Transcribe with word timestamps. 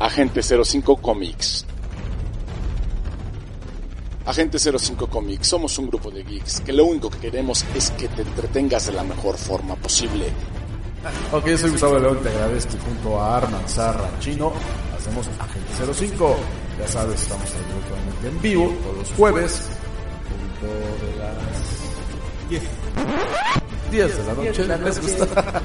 Agente 0.00 0.42
05 0.42 0.96
Comics. 0.98 1.66
Agente 4.26 4.58
05 4.58 5.08
Comics, 5.08 5.48
somos 5.48 5.76
un 5.78 5.88
grupo 5.88 6.10
de 6.10 6.22
geeks 6.22 6.60
que 6.60 6.72
lo 6.72 6.84
único 6.84 7.10
que 7.10 7.18
queremos 7.18 7.64
es 7.74 7.90
que 7.92 8.06
te 8.08 8.22
entretengas 8.22 8.86
de 8.86 8.92
la 8.92 9.02
mejor 9.02 9.36
forma 9.36 9.74
posible. 9.74 10.26
Ok, 11.32 11.48
soy 11.56 11.70
Gustavo 11.70 11.98
León, 11.98 12.18
te 12.22 12.28
agradezco 12.28 12.72
junto 12.84 13.20
a 13.20 13.38
Arman 13.38 13.68
Sarra 13.68 14.08
Chino. 14.20 14.52
Hacemos 14.96 15.26
Agente 15.38 15.94
05. 15.94 16.36
Ya 16.78 16.86
sabes, 16.86 17.22
estamos 17.22 17.44
ahí 17.44 18.28
en 18.28 18.40
vivo 18.40 18.72
todos 18.82 18.98
los 18.98 19.12
jueves. 19.12 19.62
Punto 20.28 20.74
de 21.06 21.16
las 21.16 22.48
10. 22.50 22.62
10 23.90 24.16
de 24.18 24.24
la 24.24 24.34
noche. 24.34 24.62
de 24.62 24.68
la 24.68 24.76
¿Les 24.76 25.00
gusta? 25.00 25.62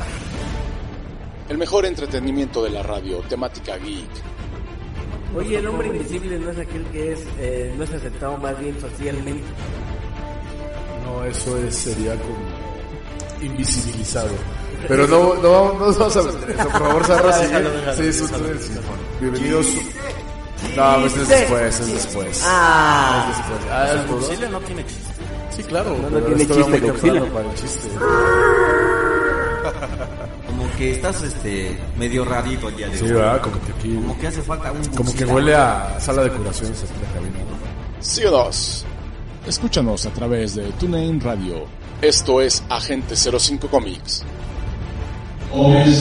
El 1.50 1.58
mejor 1.58 1.86
entretenimiento 1.86 2.64
de 2.64 2.70
la 2.70 2.84
radio, 2.84 3.20
temática 3.28 3.76
geek. 3.78 4.10
Oye, 5.36 5.58
el 5.58 5.68
hombre 5.68 5.88
invisible 5.90 6.40
no 6.40 6.52
es 6.52 6.58
aquel 6.60 6.86
que 6.86 7.12
es, 7.14 7.20
eh, 7.40 7.74
no 7.78 7.84
es 7.84 7.92
aceptado 7.94 8.38
más 8.38 8.58
bien 8.60 8.80
socialmente. 8.80 9.44
No, 11.06 11.24
eso 11.26 11.58
es, 11.58 11.76
sería 11.76 12.14
como 12.16 12.38
invisibilizado. 13.42 14.30
Pero 14.88 15.06
no, 15.08 15.34
no, 15.36 15.74
no 15.74 15.86
nos 15.88 15.98
vamos 15.98 16.16
a 16.18 16.24
meter 16.24 16.52
eso. 16.52 16.64
Por 16.70 16.72
favor, 16.72 17.06
Sarra, 17.06 17.34
sigue. 17.34 18.14
Sí. 18.14 18.24
Bienvenidos. 19.20 19.68
No, 20.78 20.96
pues 21.02 21.18
es 21.18 21.28
después, 21.28 21.80
es 21.80 21.94
después. 21.94 22.42
Ah, 22.46 23.28
Es 23.30 23.38
después. 23.38 23.60
Ah. 23.70 24.06
Godzilla 24.10 24.50
no 24.50 24.60
tiene 24.62 24.86
chiste. 24.86 25.14
Sí, 25.52 25.64
claro. 25.64 25.98
no 25.98 26.08
tiene 26.22 26.46
Godzilla. 26.80 27.26
para 27.34 27.50
el 27.50 27.56
chiste. 27.56 27.90
Que 30.78 30.92
estás 30.94 31.22
este 31.24 31.78
medio 31.98 32.26
rarito 32.26 32.68
el 32.70 32.76
día 32.76 32.88
de 32.90 32.98
Sí, 32.98 33.06
hoy. 33.06 33.12
¿verdad? 33.12 33.42
Como 33.42 33.60
que 33.62 33.72
aquí. 33.72 33.94
Como 33.96 34.18
que 34.20 34.28
hace 34.28 34.42
falta 34.42 34.72
un 34.72 34.84
Como 34.96 35.14
que 35.14 35.26
huele 35.26 35.56
a 35.56 36.00
sala 36.00 36.24
de 36.24 36.32
curaciones 36.32 36.82
aquí 36.84 36.94
en 36.96 37.02
la 37.04 37.14
cabina. 37.14 37.40
Sí 38.00 38.26
o 38.26 38.32
dos. 38.32 38.86
Escúchanos 39.48 40.06
a 40.06 40.10
través 40.12 40.56
de 40.56 40.64
TuneIn 40.74 41.20
Radio. 41.22 41.66
Esto 42.02 42.42
es 42.42 42.64
Agente 42.70 43.16
05 43.16 43.68
Comics. 43.68 44.24
muy 45.54 45.94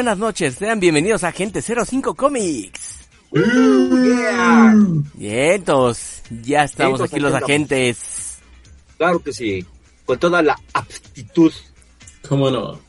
buenas 0.00 0.16
noches, 0.16 0.54
sean 0.54 0.80
bienvenidos 0.80 1.24
a 1.24 1.28
Agente 1.28 1.60
05 1.60 2.14
Comics. 2.14 3.00
Vientos, 5.12 6.22
ya 6.42 6.64
estamos 6.64 7.00
Vientos, 7.00 7.12
aquí 7.12 7.20
los 7.20 7.34
andamos. 7.34 7.50
agentes. 7.50 8.38
Claro 8.96 9.22
que 9.22 9.34
sí, 9.34 9.66
con 10.06 10.18
toda 10.18 10.40
la 10.42 10.58
aptitud. 10.72 11.52
¿Cómo 12.26 12.50
no? 12.50 12.80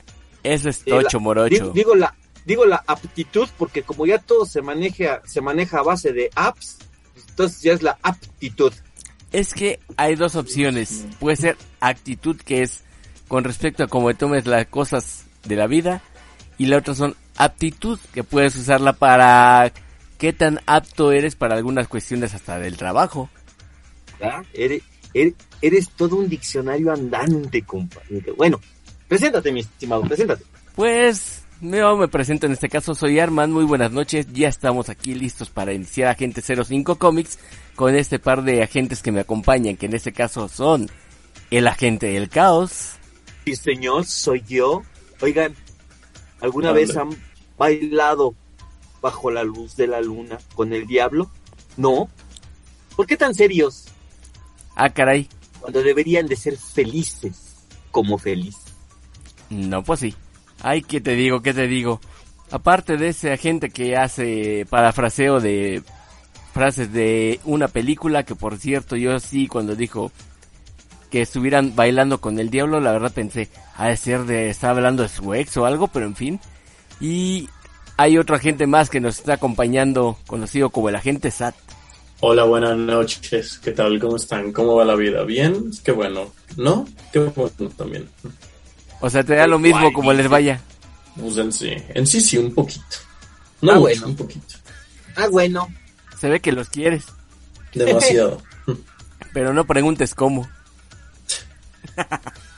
Eso 0.42 0.70
es 0.70 0.84
Eh, 0.86 0.92
la- 0.92 1.02
tocho 1.02 1.20
morocho. 1.20 1.50
Digo, 1.54 1.72
digo 1.74 1.96
la 1.96 2.16
digo 2.46 2.66
la 2.66 2.82
aptitud 2.88 3.50
porque 3.58 3.84
como 3.84 4.06
ya 4.06 4.18
todo 4.18 4.46
se 4.46 4.62
maneja 4.62 5.22
se 5.26 5.42
maneja 5.42 5.80
a 5.80 5.84
base 5.84 6.14
de 6.14 6.30
apps, 6.34 6.78
entonces 7.28 7.62
ya 7.62 7.74
es 7.74 7.82
la 7.84 7.98
aptitud. 8.04 8.72
Es 9.34 9.54
que 9.54 9.82
hay 9.98 10.16
dos 10.16 10.38
opciones. 10.38 11.04
Puede 11.20 11.36
ser 11.36 11.58
actitud, 11.82 12.38
que 12.38 12.62
es 12.64 12.84
con 13.28 13.44
respecto 13.44 13.84
a 13.84 13.88
cómo 13.88 14.14
tomes 14.16 14.46
las 14.48 14.66
cosas 14.68 15.26
de 15.44 15.58
la 15.58 15.68
vida. 15.68 16.02
Y 16.58 16.66
la 16.66 16.78
otra 16.78 16.94
son 16.94 17.16
aptitud, 17.38 18.00
que 18.14 18.24
puedes 18.24 18.56
usarla 18.56 18.94
para 18.94 19.72
qué 20.18 20.34
tan 20.34 20.60
apto 20.66 21.12
eres 21.12 21.36
para 21.36 21.56
algunas 21.56 21.88
cuestiones 21.88 22.34
hasta 22.34 22.60
del 22.60 22.78
trabajo. 22.78 23.30
¿verdad? 24.20 24.46
Eres, 24.54 24.84
eres, 25.14 25.34
eres 25.62 25.90
todo 25.90 26.18
un 26.18 26.30
diccionario 26.30 26.92
andante, 26.92 27.64
compa. 27.64 28.02
Bueno, 28.38 28.60
preséntate, 29.08 29.52
mi 29.52 29.62
estimado, 29.62 30.04
preséntate. 30.04 30.44
Pues 30.76 31.44
yo 31.62 31.98
me 31.98 32.08
presento 32.08 32.46
en 32.46 32.54
este 32.54 32.70
caso, 32.70 32.94
soy 32.94 33.20
Arman, 33.20 33.52
muy 33.52 33.66
buenas 33.66 33.92
noches, 33.92 34.28
ya 34.32 34.48
estamos 34.48 34.90
aquí 34.90 35.16
listos 35.16 35.50
para 35.50 35.74
iniciar 35.74 36.10
Agente 36.10 36.42
05 36.42 36.98
Comics 36.98 37.40
con 37.76 37.96
este 37.96 38.20
par 38.20 38.44
de 38.44 38.64
agentes 38.64 39.02
que 39.02 39.12
me 39.12 39.22
acompañan, 39.22 39.78
que 39.78 39.88
en 39.88 39.96
este 39.96 40.12
caso 40.12 40.48
son 40.48 40.90
el 41.50 41.68
agente 41.68 42.08
del 42.08 42.30
caos, 42.30 42.98
Sí, 43.46 43.56
señor, 43.56 44.06
soy 44.06 44.44
yo. 44.48 44.84
Oigan, 45.22 45.56
¿alguna 46.42 46.72
vez 46.72 46.96
han 46.98 47.10
bailado 47.58 48.36
bajo 49.02 49.32
la 49.32 49.44
luz 49.44 49.76
de 49.76 49.88
la 49.88 50.02
luna 50.02 50.38
con 50.56 50.74
el 50.74 50.86
diablo? 50.88 51.30
No. 51.78 52.10
¿Por 52.96 53.08
qué 53.08 53.18
tan 53.18 53.34
serios? 53.34 53.86
ah 54.76 54.90
caray, 54.90 55.28
Cuando 55.60 55.82
deberían 55.84 56.28
de 56.28 56.36
ser 56.36 56.58
felices 56.58 57.56
como 57.92 58.18
feliz. 58.18 58.56
no 59.50 59.84
pues 59.84 60.00
sí, 60.00 60.16
ay 60.62 60.82
qué 60.82 61.02
te 61.02 61.12
digo, 61.16 61.42
qué 61.42 61.54
te 61.54 61.68
digo, 61.68 62.00
aparte 62.52 62.98
de 62.98 63.10
ese 63.10 63.32
agente 63.34 63.70
que 63.70 63.98
hace 63.98 64.66
parafraseo 64.70 65.40
de 65.40 65.84
frases 66.54 66.92
de 66.94 67.40
una 67.46 67.68
película, 67.68 68.24
que 68.24 68.36
por 68.36 68.58
cierto 68.58 68.96
yo 68.96 69.20
sí 69.20 69.48
cuando 69.48 69.76
dijo 69.76 70.12
que 71.10 71.22
estuvieran 71.22 71.76
bailando 71.76 72.22
con 72.22 72.40
el 72.40 72.50
diablo, 72.50 72.80
la 72.80 72.94
verdad 72.94 73.12
pensé, 73.14 73.50
ha 73.82 73.88
de 73.88 73.98
ser 73.98 74.26
de, 74.26 74.52
está 74.52 74.70
hablando 74.70 75.02
de 75.02 75.10
su 75.10 75.34
ex 75.34 75.58
o 75.58 75.66
algo, 75.66 75.88
pero 75.88 76.06
en 76.06 76.16
fin. 76.16 76.40
Y 77.00 77.50
hay 77.98 78.20
otro 78.20 78.36
agente 78.36 78.68
más 78.68 78.92
que 78.92 79.00
nos 79.00 79.18
está 79.18 79.34
acompañando, 79.34 80.20
conocido 80.28 80.70
como 80.70 80.90
el 80.90 80.96
agente 80.96 81.32
SAT. 81.32 81.56
Hola, 82.20 82.44
buenas 82.44 82.78
noches. 82.78 83.58
¿Qué 83.58 83.72
tal? 83.72 84.00
¿Cómo 84.00 84.18
están? 84.18 84.52
¿Cómo 84.52 84.76
va 84.76 84.86
la 84.86 84.94
vida? 84.94 85.24
¿Bien? 85.24 85.72
Qué 85.84 85.92
bueno. 85.94 86.32
¿No? 86.58 86.88
Qué 87.12 87.18
bueno 87.18 87.70
también. 87.76 88.08
O 89.00 89.10
sea, 89.10 89.24
te 89.24 89.34
da 89.34 89.48
lo 89.48 89.58
mismo 89.58 89.92
como 89.94 90.14
les 90.14 90.30
vaya. 90.30 90.62
Pues 91.20 91.38
en 91.38 91.52
sí. 91.52 91.74
En 91.96 92.06
sí, 92.06 92.22
sí, 92.22 92.38
un 92.38 92.54
poquito. 92.54 92.86
No 93.62 93.72
Ah, 93.72 93.76
mucho, 93.80 93.82
bueno. 93.82 94.08
un 94.10 94.16
poquito. 94.16 94.56
Ah, 95.16 95.28
bueno. 95.32 95.68
Se 96.20 96.30
ve 96.30 96.40
que 96.40 96.52
los 96.52 96.70
quieres, 96.70 97.06
Demasiado. 97.74 98.44
pero 99.34 99.56
no 99.56 99.66
preguntes 99.66 100.14
cómo. 100.14 100.48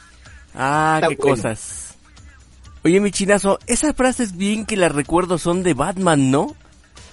ah, 0.54 1.00
Está 1.02 1.10
qué 1.10 1.16
bueno. 1.16 1.36
cosas. 1.36 1.96
Oye, 2.84 3.00
mi 3.00 3.12
chinazo, 3.12 3.60
esas 3.66 3.96
frases 3.96 4.36
bien 4.36 4.66
que 4.66 4.76
las 4.76 4.92
recuerdo 4.92 5.38
son 5.38 5.64
de 5.64 5.74
Batman, 5.74 6.32
¿no? 6.32 6.56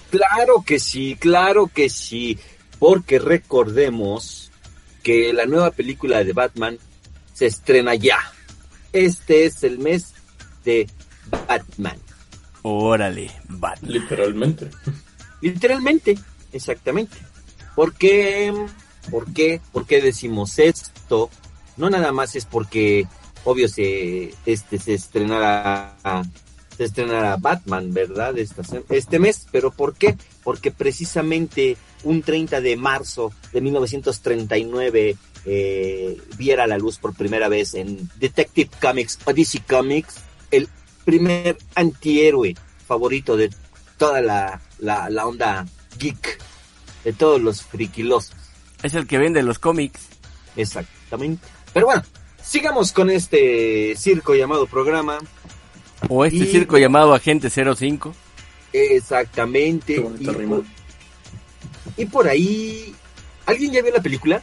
Claro 0.09 0.63
que 0.65 0.79
sí, 0.79 1.15
claro 1.19 1.67
que 1.73 1.89
sí. 1.89 2.37
Porque 2.77 3.19
recordemos 3.19 4.51
que 5.03 5.31
la 5.33 5.45
nueva 5.45 5.71
película 5.71 6.23
de 6.23 6.33
Batman 6.33 6.77
se 7.33 7.45
estrena 7.45 7.95
ya. 7.95 8.19
Este 8.91 9.45
es 9.45 9.63
el 9.63 9.79
mes 9.79 10.13
de 10.65 10.87
Batman. 11.47 11.97
Órale, 12.63 13.31
Batman. 13.47 13.91
Literalmente. 13.91 14.69
Literalmente, 15.41 16.17
exactamente. 16.51 17.17
¿Por 17.75 17.93
qué? 17.93 18.53
¿Por 19.09 19.31
qué? 19.33 19.61
¿Por 19.71 19.87
qué 19.87 20.01
decimos 20.01 20.59
esto? 20.59 21.29
No 21.77 21.89
nada 21.89 22.11
más 22.11 22.35
es 22.35 22.45
porque, 22.45 23.07
obvio, 23.43 23.67
se, 23.67 24.33
este, 24.45 24.77
se 24.77 24.93
estrenará, 24.93 25.95
se 26.77 26.83
estrenará 26.83 27.37
Batman, 27.37 27.93
¿verdad? 27.93 28.37
Esta 28.37 28.63
este 28.89 29.19
mes, 29.19 29.47
pero 29.51 29.71
¿por 29.71 29.95
qué? 29.95 30.17
Porque 30.43 30.71
precisamente 30.71 31.77
un 32.03 32.21
30 32.21 32.61
de 32.61 32.77
marzo 32.77 33.31
de 33.53 33.61
1939 33.61 35.17
eh, 35.45 36.21
viera 36.37 36.67
la 36.67 36.77
luz 36.77 36.97
por 36.97 37.15
primera 37.15 37.47
vez 37.47 37.73
en 37.73 38.09
Detective 38.19 38.69
Comics 38.79 39.19
o 39.25 39.33
DC 39.33 39.63
Comics, 39.67 40.15
el 40.51 40.67
primer 41.05 41.57
antihéroe 41.75 42.55
favorito 42.87 43.37
de 43.37 43.49
toda 43.97 44.21
la, 44.21 44.61
la, 44.79 45.09
la 45.09 45.27
onda 45.27 45.65
geek, 45.97 46.39
de 47.03 47.13
todos 47.13 47.41
los 47.41 47.63
friquilosos. 47.63 48.35
Es 48.83 48.93
el 48.95 49.07
que 49.07 49.17
vende 49.17 49.43
los 49.43 49.59
cómics. 49.59 50.01
Exactamente. 50.55 51.47
Pero 51.73 51.85
bueno, 51.87 52.03
sigamos 52.51 52.91
con 52.91 53.09
este 53.09 53.95
circo 53.95 54.35
llamado 54.35 54.67
programa. 54.67 55.19
O 56.09 56.25
este 56.25 56.39
Y- 56.39 56.45
circo 56.47 56.77
llamado 56.77 57.13
Agente 57.13 57.49
05. 57.49 58.13
Exactamente. 58.73 59.93
Y, 60.19 60.25
por, 60.25 60.63
y 61.97 62.05
por 62.05 62.27
ahí, 62.27 62.93
¿alguien 63.45 63.71
ya 63.71 63.81
vio 63.81 63.93
la 63.93 64.01
película? 64.01 64.41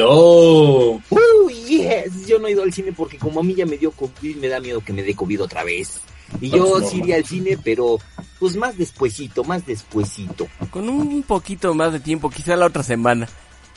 ¡Oh! 0.00 1.00
¡Uh, 1.10 1.50
yes! 1.50 2.26
Yo 2.26 2.36
yo 2.36 2.38
no 2.38 2.48
he 2.48 2.52
ido 2.52 2.62
al 2.62 2.72
cine 2.72 2.92
porque 2.92 3.18
como 3.18 3.40
a 3.40 3.42
mí 3.42 3.54
ya 3.54 3.66
me 3.66 3.78
dio 3.78 3.90
COVID, 3.90 4.36
me 4.36 4.48
da 4.48 4.60
miedo 4.60 4.80
que 4.84 4.92
me 4.92 5.02
dé 5.02 5.14
COVID 5.14 5.42
otra 5.42 5.64
vez. 5.64 6.00
Y 6.40 6.50
yo 6.50 6.80
sí 6.80 6.98
iría 6.98 7.16
al 7.16 7.24
cine, 7.24 7.56
pero 7.62 7.98
pues 8.38 8.56
más 8.56 8.76
despuesito, 8.76 9.42
más 9.44 9.64
despuesito. 9.64 10.46
Con 10.70 10.88
un 10.88 11.22
poquito 11.22 11.72
más 11.74 11.92
de 11.92 12.00
tiempo, 12.00 12.28
quizá 12.30 12.56
la 12.56 12.66
otra 12.66 12.82
semana. 12.82 13.28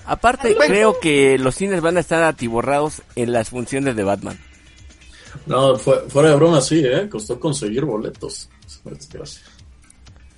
Aparte, 0.10 0.56
Bueno. 0.56 0.74
creo 0.74 1.00
que 1.00 1.38
los 1.38 1.56
cines 1.56 1.82
van 1.82 1.98
a 1.98 2.00
estar 2.00 2.24
atiborrados 2.24 3.02
en 3.16 3.32
las 3.32 3.50
funciones 3.50 3.96
de 3.96 4.04
Batman. 4.04 4.40
No, 5.46 5.78
fue- 5.78 6.10
fuera 6.10 6.30
de 6.30 6.36
broma, 6.36 6.62
sí, 6.62 6.82
¿eh? 6.84 7.08
Costó 7.10 7.40
conseguir 7.40 7.86
boletos. 7.86 8.50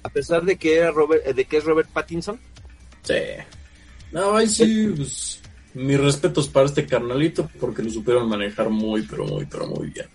A 0.04 0.10
pesar 0.10 0.44
de 0.44 0.58
que 0.58 0.78
era 0.78 0.92
Robert, 0.92 1.24
eh, 1.26 1.34
de 1.34 1.46
que 1.46 1.58
es 1.58 1.64
Robert 1.64 1.90
Pattinson, 1.90 2.40
Sí. 3.04 3.16
No, 4.12 4.36
ahí 4.38 4.48
sí, 4.48 4.94
pues, 4.96 5.42
mis 5.74 6.00
respetos 6.00 6.48
para 6.50 6.66
este 6.68 6.86
carnalito 6.86 7.50
porque 7.60 7.82
lo 7.82 7.90
supieron 7.90 8.28
manejar 8.30 8.70
muy, 8.70 9.02
pero 9.04 9.26
muy, 9.26 9.46
pero 9.46 9.66
muy 9.68 9.88
bien. 9.90 10.06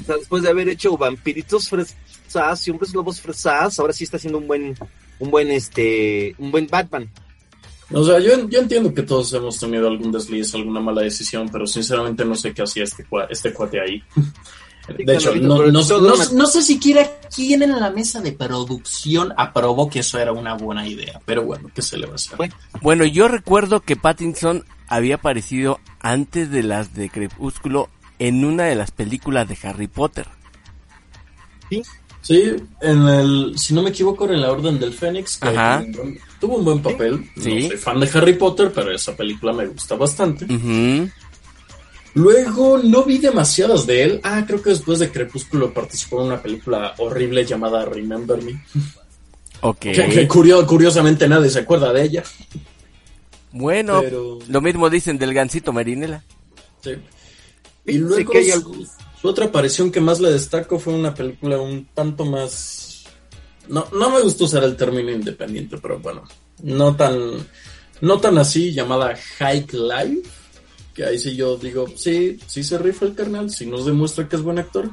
o 0.00 0.04
sea, 0.04 0.16
después 0.16 0.42
de 0.42 0.48
haber 0.50 0.68
hecho 0.68 0.96
vampiritos 0.96 1.68
fresas 1.68 2.66
y 2.66 2.70
hombres 2.70 2.92
lobos 2.94 3.20
fresas, 3.20 3.78
ahora 3.78 3.92
sí 3.92 4.04
está 4.04 4.16
haciendo 4.16 4.38
un 4.38 4.46
buen, 4.48 4.76
un 5.20 5.30
buen 5.30 5.50
este, 5.50 6.34
un 6.38 6.50
buen 6.50 6.66
Batman. 6.66 7.08
O 7.92 8.02
sea, 8.04 8.18
yo, 8.18 8.48
yo 8.48 8.58
entiendo 8.60 8.92
que 8.92 9.02
todos 9.02 9.32
hemos 9.32 9.58
tenido 9.60 9.86
algún 9.88 10.10
desliz, 10.10 10.54
alguna 10.54 10.80
mala 10.80 11.02
decisión, 11.02 11.48
pero 11.52 11.66
sinceramente 11.66 12.24
no 12.24 12.34
sé 12.34 12.52
qué 12.52 12.62
hacía 12.62 12.82
este, 12.84 13.06
cua- 13.06 13.26
este 13.30 13.52
cuate 13.52 13.80
ahí. 13.80 14.02
De 14.98 15.16
hecho, 15.16 15.34
no, 15.34 15.66
no- 15.66 15.82
no- 15.82 16.16
no 16.32 16.46
sé 16.46 16.62
siquiera 16.62 17.10
quién 17.34 17.60
en 17.64 17.72
la 17.78 17.90
mesa 17.90 18.20
de 18.20 18.30
producción 18.32 19.32
aprobó 19.36 19.90
que 19.90 19.98
eso 19.98 20.16
era 20.18 20.30
una 20.32 20.54
buena 20.54 20.86
idea, 20.86 21.20
pero 21.24 21.42
bueno, 21.42 21.68
¿qué 21.74 21.82
se 21.82 21.96
le 21.98 22.06
va 22.06 22.12
a 22.12 22.14
hacer? 22.14 22.38
Bueno. 22.82 23.04
Yo 23.04 23.26
recuerdo 23.26 23.80
que 23.80 23.96
Pattinson 23.96 24.64
había 24.86 25.16
aparecido 25.16 25.80
antes 26.00 26.52
de 26.52 26.62
las 26.62 26.94
de 26.94 27.10
Crepúsculo 27.10 27.88
en 28.20 28.44
una 28.44 28.64
de 28.66 28.76
las 28.76 28.92
películas 28.92 29.48
de 29.48 29.58
Harry 29.64 29.88
Potter. 29.88 30.28
Sí, 32.20 32.54
en 32.80 33.08
el, 33.08 33.54
si 33.56 33.74
no 33.74 33.82
me 33.82 33.90
equivoco, 33.90 34.24
era 34.24 34.34
en 34.34 34.40
la 34.42 34.52
Orden 34.52 34.78
del 34.80 34.92
Fénix, 34.92 35.36
que 35.36 35.48
Ajá. 35.48 35.84
Tuvo 36.40 36.56
un 36.56 36.64
buen- 36.64 36.82
papel. 36.82 37.30
Sí. 37.40 37.54
No 37.54 37.68
soy 37.68 37.76
fan 37.76 38.00
de 38.00 38.10
Harry 38.14 38.34
Potter, 38.34 38.72
pero 38.74 38.92
esa 38.94 39.16
película 39.16 39.52
me 39.52 39.66
gusta 39.66 39.94
bastante. 39.96 40.46
Luego 42.14 42.78
no 42.78 43.02
vi 43.04 43.18
demasiadas 43.18 43.86
de 43.86 44.02
él. 44.02 44.20
Ah, 44.24 44.42
creo 44.46 44.62
que 44.62 44.70
después 44.70 44.98
de 44.98 45.10
Crepúsculo 45.10 45.72
participó 45.74 46.20
en 46.20 46.28
una 46.28 46.40
película 46.42 46.94
horrible 46.98 47.44
llamada 47.44 47.84
Remember 47.84 48.42
Me. 48.42 48.64
Ok. 49.60 49.78
Que, 49.80 49.92
que 49.92 50.26
curio- 50.28 50.66
curiosamente 50.66 51.28
nadie 51.28 51.50
se 51.50 51.58
acuerda 51.60 51.92
de 51.92 52.02
ella. 52.04 52.22
Bueno, 53.52 54.00
Pero- 54.00 54.38
lo 54.48 54.60
mismo 54.62 54.88
dicen 54.88 55.18
del 55.18 55.34
gancito 55.34 55.72
Marinela. 55.72 56.24
Sí. 56.82 56.92
Y 57.84 57.98
luego 57.98 58.32
que 58.32 58.38
hay 58.38 58.50
su, 58.50 58.56
algo- 58.58 58.74
su 59.20 59.28
otra 59.28 59.46
aparición 59.46 59.90
que 59.92 60.00
más 60.00 60.18
le 60.20 60.32
destaco 60.32 60.78
fue 60.78 60.94
una 60.94 61.14
película 61.14 61.58
un 61.60 61.86
tanto 61.94 62.24
más... 62.24 62.85
No, 63.68 63.86
no 63.92 64.10
me 64.10 64.20
gusta 64.20 64.44
usar 64.44 64.64
el 64.64 64.76
término 64.76 65.10
independiente, 65.10 65.78
pero 65.78 65.98
bueno, 65.98 66.22
no 66.62 66.96
tan, 66.96 67.46
no 68.00 68.20
tan 68.20 68.38
así, 68.38 68.72
llamada 68.72 69.16
Hike 69.16 69.74
Life, 69.74 70.28
que 70.94 71.04
ahí 71.04 71.18
sí 71.18 71.36
yo 71.36 71.56
digo, 71.56 71.86
sí, 71.96 72.38
sí 72.46 72.64
se 72.64 72.78
rifa 72.78 73.04
el 73.04 73.14
carnal, 73.14 73.50
sí 73.50 73.66
nos 73.66 73.86
demuestra 73.86 74.28
que 74.28 74.36
es 74.36 74.42
buen 74.42 74.58
actor. 74.58 74.90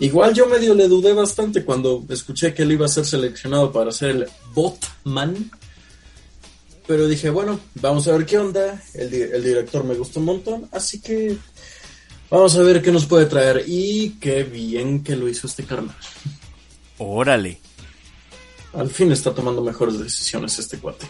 Igual 0.00 0.34
yo 0.34 0.46
medio 0.46 0.74
le 0.74 0.88
dudé 0.88 1.12
bastante 1.12 1.64
cuando 1.64 2.04
escuché 2.08 2.54
que 2.54 2.62
él 2.62 2.72
iba 2.72 2.86
a 2.86 2.88
ser 2.88 3.04
seleccionado 3.04 3.70
para 3.70 3.92
ser 3.92 4.10
el 4.10 4.26
Botman. 4.54 5.50
Pero 6.86 7.06
dije, 7.06 7.30
bueno, 7.30 7.60
vamos 7.76 8.08
a 8.08 8.12
ver 8.16 8.26
qué 8.26 8.38
onda. 8.38 8.82
El, 8.94 9.12
el 9.14 9.44
director 9.44 9.84
me 9.84 9.94
gustó 9.94 10.18
un 10.18 10.26
montón, 10.26 10.68
así 10.72 11.00
que 11.00 11.36
vamos 12.30 12.56
a 12.56 12.62
ver 12.62 12.82
qué 12.82 12.90
nos 12.90 13.06
puede 13.06 13.26
traer. 13.26 13.64
Y 13.66 14.16
qué 14.20 14.42
bien 14.42 15.04
que 15.04 15.14
lo 15.14 15.28
hizo 15.28 15.46
este 15.46 15.64
carnal. 15.64 15.94
Órale. 16.98 17.60
Al 18.74 18.90
fin 18.90 19.12
está 19.12 19.34
tomando 19.34 19.62
mejores 19.62 19.98
decisiones 19.98 20.58
este 20.58 20.78
cuate. 20.78 21.06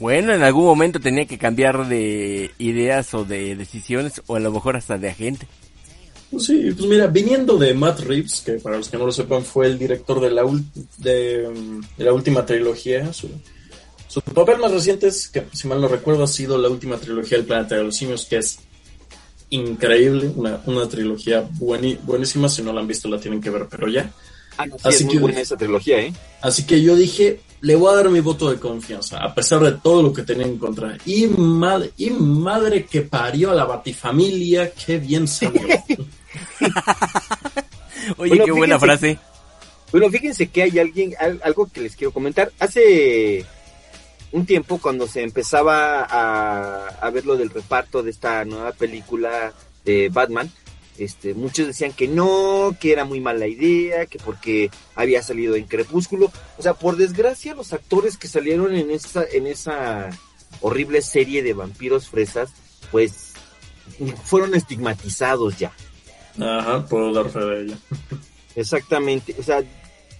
Bueno, 0.00 0.34
en 0.34 0.42
algún 0.42 0.64
momento 0.64 1.00
tenía 1.00 1.24
que 1.26 1.38
cambiar 1.38 1.88
de 1.88 2.50
ideas 2.58 3.14
o 3.14 3.24
de 3.24 3.54
decisiones 3.54 4.22
o 4.26 4.36
a 4.36 4.40
lo 4.40 4.50
mejor 4.50 4.76
hasta 4.76 4.98
de 4.98 5.08
agente. 5.08 5.46
Pues 6.30 6.46
sí, 6.46 6.72
pues 6.76 6.88
mira, 6.88 7.06
viniendo 7.06 7.56
de 7.56 7.74
Matt 7.74 8.00
Reeves, 8.00 8.42
que 8.44 8.54
para 8.54 8.76
los 8.76 8.88
que 8.88 8.96
no 8.96 9.06
lo 9.06 9.12
sepan 9.12 9.44
fue 9.44 9.66
el 9.66 9.78
director 9.78 10.20
de 10.20 10.32
la, 10.32 10.42
de, 10.98 11.48
mm, 11.48 11.80
de 11.96 12.04
la 12.04 12.12
última 12.12 12.44
trilogía, 12.44 13.12
su, 13.12 13.28
su 14.08 14.20
papel 14.20 14.58
más 14.58 14.72
reciente 14.72 15.06
es, 15.06 15.28
que 15.28 15.44
si 15.52 15.68
mal 15.68 15.80
no 15.80 15.86
recuerdo, 15.86 16.24
ha 16.24 16.28
sido 16.28 16.58
la 16.58 16.68
última 16.68 16.96
trilogía 16.96 17.38
del 17.38 17.46
Planeta 17.46 17.76
de 17.76 17.84
los 17.84 17.96
Simios, 17.96 18.26
que 18.26 18.38
es 18.38 18.58
increíble, 19.50 20.32
una, 20.34 20.60
una 20.66 20.88
trilogía 20.88 21.48
buenísima, 21.52 22.48
si 22.48 22.62
no 22.62 22.72
la 22.72 22.80
han 22.80 22.88
visto 22.88 23.08
la 23.08 23.20
tienen 23.20 23.40
que 23.40 23.50
ver, 23.50 23.68
pero 23.70 23.88
ya. 23.88 24.12
Ah, 24.56 24.66
no, 24.66 24.76
sí, 24.78 24.82
Así 24.88 24.96
es 24.98 25.04
muy 25.04 25.14
que- 25.14 25.20
buena 25.20 25.40
esa 25.40 25.56
trilogía, 25.56 25.98
¿eh? 26.00 26.12
Así 26.40 26.64
que 26.64 26.80
yo 26.82 26.94
dije, 26.96 27.40
le 27.60 27.74
voy 27.76 27.92
a 27.92 27.96
dar 27.96 28.10
mi 28.10 28.20
voto 28.20 28.50
de 28.50 28.58
confianza, 28.60 29.18
a 29.18 29.34
pesar 29.34 29.60
de 29.60 29.72
todo 29.72 30.02
lo 30.02 30.12
que 30.12 30.22
tenía 30.22 30.46
en 30.46 30.58
contra. 30.58 30.96
Y 31.06 31.26
madre, 31.26 31.90
y 31.96 32.10
madre 32.10 32.84
que 32.84 33.02
parió 33.02 33.50
a 33.50 33.54
la 33.54 33.64
batifamilia, 33.64 34.72
qué 34.72 34.98
bien 34.98 35.26
salió. 35.26 35.62
Oye, 38.18 38.28
Bueno, 38.30 38.44
qué 38.44 38.52
buena 38.52 38.78
frase. 38.78 39.18
Bueno, 39.90 40.10
fíjense 40.10 40.48
que 40.48 40.62
hay 40.62 40.78
alguien, 40.78 41.14
al- 41.18 41.40
algo 41.44 41.66
que 41.66 41.80
les 41.80 41.96
quiero 41.96 42.12
comentar. 42.12 42.50
Hace 42.58 43.44
un 44.32 44.44
tiempo, 44.44 44.78
cuando 44.78 45.06
se 45.06 45.22
empezaba 45.22 46.02
a, 46.02 46.88
a 46.88 47.10
ver 47.10 47.24
lo 47.24 47.36
del 47.36 47.50
reparto 47.50 48.02
de 48.02 48.10
esta 48.10 48.44
nueva 48.44 48.72
película 48.72 49.52
de 49.84 50.08
Batman, 50.10 50.50
este, 50.98 51.34
muchos 51.34 51.66
decían 51.66 51.92
que 51.92 52.08
no, 52.08 52.76
que 52.78 52.92
era 52.92 53.04
muy 53.04 53.20
mala 53.20 53.46
idea, 53.46 54.06
que 54.06 54.18
porque 54.18 54.70
había 54.94 55.22
salido 55.22 55.56
en 55.56 55.64
Crepúsculo. 55.64 56.30
O 56.58 56.62
sea, 56.62 56.74
por 56.74 56.96
desgracia, 56.96 57.54
los 57.54 57.72
actores 57.72 58.16
que 58.16 58.28
salieron 58.28 58.74
en 58.74 58.90
esa, 58.90 59.24
en 59.24 59.46
esa 59.46 60.10
horrible 60.60 61.02
serie 61.02 61.42
de 61.42 61.54
vampiros 61.54 62.08
fresas, 62.08 62.52
pues 62.90 63.32
fueron 64.24 64.54
estigmatizados 64.54 65.58
ya. 65.58 65.72
Ajá, 66.40 66.86
puedo 66.86 67.12
dar 67.12 67.30
fe 67.30 67.40
de 67.40 67.62
ella. 67.62 67.78
Exactamente, 68.56 69.34
o 69.38 69.42
sea, 69.42 69.62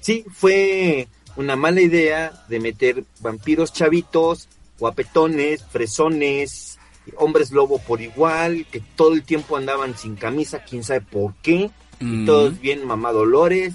sí 0.01 0.25
fue 0.33 1.09
una 1.37 1.57
mala 1.57 1.81
idea 1.81 2.45
de 2.49 2.61
meter 2.61 3.05
vampiros 3.21 3.73
chavitos, 3.73 4.49
guapetones, 4.79 5.65
fresones, 5.65 6.74
hombres 7.17 7.51
lobo 7.51 7.79
por 7.79 8.01
igual, 8.01 8.67
que 8.71 8.81
todo 8.81 9.13
el 9.15 9.23
tiempo 9.23 9.57
andaban 9.57 9.97
sin 9.97 10.17
camisa, 10.17 10.65
quién 10.65 10.83
sabe 10.85 11.01
por 11.01 11.35
qué, 11.43 11.71
Mm. 12.01 12.27
todos 12.27 12.61
bien 12.61 12.87
mamadolores, 12.87 13.75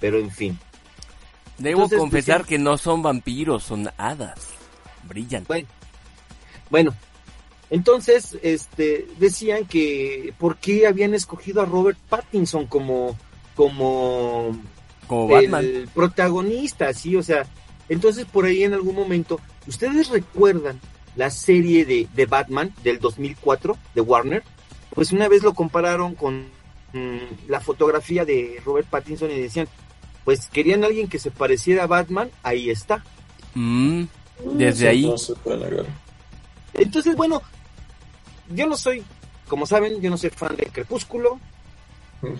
pero 0.00 0.18
en 0.18 0.30
fin. 0.30 0.58
Debo 1.58 1.82
Entonces, 1.82 1.98
confesar 1.98 2.44
que 2.46 2.58
no 2.58 2.78
son 2.78 3.02
vampiros, 3.02 3.64
son 3.64 3.90
hadas. 3.98 4.48
Brillan. 5.06 5.44
Bueno, 5.46 5.68
bueno, 6.70 6.94
entonces, 7.68 8.38
este, 8.42 9.06
decían 9.18 9.66
que 9.66 10.32
por 10.38 10.56
qué 10.56 10.86
habían 10.86 11.14
escogido 11.14 11.60
a 11.60 11.66
Robert 11.66 11.98
Pattinson 12.08 12.66
como, 12.66 13.16
como 13.54 14.58
Como 15.06 15.36
el 15.38 15.88
protagonista, 15.94 16.92
sí, 16.94 17.16
o 17.16 17.22
sea, 17.22 17.46
entonces 17.88 18.24
por 18.24 18.44
ahí 18.44 18.64
en 18.64 18.72
algún 18.74 18.94
momento, 18.94 19.38
¿ustedes 19.66 20.08
recuerdan 20.08 20.80
la 21.16 21.30
serie 21.30 21.84
de, 21.84 22.08
de 22.14 22.26
Batman 22.26 22.72
del 22.82 22.98
2004 23.00 23.76
de 23.94 24.00
Warner? 24.00 24.42
Pues 24.94 25.12
una 25.12 25.28
vez 25.28 25.42
lo 25.42 25.54
compararon 25.54 26.14
con 26.14 26.46
mm, 26.92 27.48
la 27.48 27.60
fotografía 27.60 28.24
de 28.24 28.60
Robert 28.64 28.88
Pattinson 28.88 29.30
y 29.30 29.40
decían, 29.40 29.68
pues 30.24 30.48
querían 30.48 30.84
a 30.84 30.88
alguien 30.88 31.08
que 31.08 31.18
se 31.18 31.30
pareciera 31.30 31.84
a 31.84 31.86
Batman, 31.86 32.30
ahí 32.42 32.70
está. 32.70 33.04
Mm, 33.54 34.04
Desde 34.54 34.86
Eso 34.86 34.88
ahí. 34.88 35.06
No 35.06 35.18
se. 35.18 35.34
Entonces, 36.74 37.16
bueno, 37.16 37.42
yo 38.54 38.66
no 38.66 38.76
soy, 38.76 39.04
como 39.48 39.66
saben, 39.66 40.00
yo 40.00 40.10
no 40.10 40.16
soy 40.16 40.30
fan 40.30 40.56
de 40.56 40.66
Crepúsculo, 40.66 41.40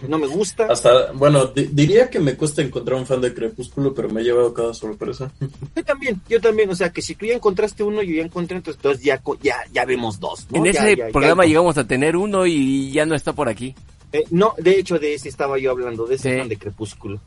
no 0.09 0.19
me 0.19 0.27
gusta. 0.27 0.67
Hasta, 0.67 1.13
bueno, 1.13 1.47
di- 1.47 1.69
diría 1.73 2.11
que 2.11 2.19
me 2.21 2.37
cuesta 2.37 2.63
encontrar 2.63 2.99
un 2.99 3.07
fan 3.07 3.21
de 3.21 3.33
Crepúsculo, 3.35 3.95
pero 3.95 4.09
me 4.09 4.21
ha 4.21 4.25
llevado 4.25 4.53
cada 4.55 4.75
sorpresa. 4.75 5.31
Yo 5.77 5.85
también, 5.85 6.21
yo 6.29 6.41
también, 6.41 6.69
o 6.71 6.75
sea, 6.75 6.91
que 6.93 7.03
si 7.03 7.15
tú 7.15 7.27
ya 7.27 7.35
encontraste 7.35 7.83
uno, 7.83 8.03
yo 8.03 8.15
ya 8.15 8.23
encontré, 8.23 8.57
entonces, 8.57 8.79
entonces 8.79 9.05
ya, 9.05 9.23
ya, 9.43 9.57
ya 9.73 9.85
vemos 9.85 10.19
dos. 10.21 10.47
¿no? 10.51 10.59
En 10.59 10.65
Ya, 10.65 10.71
ese 10.71 10.97
ya, 10.97 11.07
ya 11.07 11.13
programa 11.13 11.43
dos. 11.45 11.49
llegamos 11.49 11.79
a 11.79 11.87
tener 11.87 12.17
uno 12.17 12.47
y 12.47 12.91
ya 12.93 13.07
no 13.07 13.15
está 13.15 13.33
por 13.33 13.49
aquí. 13.49 13.75
Eh, 14.13 14.25
no, 14.31 14.55
de 14.59 14.73
hecho, 14.79 14.99
de 14.99 15.15
ese 15.15 15.29
estaba 15.29 15.59
yo 15.59 15.71
hablando, 15.71 16.07
de 16.07 16.17
ese 16.17 16.33
Sí. 16.33 16.39
fan 16.39 16.49
de 16.49 16.57
Crepúsculo. 16.57 17.21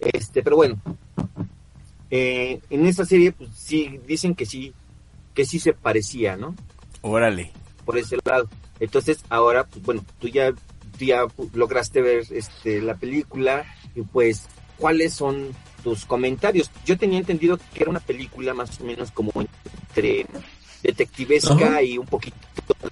Este, 0.00 0.42
pero 0.42 0.56
bueno, 0.56 0.76
eh, 2.10 2.60
en 2.70 2.86
esa 2.86 3.04
serie, 3.04 3.32
pues 3.32 3.50
sí, 3.56 4.00
dicen 4.06 4.34
que 4.34 4.46
sí, 4.46 4.72
que 5.34 5.44
sí 5.44 5.58
se 5.58 5.72
parecía, 5.72 6.36
¿no? 6.36 6.54
Órale. 7.02 7.52
Por 7.84 7.98
ese 7.98 8.16
lado. 8.24 8.48
Entonces, 8.80 9.18
ahora, 9.28 9.64
pues 9.64 9.84
bueno, 9.84 10.04
tú 10.18 10.28
ya, 10.28 10.52
ya 10.98 11.26
lograste 11.54 12.00
ver 12.02 12.24
este, 12.30 12.80
la 12.80 12.96
película 12.96 13.64
y 13.94 14.02
pues, 14.02 14.46
¿cuáles 14.78 15.14
son 15.14 15.48
tus 15.82 16.04
comentarios? 16.04 16.70
Yo 16.84 16.96
tenía 16.98 17.18
entendido 17.18 17.58
que 17.58 17.82
era 17.82 17.90
una 17.90 18.00
película 18.00 18.54
más 18.54 18.80
o 18.80 18.84
menos 18.84 19.10
como 19.10 19.32
entre 19.36 20.26
detectivesca 20.82 21.54
Ajá. 21.54 21.82
y 21.82 21.98
un 21.98 22.06
poquito 22.06 22.36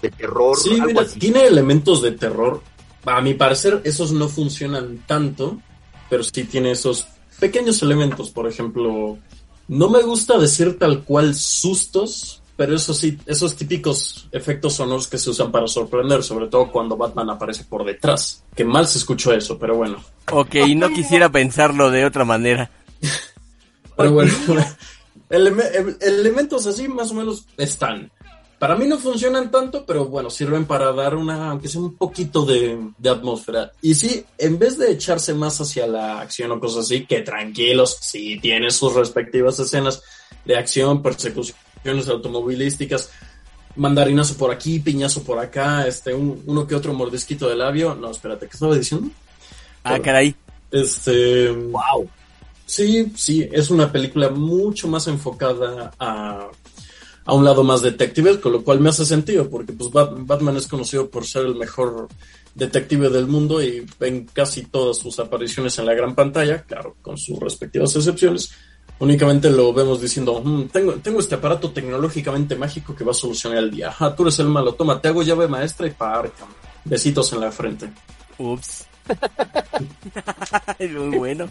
de 0.01 0.11
terror. 0.11 0.57
Sí, 0.57 0.75
algo 0.75 0.87
mira, 0.87 1.03
así. 1.03 1.19
tiene 1.19 1.45
elementos 1.45 2.03
de 2.03 2.13
terror. 2.13 2.63
A 3.05 3.21
mi 3.21 3.35
parecer, 3.35 3.83
esos 3.85 4.13
no 4.13 4.29
funcionan 4.29 5.03
tanto, 5.07 5.61
pero 6.09 6.23
sí 6.23 6.45
tiene 6.45 6.73
esos 6.73 7.07
pequeños 7.39 7.83
elementos. 7.83 8.31
Por 8.31 8.49
ejemplo, 8.49 9.19
no 9.69 9.91
me 9.91 10.03
gusta 10.03 10.39
decir 10.39 10.79
tal 10.79 11.05
cual 11.05 11.35
sustos, 11.35 12.43
pero 12.57 12.77
eso 12.77 12.95
sí, 12.95 13.19
esos 13.27 13.57
típicos 13.57 14.29
efectos 14.33 14.75
sonoros 14.75 15.09
que 15.09 15.19
se 15.19 15.31
usan 15.31 15.51
para 15.51 15.67
sorprender, 15.67 16.23
sobre 16.23 16.47
todo 16.49 16.71
cuando 16.71 16.97
Batman 16.97 17.31
aparece 17.31 17.65
por 17.65 17.85
detrás. 17.85 18.45
Que 18.55 18.65
mal 18.65 18.87
se 18.87 18.99
escuchó 18.99 19.33
eso, 19.33 19.59
pero 19.59 19.77
bueno. 19.77 20.03
Ok, 20.31 20.55
no 20.77 20.89
quisiera 20.91 21.29
pensarlo 21.31 21.91
de 21.91 22.05
otra 22.05 22.25
manera. 22.25 22.71
Pero 23.97 24.11
bueno, 24.13 24.33
eleme- 25.31 25.71
ele- 25.73 25.97
elementos 26.01 26.67
así 26.67 26.89
más 26.89 27.11
o 27.13 27.15
menos 27.15 27.45
están. 27.57 28.11
Para 28.59 28.77
mí 28.77 28.87
no 28.87 28.99
funcionan 28.99 29.51
tanto, 29.51 29.85
pero 29.85 30.07
bueno, 30.07 30.31
sirven 30.31 30.65
para 30.65 30.91
dar 30.93 31.15
una, 31.17 31.51
aunque 31.51 31.69
sea 31.69 31.81
un 31.83 31.97
poquito 31.97 32.47
de, 32.47 32.79
de 32.97 33.11
atmósfera. 33.11 33.73
Y 33.83 33.95
sí, 33.95 34.25
en 34.39 34.59
vez 34.59 34.79
de 34.79 34.91
echarse 34.91 35.35
más 35.35 35.61
hacia 35.61 35.87
la 35.87 36.21
acción 36.21 36.51
o 36.53 36.59
cosas 36.61 36.87
así, 36.87 37.05
que 37.05 37.21
tranquilos, 37.21 37.99
sí 38.01 38.39
tiene 38.41 38.71
sus 38.71 38.95
respectivas 38.95 39.59
escenas 39.61 40.03
de 40.47 40.57
acción, 40.57 41.03
persecuciones 41.85 42.09
automovilísticas, 42.09 43.11
mandarinazo 43.77 44.37
por 44.37 44.51
aquí, 44.51 44.79
piñazo 44.79 45.23
por 45.23 45.39
acá, 45.39 45.87
este, 45.87 46.15
un- 46.15 46.43
uno 46.47 46.67
que 46.67 46.75
otro 46.75 46.95
mordisquito 46.95 47.49
de 47.49 47.57
labio. 47.57 47.95
No, 47.95 48.11
espérate, 48.11 48.47
¿qué 48.47 48.53
estaba 48.55 48.75
diciendo? 48.77 49.11
Ah, 49.85 49.99
caray. 50.01 50.35
Este. 50.71 51.51
Wow. 51.51 52.09
Sí, 52.67 53.13
sí, 53.15 53.47
es 53.53 53.71
una 53.71 53.93
película 53.93 54.31
mucho 54.31 54.89
más 54.89 55.07
enfocada 55.09 55.93
a, 55.99 56.49
a 57.27 57.35
un 57.35 57.45
lado 57.45 57.63
más 57.63 57.83
detective, 57.83 58.41
con 58.41 58.53
lo 58.53 58.65
cual 58.65 58.81
me 58.81 58.89
hace 58.89 59.05
sentido, 59.05 59.51
porque 59.51 59.75
pues 59.75 59.91
Bat- 59.91 60.15
Batman 60.25 60.57
es 60.57 60.67
conocido 60.67 61.11
por 61.11 61.27
ser 61.27 61.45
el 61.45 61.57
mejor 61.57 62.09
detective 62.55 63.11
del 63.11 63.27
mundo 63.27 63.63
y 63.63 63.85
en 64.01 64.25
casi 64.33 64.63
todas 64.63 64.97
sus 64.99 65.19
apariciones 65.19 65.77
en 65.79 65.85
la 65.87 65.93
gran 65.95 66.15
pantalla, 66.15 66.63
claro, 66.63 66.97
con 67.03 67.19
sus 67.19 67.39
respectivas 67.39 67.95
excepciones, 67.97 68.53
únicamente 68.99 69.51
lo 69.51 69.73
vemos 69.73 70.01
diciendo, 70.01 70.41
"Mm, 70.43 70.65
tengo, 70.69 70.93
tengo 70.95 71.21
este 71.21 71.35
aparato 71.35 71.71
tecnológicamente 71.71 72.55
mágico 72.57 72.95
que 72.95 73.05
va 73.05 73.11
a 73.11 73.15
solucionar 73.15 73.59
el 73.59 73.71
día. 73.71 73.89
Ajá, 73.89 74.15
tú 74.15 74.23
eres 74.23 74.39
el 74.39 74.49
malo, 74.49 74.75
toma, 74.75 75.01
te 75.01 75.09
hago 75.09 75.23
llave 75.23 75.49
maestra 75.49 75.87
y 75.87 75.91
para 75.91 76.19
Arkham. 76.21 76.49
Besitos 76.85 77.33
en 77.33 77.41
la 77.41 77.51
frente. 77.53 77.91
Ups. 78.39 78.87
Muy 80.79 81.19
bueno. 81.19 81.49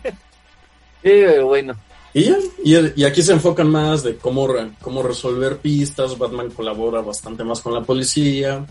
Eh, 1.04 1.40
bueno. 1.44 1.76
Y 2.14 2.26
ya, 2.26 2.38
y, 2.64 3.02
y 3.02 3.06
aquí 3.06 3.22
se 3.24 3.34
enfocan 3.34 3.70
más 3.70 4.04
de 4.04 4.16
cómo, 4.18 4.48
re- 4.48 4.72
cómo 4.82 5.02
resolver 5.02 5.58
pistas, 5.58 6.18
Batman 6.18 6.52
colabora 6.52 7.02
bastante 7.02 7.44
más 7.44 7.60
con 7.62 7.74
la 7.74 7.82
policía. 7.82 8.66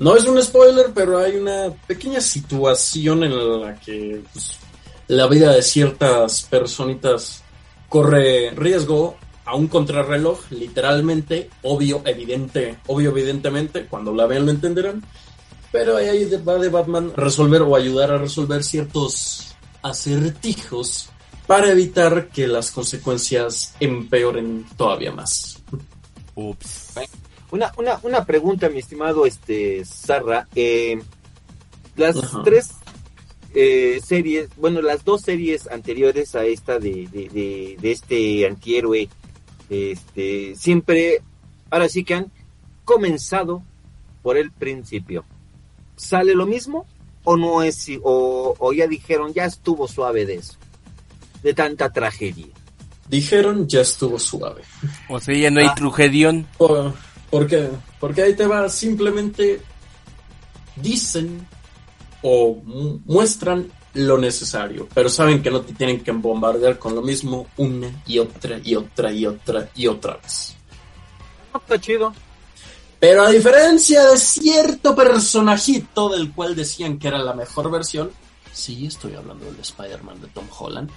No 0.00 0.16
es 0.16 0.24
un 0.24 0.42
spoiler, 0.42 0.86
pero 0.94 1.18
hay 1.18 1.36
una 1.36 1.70
pequeña 1.86 2.20
situación 2.20 3.22
en 3.24 3.60
la 3.62 3.74
que 3.78 4.20
pues, 4.32 4.56
la 5.08 5.26
vida 5.28 5.52
de 5.52 5.62
ciertas 5.62 6.42
personitas 6.42 7.42
corre 7.88 8.50
riesgo 8.50 9.16
a 9.44 9.54
un 9.54 9.68
contrarreloj, 9.68 10.50
literalmente, 10.50 11.48
obvio, 11.62 12.02
evidente, 12.04 12.78
obvio, 12.86 13.10
evidentemente, 13.10 13.86
cuando 13.86 14.14
la 14.14 14.26
vean 14.26 14.44
lo 14.44 14.52
entenderán. 14.52 15.02
Pero 15.72 15.96
ahí 15.96 16.28
va 16.46 16.58
de 16.58 16.68
Batman 16.68 17.12
resolver 17.16 17.62
o 17.62 17.74
ayudar 17.74 18.10
a 18.10 18.18
resolver 18.18 18.62
ciertos 18.62 19.54
acertijos 19.82 21.10
para 21.46 21.70
evitar 21.70 22.28
que 22.28 22.46
las 22.46 22.70
consecuencias 22.70 23.74
empeoren 23.80 24.66
todavía 24.76 25.12
más. 25.12 25.62
Ups. 26.34 26.94
Una, 27.50 27.72
una, 27.78 27.98
una 28.02 28.24
pregunta, 28.24 28.68
mi 28.68 28.80
estimado 28.80 29.24
este 29.24 29.82
Sarra. 29.84 30.46
Eh, 30.54 31.00
las 31.96 32.16
Ajá. 32.22 32.42
tres 32.44 32.70
eh, 33.54 34.00
series, 34.04 34.48
bueno, 34.56 34.82
las 34.82 35.04
dos 35.04 35.22
series 35.22 35.66
anteriores 35.68 36.34
a 36.34 36.44
esta 36.44 36.78
de, 36.78 37.08
de, 37.08 37.28
de, 37.28 37.76
de 37.80 37.90
este 37.92 38.46
antihéroe, 38.46 39.08
este, 39.70 40.54
siempre, 40.56 41.22
ahora 41.70 41.88
sí 41.88 42.04
que 42.04 42.14
han 42.14 42.32
comenzado 42.84 43.62
por 44.22 44.36
el 44.36 44.50
principio. 44.50 45.24
¿Sale 45.96 46.34
lo 46.34 46.46
mismo? 46.46 46.86
¿O 47.24 47.36
no 47.36 47.62
es, 47.62 47.88
o, 48.02 48.54
o 48.58 48.72
ya 48.72 48.86
dijeron, 48.86 49.34
ya 49.34 49.44
estuvo 49.44 49.88
suave 49.88 50.24
de 50.26 50.36
eso? 50.36 50.54
De 51.42 51.52
tanta 51.54 51.90
tragedia. 51.92 52.46
Dijeron 53.08 53.66
ya 53.66 53.80
estuvo 53.80 54.18
suave. 54.18 54.62
O 55.08 55.18
sea, 55.20 55.34
ya 55.36 55.50
no 55.50 55.60
hay 55.60 55.66
Ah. 55.66 55.74
trugedión. 55.74 56.46
¿Por, 56.56 56.94
por 57.30 57.46
qué? 57.46 57.68
Porque 58.00 58.22
ahí 58.22 58.34
te 58.34 58.46
va, 58.46 58.68
simplemente 58.68 59.60
dicen 60.76 61.46
o 62.22 62.54
mu- 62.64 63.00
muestran 63.06 63.70
lo 63.94 64.18
necesario, 64.18 64.88
pero 64.94 65.08
saben 65.08 65.42
que 65.42 65.50
no 65.50 65.60
te 65.62 65.72
tienen 65.72 66.00
que 66.02 66.12
bombardear 66.12 66.78
con 66.78 66.94
lo 66.94 67.02
mismo 67.02 67.46
una 67.56 67.90
y 68.06 68.18
otra 68.18 68.58
y 68.62 68.74
otra 68.76 69.10
y 69.12 69.26
otra 69.26 69.68
y 69.74 69.86
otra 69.86 70.16
vez. 70.18 70.54
No, 71.52 71.60
está 71.60 71.80
chido. 71.80 72.12
Pero 73.00 73.22
a 73.22 73.30
diferencia 73.30 74.04
de 74.10 74.16
cierto 74.18 74.94
personajito 74.94 76.08
del 76.10 76.32
cual 76.32 76.54
decían 76.56 76.98
que 76.98 77.08
era 77.08 77.18
la 77.18 77.32
mejor 77.32 77.70
versión, 77.70 78.10
sí 78.52 78.86
estoy 78.86 79.14
hablando 79.14 79.46
del 79.46 79.60
Spider-Man 79.60 80.20
de 80.20 80.26
Tom 80.28 80.46
Holland, 80.58 80.90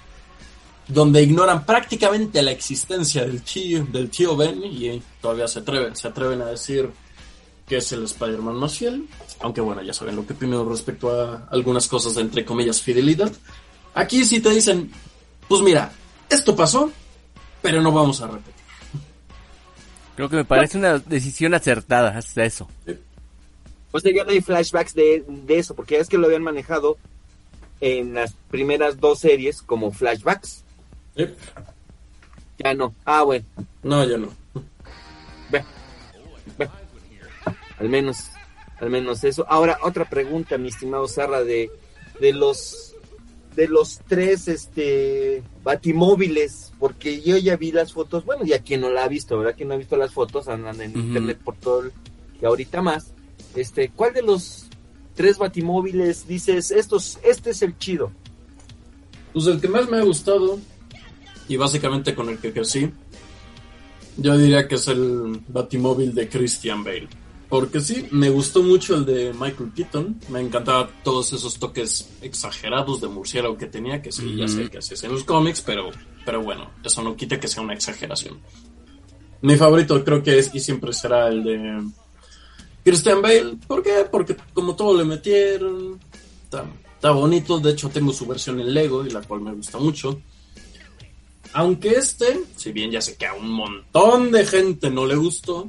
donde 0.88 1.22
ignoran 1.22 1.64
prácticamente 1.64 2.42
la 2.42 2.50
existencia 2.50 3.24
del 3.24 3.42
tío, 3.42 3.84
del 3.84 4.10
tío 4.10 4.36
Ben 4.36 4.62
y 4.64 5.00
todavía 5.20 5.46
se 5.46 5.60
atreven, 5.60 5.94
se 5.94 6.08
atreven 6.08 6.42
a 6.42 6.46
decir 6.46 6.90
que 7.66 7.76
es 7.76 7.92
el 7.92 8.04
Spider-Man 8.04 8.56
más 8.56 8.78
fiel, 8.78 9.06
aunque 9.40 9.60
bueno, 9.60 9.82
ya 9.82 9.92
saben 9.92 10.16
lo 10.16 10.26
que 10.26 10.32
opino 10.32 10.64
respecto 10.68 11.10
a 11.10 11.48
algunas 11.50 11.88
cosas 11.88 12.14
de 12.14 12.22
entre 12.22 12.44
comillas 12.44 12.82
fidelidad. 12.82 13.32
Aquí 13.94 14.24
sí 14.24 14.40
te 14.40 14.50
dicen, 14.50 14.90
pues 15.48 15.62
mira, 15.62 15.92
esto 16.28 16.54
pasó, 16.56 16.90
pero 17.60 17.80
no 17.80 17.92
vamos 17.92 18.20
a 18.20 18.26
repetir. 18.26 18.52
Creo 20.16 20.28
que 20.28 20.36
me 20.36 20.44
parece 20.44 20.78
una 20.78 20.98
decisión 20.98 21.54
acertada 21.54 22.16
hasta 22.16 22.44
eso. 22.44 22.68
Pues 23.90 24.04
ya 24.04 24.24
no 24.24 24.30
hay 24.30 24.40
flashbacks 24.40 24.94
de, 24.94 25.24
de 25.26 25.58
eso, 25.58 25.74
porque 25.74 25.98
es 25.98 26.08
que 26.08 26.18
lo 26.18 26.26
habían 26.26 26.42
manejado 26.42 26.96
en 27.80 28.14
las 28.14 28.34
primeras 28.50 29.00
dos 29.00 29.18
series 29.20 29.60
como 29.62 29.90
flashbacks. 29.90 30.62
¿Eh? 31.16 31.34
Ya 32.58 32.74
no. 32.74 32.94
Ah, 33.04 33.22
bueno, 33.22 33.44
No, 33.82 34.04
ya 34.04 34.16
no. 34.16 34.28
Al 37.82 37.88
menos, 37.88 38.30
al 38.78 38.90
menos 38.90 39.24
eso. 39.24 39.44
Ahora, 39.48 39.78
otra 39.82 40.08
pregunta, 40.08 40.56
mi 40.56 40.68
estimado 40.68 41.08
Sarra, 41.08 41.42
de, 41.42 41.68
de 42.20 42.32
los 42.32 42.94
de 43.56 43.68
los 43.68 44.00
tres 44.08 44.48
este 44.48 45.42
batimóviles, 45.62 46.72
porque 46.78 47.20
yo 47.20 47.36
ya 47.36 47.56
vi 47.56 47.70
las 47.70 47.92
fotos, 47.92 48.24
bueno, 48.24 48.44
ya 48.44 48.60
quien 48.60 48.80
no 48.80 48.88
la 48.88 49.04
ha 49.04 49.08
visto, 49.08 49.36
¿verdad? 49.36 49.54
Quien 49.54 49.68
no 49.68 49.74
ha 49.74 49.78
visto 49.78 49.96
las 49.96 50.12
fotos, 50.12 50.48
andan 50.48 50.80
en 50.80 50.96
internet 50.96 51.38
por 51.44 51.56
todo 51.56 51.82
el, 51.82 51.92
y 52.40 52.46
ahorita 52.46 52.80
más. 52.80 53.12
Este, 53.54 53.90
¿cuál 53.90 54.14
de 54.14 54.22
los 54.22 54.66
tres 55.14 55.36
batimóviles 55.36 56.26
dices, 56.26 56.70
estos, 56.70 57.18
este 57.22 57.50
es 57.50 57.60
el 57.60 57.76
chido? 57.76 58.10
Pues 59.34 59.46
el 59.48 59.60
que 59.60 59.68
más 59.68 59.90
me 59.90 59.98
ha 59.98 60.02
gustado, 60.02 60.58
y 61.46 61.56
básicamente 61.56 62.14
con 62.14 62.30
el 62.30 62.38
que 62.38 62.54
crecí, 62.54 62.90
yo 64.16 64.38
diría 64.38 64.66
que 64.66 64.76
es 64.76 64.88
el 64.88 65.42
Batimóvil 65.48 66.14
de 66.14 66.28
Christian 66.28 66.84
Bale. 66.84 67.08
Porque 67.52 67.82
sí, 67.82 68.08
me 68.12 68.30
gustó 68.30 68.62
mucho 68.62 68.94
el 68.94 69.04
de 69.04 69.34
Michael 69.34 69.72
Keaton. 69.76 70.20
Me 70.30 70.40
encantaba 70.40 70.88
todos 71.04 71.34
esos 71.34 71.58
toques 71.58 72.08
exagerados 72.22 73.02
de 73.02 73.08
murciélago 73.08 73.58
que 73.58 73.66
tenía, 73.66 74.00
que 74.00 74.10
sí, 74.10 74.36
ya 74.36 74.48
sé 74.48 74.70
que 74.70 74.78
así 74.78 74.94
es 74.94 75.04
en 75.04 75.12
los 75.12 75.24
cómics, 75.24 75.60
pero, 75.60 75.90
pero 76.24 76.42
bueno, 76.42 76.70
eso 76.82 77.02
no 77.02 77.14
quita 77.14 77.38
que 77.38 77.48
sea 77.48 77.62
una 77.62 77.74
exageración. 77.74 78.40
Mi 79.42 79.56
favorito 79.56 80.02
creo 80.02 80.22
que 80.22 80.38
es 80.38 80.50
y 80.54 80.60
siempre 80.60 80.94
será 80.94 81.28
el 81.28 81.44
de 81.44 81.82
Christian 82.84 83.20
Bale. 83.20 83.58
¿Por 83.66 83.82
qué? 83.82 84.06
Porque 84.10 84.34
como 84.54 84.74
todo 84.74 84.96
le 84.96 85.04
metieron, 85.04 86.00
está, 86.44 86.64
está 86.94 87.10
bonito. 87.10 87.60
De 87.60 87.72
hecho, 87.72 87.90
tengo 87.90 88.14
su 88.14 88.24
versión 88.26 88.60
en 88.60 88.72
Lego 88.72 89.04
y 89.04 89.10
la 89.10 89.20
cual 89.20 89.42
me 89.42 89.52
gusta 89.52 89.76
mucho. 89.76 90.22
Aunque 91.52 91.90
este, 91.90 92.44
si 92.56 92.72
bien 92.72 92.90
ya 92.90 93.02
sé 93.02 93.14
que 93.16 93.26
a 93.26 93.34
un 93.34 93.50
montón 93.50 94.32
de 94.32 94.46
gente 94.46 94.88
no 94.88 95.04
le 95.04 95.16
gustó, 95.16 95.68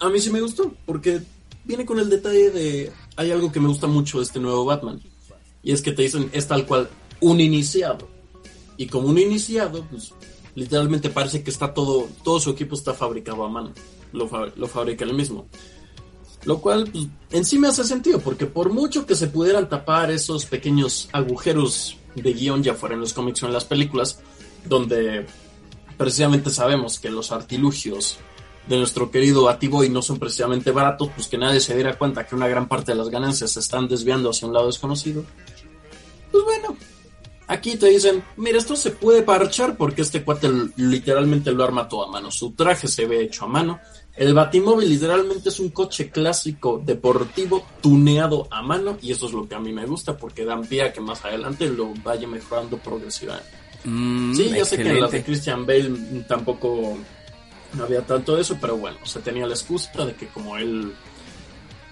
a 0.00 0.08
mí 0.08 0.20
sí 0.20 0.30
me 0.30 0.40
gustó, 0.40 0.74
porque 0.86 1.20
viene 1.64 1.84
con 1.84 1.98
el 1.98 2.10
detalle 2.10 2.50
de, 2.50 2.92
hay 3.16 3.30
algo 3.30 3.50
que 3.52 3.60
me 3.60 3.68
gusta 3.68 3.86
mucho 3.86 4.18
de 4.18 4.24
este 4.24 4.40
nuevo 4.40 4.64
Batman, 4.64 5.00
y 5.62 5.72
es 5.72 5.82
que 5.82 5.92
te 5.92 6.02
dicen, 6.02 6.30
es 6.32 6.46
tal 6.46 6.66
cual, 6.66 6.88
un 7.20 7.40
iniciado. 7.40 8.08
Y 8.76 8.86
como 8.86 9.08
un 9.08 9.18
iniciado, 9.18 9.86
pues 9.90 10.12
literalmente 10.54 11.10
parece 11.10 11.42
que 11.42 11.50
está 11.50 11.72
todo, 11.72 12.08
todo 12.22 12.40
su 12.40 12.50
equipo 12.50 12.74
está 12.74 12.92
fabricado 12.92 13.44
a 13.44 13.48
mano, 13.48 13.72
lo, 14.12 14.28
lo 14.56 14.66
fabrica 14.66 15.04
él 15.04 15.14
mismo. 15.14 15.46
Lo 16.44 16.60
cual 16.60 16.88
pues, 16.92 17.06
en 17.30 17.44
sí 17.44 17.58
me 17.58 17.68
hace 17.68 17.84
sentido, 17.84 18.20
porque 18.20 18.46
por 18.46 18.70
mucho 18.70 19.06
que 19.06 19.14
se 19.14 19.28
pudieran 19.28 19.68
tapar 19.68 20.10
esos 20.10 20.44
pequeños 20.44 21.08
agujeros 21.12 21.96
de 22.14 22.32
guion, 22.32 22.62
ya 22.62 22.74
fuera 22.74 22.94
en 22.94 23.00
los 23.00 23.12
cómics 23.12 23.42
o 23.42 23.46
en 23.46 23.52
las 23.52 23.64
películas, 23.64 24.20
donde 24.66 25.26
precisamente 25.96 26.50
sabemos 26.50 26.98
que 26.98 27.10
los 27.10 27.32
artilugios 27.32 28.18
de 28.68 28.76
nuestro 28.78 29.10
querido 29.10 29.48
Atiboy 29.48 29.88
no 29.90 30.00
son 30.02 30.18
precisamente 30.18 30.70
baratos, 30.70 31.10
pues 31.14 31.28
que 31.28 31.36
nadie 31.38 31.60
se 31.60 31.74
diera 31.74 31.98
cuenta 31.98 32.26
que 32.26 32.34
una 32.34 32.48
gran 32.48 32.66
parte 32.68 32.92
de 32.92 32.98
las 32.98 33.10
ganancias 33.10 33.52
se 33.52 33.60
están 33.60 33.88
desviando 33.88 34.30
hacia 34.30 34.48
un 34.48 34.54
lado 34.54 34.66
desconocido. 34.66 35.24
Pues 36.32 36.44
bueno, 36.44 36.76
aquí 37.46 37.76
te 37.76 37.88
dicen, 37.88 38.24
mira, 38.36 38.58
esto 38.58 38.74
se 38.76 38.90
puede 38.90 39.22
parchar 39.22 39.76
porque 39.76 40.02
este 40.02 40.24
cuate 40.24 40.48
literalmente 40.76 41.52
lo 41.52 41.62
arma 41.64 41.88
todo 41.88 42.08
a 42.08 42.10
mano. 42.10 42.30
Su 42.30 42.52
traje 42.52 42.88
se 42.88 43.06
ve 43.06 43.22
hecho 43.22 43.44
a 43.44 43.48
mano. 43.48 43.80
El 44.16 44.32
Batimóvil 44.32 44.88
literalmente 44.88 45.48
es 45.48 45.58
un 45.60 45.70
coche 45.70 46.08
clásico 46.10 46.80
deportivo 46.84 47.66
tuneado 47.82 48.46
a 48.50 48.62
mano 48.62 48.96
y 49.02 49.10
eso 49.12 49.26
es 49.26 49.32
lo 49.32 49.48
que 49.48 49.56
a 49.56 49.60
mí 49.60 49.72
me 49.72 49.86
gusta 49.86 50.16
porque 50.16 50.44
dan 50.44 50.62
pie 50.66 50.82
a 50.84 50.92
que 50.92 51.00
más 51.00 51.24
adelante 51.24 51.68
lo 51.68 51.92
vaya 52.02 52.26
mejorando 52.28 52.78
progresivamente. 52.78 53.50
Mm, 53.84 54.34
Sí, 54.34 54.50
yo 54.56 54.64
sé 54.64 54.76
que 54.76 54.84
las 54.84 54.92
excelente. 54.94 55.16
de 55.18 55.24
Christian 55.24 55.66
Bale 55.66 56.24
tampoco 56.28 56.96
había 57.82 58.02
tanto 58.02 58.36
de 58.36 58.42
eso, 58.42 58.56
pero 58.60 58.76
bueno, 58.76 58.98
se 59.04 59.20
tenía 59.20 59.46
la 59.46 59.54
excusa 59.54 60.04
de 60.04 60.14
que 60.14 60.26
como 60.28 60.56
él 60.56 60.92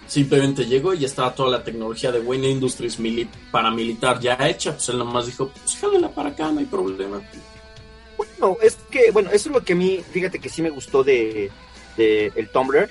simplemente 0.07 0.67
llegó 0.67 0.95
y 0.95 1.05
estaba 1.05 1.35
toda 1.35 1.51
la 1.51 1.65
tecnología 1.65 2.13
de 2.13 2.21
Wayne 2.21 2.49
Industries 2.51 3.01
mili- 3.01 3.29
paramilitar 3.51 4.21
ya 4.21 4.37
hecha, 4.49 4.73
pues 4.73 4.89
él 4.91 4.99
nomás 4.99 5.27
dijo, 5.27 5.49
pues 5.49 5.77
jálala 5.77 6.11
para 6.11 6.31
acá, 6.31 6.51
no 6.51 6.61
hay 6.61 6.67
problema. 6.67 7.21
Bueno, 8.17 8.57
es 8.63 8.77
que, 8.91 9.11
bueno, 9.11 9.31
eso 9.31 9.49
es 9.49 9.55
lo 9.55 9.65
que 9.65 9.73
a 9.73 9.77
mí, 9.77 10.01
fíjate 10.13 10.39
que 10.39 10.49
sí 10.49 10.61
me 10.63 10.71
gustó 10.71 11.03
de, 11.03 11.51
de 11.97 12.33
el 12.37 12.49
Tumblr, 12.51 12.91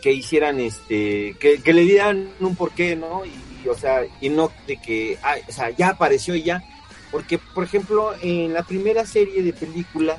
que 0.00 0.12
hicieran 0.12 0.60
este, 0.60 1.36
que, 1.40 1.60
que 1.62 1.72
le 1.72 1.82
dieran 1.82 2.30
un 2.40 2.54
porqué, 2.54 2.94
¿no? 2.94 3.24
Y, 3.26 3.68
o 3.68 3.74
sea, 3.74 4.02
y 4.20 4.28
no 4.28 4.52
de 4.66 4.80
que, 4.80 5.18
ah, 5.22 5.34
o 5.48 5.52
sea, 5.52 5.70
ya 5.70 5.88
apareció 5.88 6.34
y 6.36 6.44
ya. 6.44 6.62
Porque, 7.10 7.38
por 7.38 7.64
ejemplo, 7.64 8.12
en 8.22 8.52
la 8.52 8.62
primera 8.62 9.04
serie 9.04 9.42
de 9.42 9.52
películas 9.52 10.18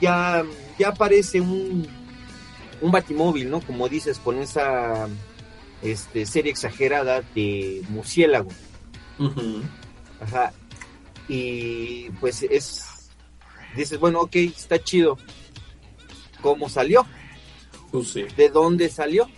ya, 0.00 0.44
ya 0.78 0.88
aparece 0.88 1.40
un, 1.40 1.86
un 2.80 2.90
batimóvil, 2.92 3.50
¿no? 3.50 3.60
Como 3.60 3.88
dices, 3.88 4.18
con 4.18 4.38
esa 4.38 5.08
este, 5.82 6.26
serie 6.26 6.50
exagerada 6.52 7.22
de 7.34 7.82
murciélago. 7.88 8.50
Ajá. 10.20 10.52
Y 11.28 12.10
pues 12.20 12.42
es. 12.42 12.84
Dices, 13.76 13.98
bueno, 13.98 14.20
ok, 14.20 14.36
está 14.36 14.78
chido. 14.82 15.18
¿Cómo 16.40 16.68
salió? 16.68 17.04
Pues 17.90 18.08
sí. 18.08 18.24
¿De 18.36 18.48
dónde 18.48 18.88
salió? 18.88 19.28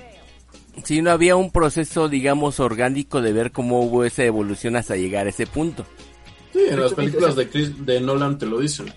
Sí, 0.85 1.02
no 1.02 1.11
había 1.11 1.35
un 1.35 1.50
proceso, 1.50 2.09
digamos, 2.09 2.61
orgánico 2.61 3.21
de 3.21 3.33
ver 3.33 3.50
cómo 3.50 3.80
hubo 3.80 4.04
esa 4.04 4.25
evolución 4.25 4.76
hasta 4.76 4.97
llegar 4.97 5.26
a 5.26 5.30
ese 5.30 5.47
punto. 5.47 5.85
Sí, 6.52 6.61
en 6.68 6.80
las 6.80 6.95
películas 6.95 7.35
de, 7.35 7.49
Chris- 7.50 7.85
de 7.85 8.00
Nolan 8.00 8.38
te 8.38 8.47
lo 8.47 8.61
dicen. 8.61 8.92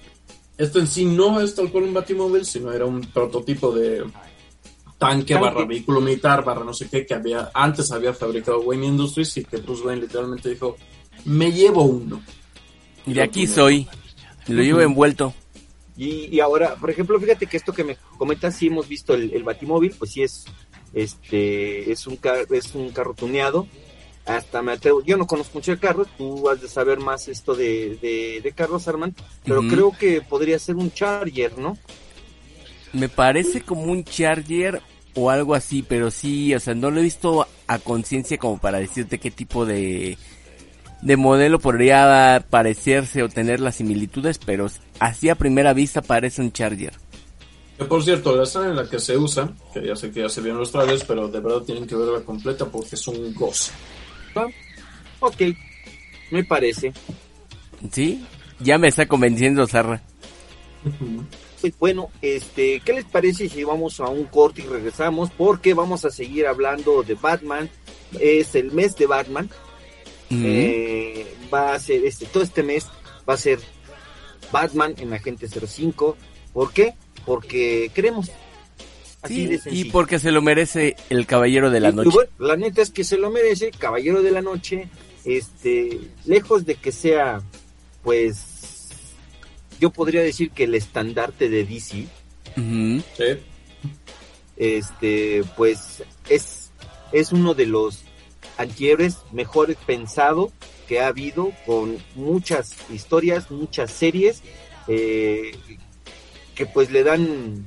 Esto 0.61 0.79
en 0.79 0.87
sí 0.87 1.05
no 1.05 1.39
es 1.41 1.55
tal 1.55 1.71
cual 1.71 1.85
un 1.85 1.93
batimóvil, 1.93 2.45
sino 2.45 2.71
era 2.71 2.85
un 2.85 3.01
prototipo 3.01 3.71
de 3.73 4.03
tanque 4.97 5.33
barra 5.41 5.65
vehículo 5.65 5.99
militar 6.01 6.43
barra 6.45 6.63
no 6.63 6.73
sé 6.75 6.87
qué 6.87 7.05
que 7.07 7.15
había 7.15 7.49
antes 7.55 7.91
había 7.91 8.13
fabricado 8.13 8.59
Wayne 8.61 8.85
Industries 8.87 9.35
y 9.37 9.43
que 9.45 9.57
Bruce 9.57 9.83
Wayne 9.83 10.01
literalmente 10.03 10.49
dijo 10.49 10.77
me 11.25 11.51
llevo 11.51 11.83
uno. 11.83 12.21
Y 13.07 13.13
de 13.13 13.21
aquí 13.23 13.47
soy. 13.47 13.87
y 14.47 14.53
Lo 14.53 14.61
llevo 14.63 14.81
envuelto. 14.81 15.33
Y, 15.97 16.35
y 16.35 16.39
ahora, 16.39 16.75
por 16.75 16.89
ejemplo, 16.89 17.19
fíjate 17.19 17.45
que 17.47 17.57
esto 17.57 17.73
que 17.73 17.83
me 17.83 17.97
comentas, 18.17 18.55
sí 18.55 18.67
hemos 18.67 18.87
visto 18.87 19.13
el, 19.13 19.33
el 19.33 19.43
batimóvil, 19.43 19.93
pues 19.97 20.11
sí 20.11 20.21
es. 20.23 20.45
Este 20.93 21.91
es 21.91 22.05
un, 22.07 22.17
car- 22.17 22.45
es 22.51 22.73
un 22.75 22.89
carro 22.91 23.13
tuneado. 23.13 23.67
Hasta 24.25 24.61
me 24.61 24.73
atrevo. 24.73 25.03
Yo 25.03 25.17
no 25.17 25.25
conozco 25.25 25.57
mucho 25.57 25.71
de 25.71 25.79
carros, 25.79 26.07
tú 26.17 26.49
has 26.49 26.61
de 26.61 26.67
saber 26.67 26.99
más 26.99 27.27
esto 27.27 27.55
de, 27.55 27.97
de, 28.01 28.41
de 28.41 28.51
carros, 28.51 28.87
Armand. 28.87 29.15
Pero 29.43 29.61
creo 29.67 29.91
que 29.97 30.21
podría 30.21 30.59
ser 30.59 30.75
un 30.75 30.91
Charger, 30.91 31.57
¿no? 31.57 31.77
Me 32.93 33.09
parece 33.09 33.61
como 33.61 33.83
un 33.83 34.03
Charger 34.03 34.81
o 35.15 35.29
algo 35.29 35.55
así, 35.55 35.83
pero 35.83 36.11
sí, 36.11 36.53
o 36.53 36.59
sea, 36.59 36.73
no 36.73 36.91
lo 36.91 36.99
he 36.99 37.03
visto 37.03 37.47
a 37.67 37.79
conciencia 37.79 38.37
como 38.37 38.59
para 38.59 38.79
decirte 38.79 39.19
qué 39.19 39.31
tipo 39.31 39.65
de, 39.65 40.17
de 41.01 41.17
modelo 41.17 41.59
podría 41.59 42.45
parecerse 42.49 43.23
o 43.23 43.29
tener 43.29 43.59
las 43.59 43.75
similitudes, 43.75 44.37
pero 44.37 44.67
así 44.99 45.29
a 45.29 45.35
primera 45.35 45.73
vista 45.73 46.01
parece 46.01 46.41
un 46.41 46.51
Charger. 46.51 46.93
Que 47.77 47.85
por 47.85 48.03
cierto, 48.03 48.35
la 48.35 48.43
escena 48.43 48.69
en 48.69 48.75
la 48.75 48.87
que 48.87 48.99
se 48.99 49.17
usa, 49.17 49.51
que 49.73 49.85
ya 49.85 49.95
sé 49.95 50.11
que 50.11 50.21
ya 50.21 50.29
se 50.29 50.41
vio 50.41 50.51
en 50.51 50.59
los 50.59 50.71
trailers, 50.71 51.03
pero 51.03 51.27
de 51.27 51.39
verdad 51.39 51.61
tienen 51.61 51.87
que 51.87 51.95
verla 51.95 52.21
completa 52.21 52.65
porque 52.65 52.95
es 52.95 53.07
un 53.07 53.33
goce. 53.33 53.71
Ok, 55.19 55.41
me 56.31 56.43
parece. 56.43 56.93
¿Sí? 57.91 58.25
Ya 58.59 58.77
me 58.77 58.87
está 58.87 59.07
convenciendo, 59.07 59.67
Zarra. 59.67 60.01
Pues 61.59 61.77
bueno, 61.77 62.09
este, 62.21 62.79
¿qué 62.79 62.93
les 62.93 63.05
parece 63.05 63.47
si 63.47 63.63
vamos 63.63 63.99
a 63.99 64.05
un 64.07 64.25
corte 64.25 64.61
y 64.61 64.65
regresamos? 64.65 65.29
Porque 65.31 65.73
vamos 65.73 66.05
a 66.05 66.09
seguir 66.09 66.47
hablando 66.47 67.03
de 67.03 67.13
Batman. 67.13 67.69
Es 68.19 68.55
el 68.55 68.71
mes 68.71 68.95
de 68.95 69.05
Batman. 69.05 69.49
Eh, 70.31 71.27
va 71.53 71.73
a 71.73 71.79
ser 71.79 72.05
este, 72.05 72.25
todo 72.25 72.41
este 72.41 72.63
mes 72.63 72.87
va 73.27 73.33
a 73.33 73.37
ser 73.37 73.59
Batman 74.51 74.95
en 74.97 75.13
Agente 75.13 75.47
05. 75.47 76.17
¿Por 76.53 76.73
qué? 76.73 76.95
Porque 77.25 77.91
queremos. 77.93 78.31
Así 79.23 79.35
Sí, 79.35 79.47
de 79.47 79.61
y 79.71 79.85
porque 79.85 80.17
se 80.19 80.31
lo 80.31 80.41
merece 80.41 80.95
el 81.09 81.25
caballero 81.27 81.69
de 81.69 81.79
la 81.79 81.89
Y, 81.89 81.93
noche. 81.93 82.09
bueno, 82.11 82.29
la 82.39 82.55
neta 82.57 82.81
es 82.81 82.89
que 82.89 83.03
se 83.03 83.17
lo 83.17 83.29
merece, 83.29 83.71
Caballero 83.71 84.21
de 84.23 84.31
la 84.31 84.41
Noche. 84.41 84.87
Este, 85.25 85.99
lejos 86.25 86.65
de 86.65 86.75
que 86.75 86.91
sea, 86.91 87.41
pues, 88.03 88.79
yo 89.79 89.91
podría 89.91 90.21
decir 90.23 90.49
que 90.51 90.63
el 90.63 90.73
estandarte 90.75 91.49
de 91.49 91.63
DC. 91.65 92.07
Sí. 92.55 93.39
este, 94.57 95.43
pues, 95.55 96.03
es, 96.29 96.71
es 97.11 97.31
uno 97.31 97.53
de 97.53 97.65
los 97.67 98.03
antihéroes 98.57 99.17
mejor 99.31 99.75
pensado 99.85 100.51
que 100.87 100.99
ha 100.99 101.07
habido, 101.07 101.51
con 101.65 101.97
muchas 102.15 102.75
historias, 102.91 103.49
muchas 103.51 103.91
series, 103.91 104.41
eh, 104.87 105.51
que 106.55 106.65
pues 106.65 106.91
le 106.91 107.03
dan, 107.03 107.65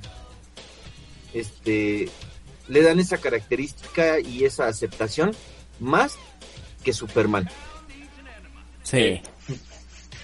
este, 1.35 2.09
le 2.69 2.83
dan 2.83 3.01
esa 3.01 3.19
característica 3.19 4.21
y 4.21 4.45
esa 4.45 4.67
aceptación 4.67 5.33
más 5.81 6.17
que 6.83 6.93
Superman. 6.93 7.49
Sí. 8.83 9.21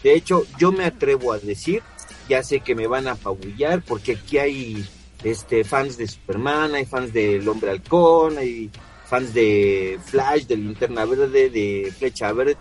De 0.03 0.15
hecho, 0.15 0.47
yo 0.59 0.73
me 0.73 0.85
atrevo 0.85 1.33
a 1.33 1.39
decir, 1.39 1.83
ya 2.29 2.43
sé 2.43 2.61
que 2.61 2.75
me 2.75 2.87
van 2.87 3.09
a 3.09 3.13
apabullar 3.13 3.83
porque 3.83 4.13
aquí 4.13 4.39
hay 4.39 4.87
este 5.25 5.65
fans 5.65 5.99
de 5.99 6.07
Superman, 6.07 6.75
hay 6.75 6.87
fans 6.87 7.13
del 7.13 7.47
Hombre 7.49 7.71
Halcón, 7.71 8.39
hay 8.39 8.71
fans 9.07 9.35
de 9.35 9.99
Flash, 10.07 10.47
de 10.47 10.57
Linterna 10.57 11.05
Verde, 11.05 11.51
de 11.51 11.93
Flecha 11.99 12.33
Verde, 12.33 12.57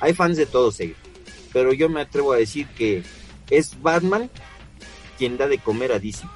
hay 0.00 0.12
fans 0.12 0.36
de 0.36 0.46
todos 0.46 0.80
ellos. 0.80 0.98
Pero 1.52 1.72
yo 1.72 1.88
me 1.88 2.02
atrevo 2.02 2.32
a 2.32 2.36
decir 2.36 2.66
que 2.76 3.02
es 3.48 3.80
Batman 3.80 4.30
quien 5.16 5.38
da 5.38 5.48
de 5.48 5.58
comer 5.58 5.92
a 5.92 5.98
DC. 5.98 6.26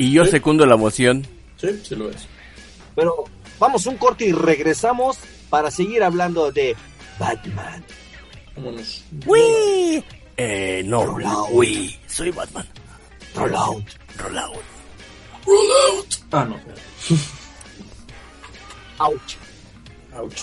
Y 0.00 0.12
yo 0.12 0.24
Sí. 0.24 0.30
secundo 0.30 0.64
la 0.64 0.76
moción. 0.76 1.26
Sí, 1.58 1.68
sí 1.86 1.94
lo 1.94 2.08
es. 2.10 2.26
Pero 2.96 3.24
vamos 3.58 3.84
un 3.86 3.96
corte 3.98 4.24
y 4.24 4.32
regresamos 4.32 5.18
para 5.50 5.70
seguir 5.70 6.02
hablando 6.02 6.50
de 6.50 6.74
Batman. 7.18 7.84
Vámonos. 8.56 9.04
¡Wii! 9.26 10.02
Eh, 10.38 10.82
no. 10.86 11.04
Roll 11.04 11.24
out. 11.26 11.48
¡Wii! 11.52 11.98
Soy 12.06 12.30
Batman. 12.30 12.66
Roll 13.34 13.54
out. 13.54 13.84
Roll 14.18 14.38
out. 14.38 14.56
Ah, 16.32 16.44
no. 16.46 16.56
Ouch. 19.00 19.36
Ouch. 20.14 20.42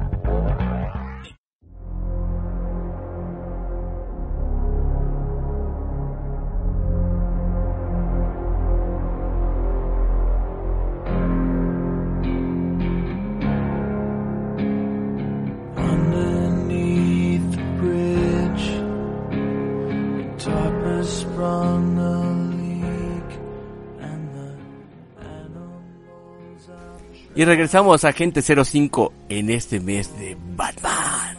Y 27.41 27.45
regresamos 27.45 28.05
a 28.05 28.09
Agente 28.09 28.43
05 28.43 29.13
en 29.27 29.49
este 29.49 29.79
mes 29.79 30.15
de 30.19 30.37
Batman. 30.55 31.35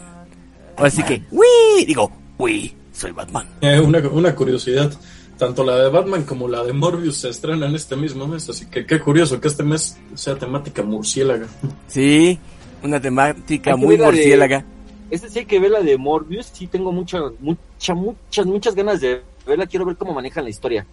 Así 0.77 1.01
que, 1.05 1.23
¡Wii! 1.31 1.85
Digo, 1.87 2.11
¡Wii! 2.41 2.75
soy 2.93 3.13
Batman. 3.13 3.47
Eh, 3.61 3.79
una, 3.79 4.01
una 4.09 4.35
curiosidad, 4.35 4.93
tanto 5.39 5.63
la 5.63 5.77
de 5.77 5.91
Batman 5.91 6.25
como 6.25 6.49
la 6.49 6.65
de 6.65 6.73
Morbius 6.73 7.19
se 7.19 7.29
estrenan 7.29 7.73
este 7.77 7.95
mismo 7.95 8.27
mes, 8.27 8.49
así 8.51 8.67
que 8.67 8.85
qué 8.85 8.99
curioso 8.99 9.41
que 9.41 9.47
este 9.47 9.63
mes 9.63 9.97
sea 10.17 10.35
temática 10.37 10.83
murciélaga. 10.83 11.47
Sí, 11.87 12.37
una 12.83 13.01
temática 13.01 13.77
muy 13.77 13.97
la 13.97 14.07
de- 14.07 14.11
murciélaga. 14.13 14.65
Esta 15.09 15.29
sí 15.29 15.39
hay 15.39 15.45
que 15.45 15.61
ver 15.61 15.71
la 15.71 15.83
de 15.83 15.97
Morbius, 15.97 16.47
sí 16.53 16.67
tengo 16.67 16.91
mucha, 16.91 17.21
mucha, 17.39 17.95
muchas, 17.95 18.45
muchas 18.47 18.75
ganas 18.75 19.01
de 19.01 19.23
verla, 19.47 19.69
quiero 19.69 19.87
ver 19.87 19.95
cómo 19.97 20.13
manejan 20.13 20.43
la 20.43 20.51
historia. 20.51 20.85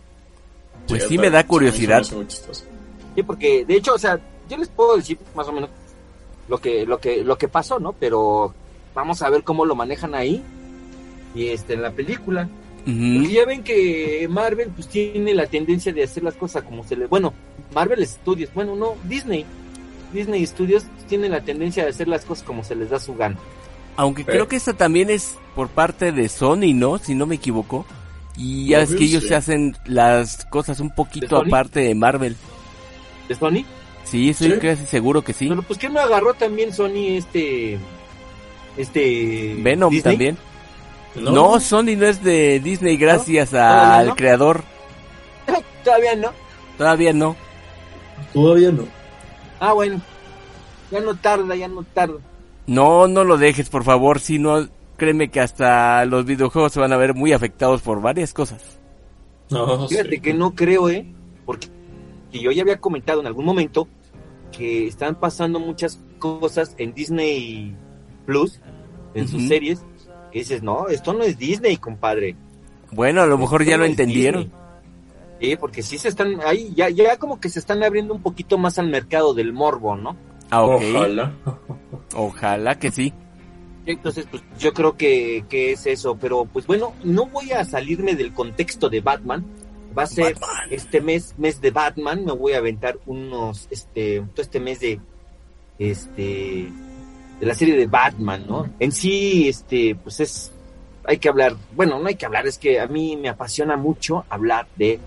Pues 0.87 1.01
sí 1.07 1.15
está- 1.15 1.21
me 1.23 1.29
da 1.31 1.47
curiosidad. 1.47 2.03
Sí, 2.03 3.23
porque 3.25 3.65
de 3.65 3.75
hecho, 3.75 3.95
o 3.95 3.97
sea, 3.97 4.19
yo 4.49 4.57
les 4.57 4.67
puedo 4.69 4.97
decir 4.97 5.17
más 5.35 5.47
o 5.47 5.51
menos 5.51 5.69
lo 6.47 6.57
que, 6.59 6.85
lo 6.85 6.99
que, 6.99 7.23
lo 7.23 7.37
que 7.37 7.47
pasó, 7.47 7.79
¿no? 7.79 7.93
Pero 7.93 8.53
vamos 8.95 9.21
a 9.21 9.29
ver 9.29 9.43
cómo 9.43 9.65
lo 9.65 9.75
manejan 9.75 10.15
ahí 10.15 10.43
y 11.35 11.47
este 11.47 11.73
en 11.73 11.81
la 11.83 11.91
película. 11.91 12.49
Porque 12.85 13.31
ya 13.31 13.45
ven 13.45 13.61
que 13.63 14.25
Marvel 14.29 14.69
pues 14.69 14.87
tiene 14.87 15.33
la 15.35 15.45
tendencia 15.45 15.93
de 15.93 16.03
hacer 16.03 16.23
las 16.23 16.33
cosas 16.33 16.63
como 16.63 16.83
se 16.83 16.95
le, 16.95 17.05
bueno, 17.05 17.33
Marvel 17.75 18.05
Studios, 18.07 18.49
bueno, 18.55 18.75
no, 18.75 18.95
Disney. 19.03 19.45
Disney 20.11 20.43
Studios 20.47 20.85
tiene 21.07 21.29
la 21.29 21.41
tendencia 21.41 21.83
de 21.83 21.91
hacer 21.91 22.07
las 22.07 22.25
cosas 22.25 22.43
como 22.43 22.63
se 22.63 22.73
les 22.75 22.89
da 22.89 22.99
su 22.99 23.13
gana. 23.15 23.37
Aunque 23.95 24.23
Eh. 24.23 24.25
creo 24.25 24.47
que 24.47 24.55
esta 24.55 24.73
también 24.73 25.11
es 25.11 25.37
por 25.55 25.67
parte 25.67 26.11
de 26.11 26.29
Sony, 26.29 26.73
¿no? 26.73 26.97
Si 26.97 27.13
no 27.13 27.27
me 27.27 27.35
equivoco. 27.35 27.85
Y 28.35 28.69
ya 28.69 28.81
es 28.81 28.95
que 28.95 29.03
ellos 29.03 29.23
sí. 29.23 29.29
se 29.29 29.35
hacen 29.35 29.75
las 29.85 30.45
cosas 30.45 30.79
un 30.79 30.89
poquito 30.89 31.37
aparte 31.37 31.81
de 31.81 31.93
Marvel. 31.93 32.35
¿De 33.27 33.35
Sony? 33.35 33.65
Sí, 34.09 34.29
estoy 34.29 34.51
Sí. 34.53 34.59
casi 34.59 34.85
seguro 34.85 35.21
que 35.21 35.33
sí. 35.33 35.47
Pero 35.49 35.61
pues 35.61 35.77
que 35.79 35.89
no 35.89 35.99
agarró 35.99 36.33
también 36.33 36.73
Sony 36.73 37.15
este 37.17 37.77
este 38.77 39.55
Venom 39.59 39.91
Disney? 39.91 40.13
también. 40.15 40.37
No, 41.15 41.31
No, 41.31 41.59
Sony 41.59 41.95
no 41.97 42.05
es 42.05 42.23
de 42.23 42.59
Disney 42.59 42.97
gracias 42.97 43.49
¿Todavía 43.49 43.97
al 43.97 44.07
no? 44.07 44.15
creador. 44.15 44.63
Todavía 45.83 46.15
no. 46.15 46.31
Todavía 46.77 47.13
no. 47.13 47.35
todavía 48.33 48.71
no. 48.71 48.83
Ah, 49.59 49.73
bueno. 49.73 50.01
Ya 50.91 50.99
no 51.01 51.15
tarda, 51.15 51.55
ya 51.55 51.67
no 51.67 51.83
tarda. 51.83 52.17
No, 52.67 53.07
no 53.07 53.23
lo 53.23 53.37
dejes, 53.37 53.69
por 53.69 53.83
favor. 53.83 54.19
Si 54.19 54.39
no, 54.39 54.67
créeme 54.97 55.29
que 55.29 55.39
hasta 55.41 56.05
los 56.05 56.25
videojuegos 56.25 56.71
se 56.71 56.79
van 56.79 56.93
a 56.93 56.97
ver 56.97 57.13
muy 57.15 57.33
afectados 57.33 57.81
por 57.81 58.01
varias 58.01 58.33
cosas. 58.33 58.79
No, 59.49 59.87
Fíjate 59.87 60.09
sí. 60.15 60.21
que 60.21 60.33
no 60.33 60.53
creo, 60.55 60.89
¿eh? 60.89 61.05
Porque 61.45 61.67
yo 62.31 62.51
ya 62.51 62.61
había 62.61 62.79
comentado 62.79 63.19
en 63.19 63.27
algún 63.27 63.45
momento 63.45 63.87
que 64.51 64.87
están 64.87 65.15
pasando 65.15 65.59
muchas 65.59 65.99
cosas 66.17 66.75
en 66.77 66.93
Disney 66.93 67.75
Plus, 68.25 68.59
en 69.13 69.27
sus 69.27 69.47
series, 69.47 69.85
que 70.31 70.39
dices, 70.39 70.61
no, 70.61 70.87
esto 70.87 71.13
no 71.13 71.23
es 71.23 71.37
Disney, 71.37 71.77
compadre. 71.77 72.35
Bueno, 72.91 73.21
a 73.21 73.25
lo 73.25 73.37
mejor 73.37 73.61
Esto 73.61 73.71
ya 73.71 73.77
no 73.77 73.83
lo 73.83 73.89
entendieron. 73.89 74.43
Disney". 74.43 74.59
Sí, 75.41 75.55
porque 75.55 75.81
sí 75.81 75.97
se 75.97 76.09
están, 76.09 76.41
ahí 76.45 76.73
ya, 76.75 76.89
ya 76.89 77.17
como 77.17 77.39
que 77.39 77.49
se 77.49 77.59
están 77.59 77.81
abriendo 77.83 78.13
un 78.13 78.21
poquito 78.21 78.57
más 78.57 78.77
al 78.77 78.89
mercado 78.89 79.33
del 79.33 79.53
morbo, 79.53 79.95
¿no? 79.95 80.17
Ah, 80.49 80.63
ok. 80.63 80.81
Ojalá. 80.95 81.33
Ojalá 82.15 82.79
que 82.79 82.91
sí. 82.91 83.13
Entonces, 83.85 84.27
pues 84.29 84.43
yo 84.59 84.73
creo 84.73 84.97
que, 84.97 85.45
que 85.49 85.71
es 85.71 85.87
eso, 85.87 86.17
pero 86.19 86.45
pues 86.45 86.67
bueno, 86.67 86.93
no 87.03 87.25
voy 87.27 87.51
a 87.51 87.63
salirme 87.63 88.15
del 88.15 88.33
contexto 88.33 88.89
de 88.89 89.01
Batman. 89.01 89.45
Va 89.97 90.03
a 90.03 90.07
ser 90.07 90.35
este 90.69 91.01
mes, 91.01 91.33
mes 91.37 91.59
de 91.61 91.71
Batman, 91.71 92.23
me 92.25 92.31
voy 92.31 92.53
a 92.53 92.57
aventar 92.57 92.97
unos, 93.05 93.67
este, 93.71 94.23
todo 94.33 94.41
este 94.41 94.59
mes 94.59 94.79
de, 94.79 94.99
este, 95.79 96.67
de 97.39 97.45
la 97.45 97.53
serie 97.53 97.75
de 97.75 97.87
Batman, 97.87 98.45
¿no? 98.47 98.69
En 98.79 98.91
sí, 98.91 99.49
este, 99.49 99.95
pues 99.95 100.19
es, 100.19 100.51
hay 101.05 101.17
que 101.17 101.29
hablar, 101.29 101.55
bueno, 101.75 101.99
no 101.99 102.07
hay 102.07 102.15
que 102.15 102.25
hablar, 102.25 102.47
es 102.47 102.57
que 102.57 102.79
a 102.79 102.87
mí 102.87 103.17
me 103.17 103.29
apasiona 103.29 103.77
mucho 103.77 104.25
hablar 104.29 104.67
de 104.75 104.99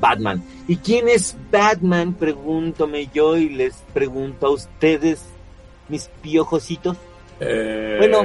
Batman. 0.00 0.42
¿Y 0.68 0.76
quién 0.76 1.08
es 1.08 1.36
Batman? 1.50 2.14
Pregúntome 2.14 3.08
yo 3.12 3.36
y 3.36 3.48
les 3.48 3.74
pregunto 3.94 4.46
a 4.46 4.50
ustedes, 4.50 5.22
mis 5.88 6.08
piojositos. 6.22 6.96
Eh, 7.40 7.96
Bueno. 7.98 8.22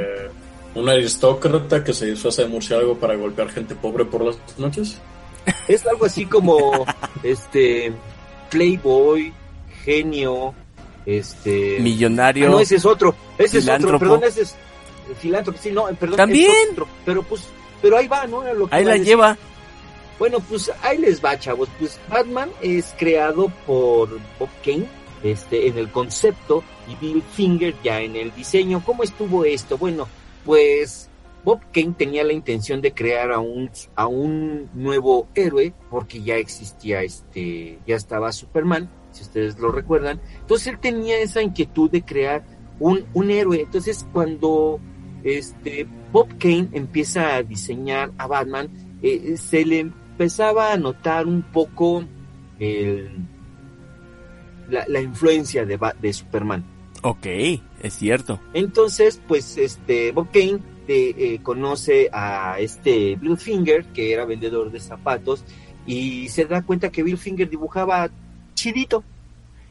Un 0.74 0.88
aristócrata 0.88 1.84
que 1.84 1.93
se 1.93 2.06
disfraza 2.06 2.43
de 2.43 2.47
murciélago 2.47 2.95
para 2.95 3.15
golpear 3.15 3.50
gente 3.50 3.76
pobre 3.76 4.06
por 4.06 4.24
las 4.24 4.38
noches. 4.58 5.00
Es 5.67 5.86
algo 5.88 6.06
así 6.06 6.25
como 6.25 6.86
este 7.23 7.93
Playboy, 8.49 9.34
genio, 9.84 10.54
este 11.06 11.80
Millonario. 11.80 12.47
Ah, 12.47 12.51
no, 12.51 12.60
ese 12.60 12.75
es 12.75 12.86
otro, 12.86 13.15
ese 13.38 13.58
es 13.60 13.63
Filántropo. 13.63 13.95
otro, 13.95 13.99
perdón, 14.19 14.30
ese 14.30 14.41
es 14.43 14.56
filántropo, 15.19 15.60
sí, 15.62 15.71
no, 15.71 15.86
perdón, 15.99 16.17
También. 16.17 16.51
es 16.51 16.71
otro, 16.71 16.88
pero 17.06 17.23
pues 17.23 17.43
pero 17.82 17.97
ahí 17.97 18.08
va, 18.08 18.27
¿no? 18.27 18.43
Lo 18.54 18.67
que 18.69 18.75
Ahí 18.75 18.86
la 18.86 18.91
decir. 18.91 19.08
lleva. 19.08 19.38
Bueno, 20.19 20.39
pues 20.39 20.71
ahí 20.84 20.99
les 20.99 21.23
va, 21.23 21.38
chavos. 21.39 21.67
Pues 21.80 21.99
Batman 22.08 22.51
es 22.62 22.93
creado 22.97 23.51
por 23.65 24.10
Bob 24.38 24.49
Kane, 24.63 24.86
este, 25.23 25.65
en 25.67 25.80
el 25.80 25.89
concepto, 25.89 26.63
y 26.88 26.93
Bill 27.04 27.23
Finger 27.34 27.73
ya 27.84 27.99
en 28.01 28.15
el 28.15 28.32
diseño. 28.36 28.84
¿Cómo 28.86 29.01
estuvo 29.01 29.43
esto? 29.45 29.80
Bueno, 29.80 30.08
pues 30.45 31.10
Bob 31.43 31.60
Kane 31.73 31.95
tenía 31.97 32.23
la 32.23 32.34
intención 32.34 32.82
de 32.82 32.93
crear 32.93 33.32
a 33.32 33.39
un, 33.39 33.69
a 33.95 34.08
un 34.08 34.69
nuevo 34.73 35.27
héroe, 35.34 35.73
porque 35.89 36.21
ya 36.21 36.36
existía 36.36 37.01
este, 37.01 37.80
ya 37.88 37.95
estaba 37.95 38.32
Superman, 38.32 38.89
si 39.12 39.23
ustedes 39.23 39.60
lo 39.60 39.71
recuerdan. 39.71 40.21
Entonces 40.39 40.67
él 40.67 40.80
tenía 40.80 41.19
esa 41.19 41.41
inquietud 41.41 41.89
de 41.89 42.04
crear 42.04 42.45
un, 42.80 43.06
un 43.13 43.32
héroe. 43.32 43.62
Entonces 43.62 44.06
cuando 44.13 44.80
este, 45.23 45.88
Bob 46.12 46.27
Kane 46.38 46.69
empieza 46.73 47.36
a 47.36 47.43
diseñar 47.43 48.12
a 48.17 48.27
Batman, 48.27 48.69
eh, 49.01 49.36
se 49.38 49.65
le 49.65 49.80
empezaba 49.80 50.71
a 50.71 50.77
notar 50.77 51.25
un 51.25 51.41
poco 51.41 52.04
el, 52.60 53.10
la, 54.69 54.86
la 54.88 55.01
influencia 55.01 55.65
de, 55.65 55.80
de 55.99 56.13
Superman. 56.13 56.63
Ok, 57.04 57.25
es 57.82 57.93
cierto. 57.95 58.39
Entonces, 58.54 59.19
pues, 59.27 59.58
este, 59.58 60.12
Bob 60.12 60.30
Kane 60.32 60.60
eh, 60.88 61.39
conoce 61.44 62.10
a 62.12 62.60
este 62.60 63.15
Bill 63.15 63.38
Finger, 63.38 63.86
que 63.86 64.13
era 64.13 64.26
vendedor 64.26 64.72
de 64.72 64.80
zapatos, 64.80 65.44
y 65.86 66.30
se 66.30 66.46
da 66.46 66.62
cuenta 66.62 66.91
que 66.91 67.04
Bill 67.04 67.17
Finger 67.17 67.50
dibujaba 67.50 68.10
chidito. 68.54 69.04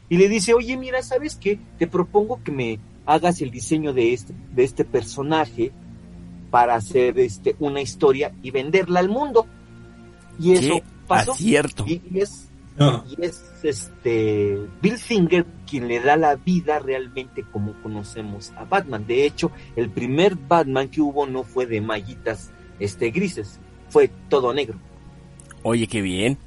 Y 0.09 0.17
le 0.17 0.27
dice, 0.27 0.53
oye, 0.53 0.75
mira, 0.77 1.01
¿sabes 1.03 1.35
qué? 1.35 1.57
Te 1.79 1.87
propongo 1.87 2.41
que 2.43 2.51
me 2.51 2.79
hagas 3.05 3.41
el 3.41 3.49
diseño 3.49 3.93
de 3.93 4.13
este, 4.13 4.33
de 4.53 4.63
este 4.63 4.83
personaje 4.83 5.71
para 6.49 6.75
hacer 6.75 7.17
este, 7.19 7.55
una 7.59 7.81
historia 7.81 8.33
y 8.43 8.51
venderla 8.51 8.99
al 8.99 9.07
mundo. 9.09 9.47
Y 10.37 10.53
eso 10.53 10.75
Qué 10.75 10.83
pasó. 11.07 11.31
acierto. 11.31 11.85
Y, 11.87 12.01
y 12.11 12.19
es 12.19 12.50
Ah, 12.79 13.03
y 13.07 13.23
es 13.23 13.43
este 13.63 14.57
Bill 14.81 14.97
Finger 14.97 15.45
quien 15.69 15.87
le 15.87 15.99
da 15.99 16.17
la 16.17 16.35
vida 16.35 16.79
realmente 16.79 17.43
como 17.51 17.73
conocemos 17.81 18.51
a 18.57 18.65
Batman. 18.65 19.05
De 19.05 19.25
hecho, 19.25 19.51
el 19.75 19.89
primer 19.89 20.35
Batman 20.35 20.89
que 20.89 21.01
hubo 21.01 21.27
no 21.27 21.43
fue 21.43 21.65
de 21.65 21.81
mallitas 21.81 22.51
este 22.79 23.11
grises, 23.11 23.59
fue 23.89 24.09
todo 24.29 24.53
negro. 24.53 24.77
Oye, 25.63 25.87
qué 25.87 26.01
bien. 26.01 26.37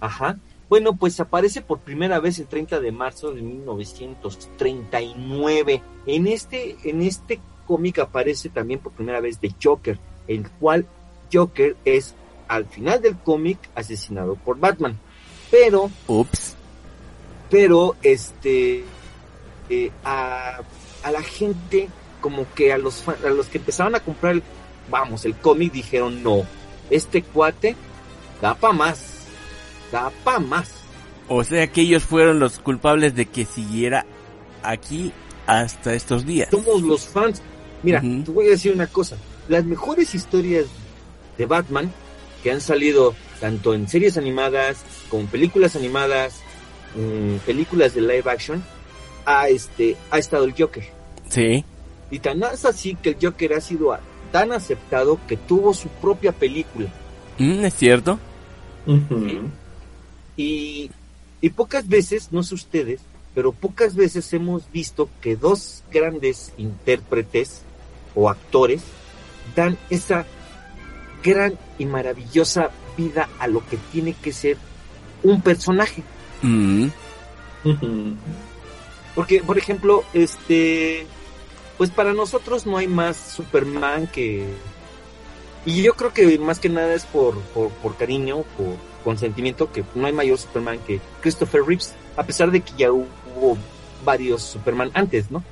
Ajá. 0.00 0.38
Bueno, 0.68 0.96
pues 0.96 1.18
aparece 1.18 1.62
por 1.62 1.78
primera 1.78 2.20
vez 2.20 2.38
el 2.38 2.46
30 2.46 2.78
de 2.80 2.92
marzo 2.92 3.32
de 3.32 3.40
1939. 3.40 5.82
En 6.06 6.26
este 6.26 6.76
en 6.84 7.00
este 7.00 7.40
cómic 7.66 8.00
aparece 8.00 8.50
también 8.50 8.80
por 8.80 8.92
primera 8.92 9.20
vez 9.20 9.40
de 9.40 9.54
Joker, 9.62 9.98
el 10.26 10.50
cual 10.50 10.84
Joker 11.32 11.74
es 11.84 12.14
al 12.48 12.66
final 12.66 13.00
del 13.00 13.16
cómic 13.16 13.58
asesinado 13.74 14.34
por 14.36 14.58
Batman. 14.58 14.98
Pero 15.50 15.90
Ups. 16.06 16.54
pero 17.50 17.96
este 18.02 18.84
eh, 19.70 19.90
a, 20.04 20.60
a 21.02 21.10
la 21.10 21.22
gente 21.22 21.88
como 22.20 22.46
que 22.54 22.72
a 22.72 22.78
los 22.78 23.06
a 23.08 23.30
los 23.30 23.46
que 23.46 23.58
empezaban 23.58 23.94
a 23.94 24.00
comprar 24.00 24.34
el, 24.34 24.42
vamos 24.90 25.24
el 25.24 25.34
cómic 25.36 25.72
dijeron 25.72 26.22
no 26.22 26.42
este 26.90 27.22
cuate 27.22 27.76
da 28.42 28.54
pa 28.54 28.72
más 28.72 28.98
da 29.92 30.10
pa 30.24 30.38
más 30.38 30.70
O 31.28 31.44
sea 31.44 31.66
que 31.66 31.82
ellos 31.82 32.02
fueron 32.04 32.38
los 32.38 32.58
culpables 32.58 33.14
de 33.14 33.26
que 33.26 33.44
siguiera 33.44 34.04
aquí 34.62 35.12
hasta 35.46 35.94
estos 35.94 36.24
días. 36.26 36.48
somos 36.50 36.82
los 36.82 37.06
fans 37.06 37.40
mira 37.82 38.00
te 38.00 38.30
voy 38.30 38.46
a 38.48 38.50
decir 38.50 38.72
una 38.72 38.86
cosa 38.86 39.16
las 39.48 39.64
mejores 39.64 40.14
historias 40.14 40.66
de 41.38 41.46
Batman 41.46 41.92
que 42.42 42.50
han 42.52 42.60
salido 42.60 43.14
tanto 43.40 43.74
en 43.74 43.88
series 43.88 44.16
animadas 44.16 44.78
como 45.10 45.22
en 45.22 45.28
películas 45.28 45.76
animadas 45.76 46.40
películas 47.46 47.94
de 47.94 48.00
live 48.00 48.24
action 48.30 48.62
ha 49.26 49.48
este 49.48 49.96
ha 50.10 50.18
estado 50.18 50.44
el 50.44 50.54
Joker 50.58 50.84
Sí. 51.28 51.64
Y 52.10 52.18
tan 52.20 52.42
es 52.42 52.64
así 52.64 52.94
que 52.94 53.10
el 53.10 53.16
Joker 53.20 53.52
ha 53.54 53.60
sido 53.60 53.92
a- 53.92 54.00
tan 54.32 54.50
aceptado 54.52 55.18
que 55.28 55.36
tuvo 55.36 55.74
su 55.74 55.88
propia 55.88 56.32
película. 56.32 56.88
Mm, 57.38 57.64
es 57.66 57.74
cierto. 57.74 58.18
Y, 60.36 60.90
y 61.40 61.50
pocas 61.50 61.88
veces, 61.88 62.28
no 62.32 62.42
sé 62.42 62.54
ustedes, 62.54 63.00
pero 63.34 63.52
pocas 63.52 63.94
veces 63.94 64.32
hemos 64.32 64.70
visto 64.72 65.08
que 65.20 65.36
dos 65.36 65.82
grandes 65.92 66.52
intérpretes 66.58 67.62
o 68.14 68.28
actores 68.30 68.82
dan 69.54 69.76
esa 69.90 70.24
gran 71.22 71.58
y 71.78 71.86
maravillosa 71.86 72.70
vida 72.96 73.28
a 73.38 73.46
lo 73.46 73.66
que 73.66 73.76
tiene 73.92 74.14
que 74.14 74.32
ser 74.32 74.56
un 75.22 75.40
personaje. 75.40 76.02
Mm. 76.42 76.88
Porque, 79.14 79.42
por 79.42 79.58
ejemplo, 79.58 80.04
este, 80.12 81.06
pues 81.76 81.90
para 81.90 82.12
nosotros 82.12 82.66
no 82.66 82.76
hay 82.76 82.86
más 82.86 83.16
Superman 83.16 84.06
que... 84.06 84.46
Y 85.66 85.82
yo 85.82 85.94
creo 85.94 86.12
que 86.12 86.38
más 86.38 86.60
que 86.60 86.68
nada 86.68 86.94
es 86.94 87.04
por, 87.04 87.36
por, 87.38 87.70
por 87.70 87.96
cariño, 87.96 88.44
por 88.56 88.76
consentimiento, 89.04 89.70
que 89.72 89.84
no 89.94 90.06
hay 90.06 90.12
mayor 90.12 90.38
Superman 90.38 90.78
que 90.86 91.00
Christopher 91.20 91.62
Reeves, 91.64 91.94
a 92.16 92.22
pesar 92.22 92.50
de 92.50 92.60
que 92.60 92.72
ya 92.76 92.92
hubo 92.92 93.58
varios 94.04 94.42
Superman 94.42 94.90
antes, 94.94 95.30
¿no? 95.30 95.42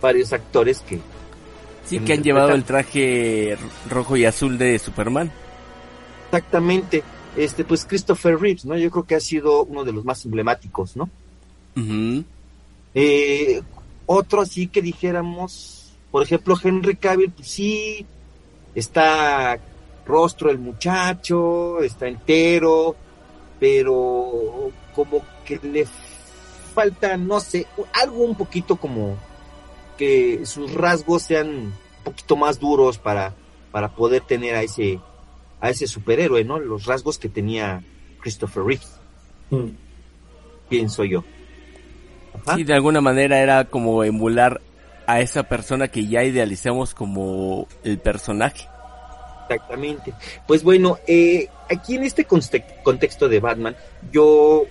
Varios 0.00 0.32
actores 0.32 0.80
que... 0.80 1.00
sí, 1.84 2.00
que 2.00 2.12
han 2.12 2.22
llevado 2.22 2.52
el 2.52 2.64
traje 2.64 3.56
rojo 3.88 4.16
y 4.16 4.24
azul 4.24 4.58
de 4.58 4.78
Superman. 4.78 5.30
Exactamente, 6.26 7.02
este, 7.36 7.64
pues 7.64 7.84
Christopher 7.84 8.38
Reeves, 8.38 8.64
¿no? 8.64 8.76
Yo 8.76 8.90
creo 8.90 9.04
que 9.04 9.14
ha 9.14 9.20
sido 9.20 9.64
uno 9.64 9.84
de 9.84 9.92
los 9.92 10.04
más 10.04 10.24
emblemáticos, 10.24 10.96
¿no? 10.96 11.08
Eh, 12.94 13.62
otro 14.06 14.42
así 14.42 14.66
que 14.66 14.82
dijéramos, 14.82 15.92
por 16.10 16.22
ejemplo, 16.22 16.56
Henry 16.62 16.96
Cavill, 16.96 17.32
pues 17.32 17.48
sí, 17.48 18.06
está 18.74 19.58
rostro 20.04 20.50
el 20.50 20.58
muchacho, 20.58 21.82
está 21.82 22.08
entero, 22.08 22.96
pero 23.60 24.70
como 24.94 25.22
que 25.44 25.58
le 25.62 25.86
falta, 26.74 27.16
no 27.16 27.40
sé, 27.40 27.66
algo 27.92 28.24
un 28.24 28.34
poquito 28.34 28.76
como 28.76 29.16
que 29.96 30.44
sus 30.46 30.72
rasgos 30.74 31.22
sean 31.22 31.48
un 31.48 31.72
poquito 32.04 32.36
más 32.36 32.58
duros 32.58 32.98
para, 32.98 33.34
para 33.70 33.88
poder 33.94 34.22
tener 34.22 34.54
a 34.54 34.62
ese, 34.62 35.00
a 35.60 35.70
ese 35.70 35.86
superhéroe, 35.86 36.44
¿no? 36.44 36.58
Los 36.58 36.86
rasgos 36.86 37.18
que 37.18 37.28
tenía 37.28 37.82
Christopher 38.20 38.64
Reeves, 38.64 38.98
Mm. 39.50 39.68
pienso 40.68 41.04
yo. 41.04 41.24
Ajá. 42.46 42.56
Sí, 42.56 42.64
de 42.64 42.74
alguna 42.74 43.00
manera 43.02 43.38
era 43.40 43.66
como 43.66 44.02
emular 44.04 44.60
a 45.06 45.20
esa 45.20 45.42
persona 45.42 45.88
que 45.88 46.06
ya 46.06 46.24
idealizamos 46.24 46.94
como 46.94 47.66
el 47.84 47.98
personaje. 47.98 48.66
Exactamente. 49.42 50.14
Pues 50.46 50.62
bueno, 50.62 50.98
eh, 51.06 51.48
aquí 51.70 51.96
en 51.96 52.04
este 52.04 52.26
conte- 52.26 52.64
contexto 52.82 53.28
de 53.28 53.40
Batman, 53.40 53.76
yo, 54.10 54.64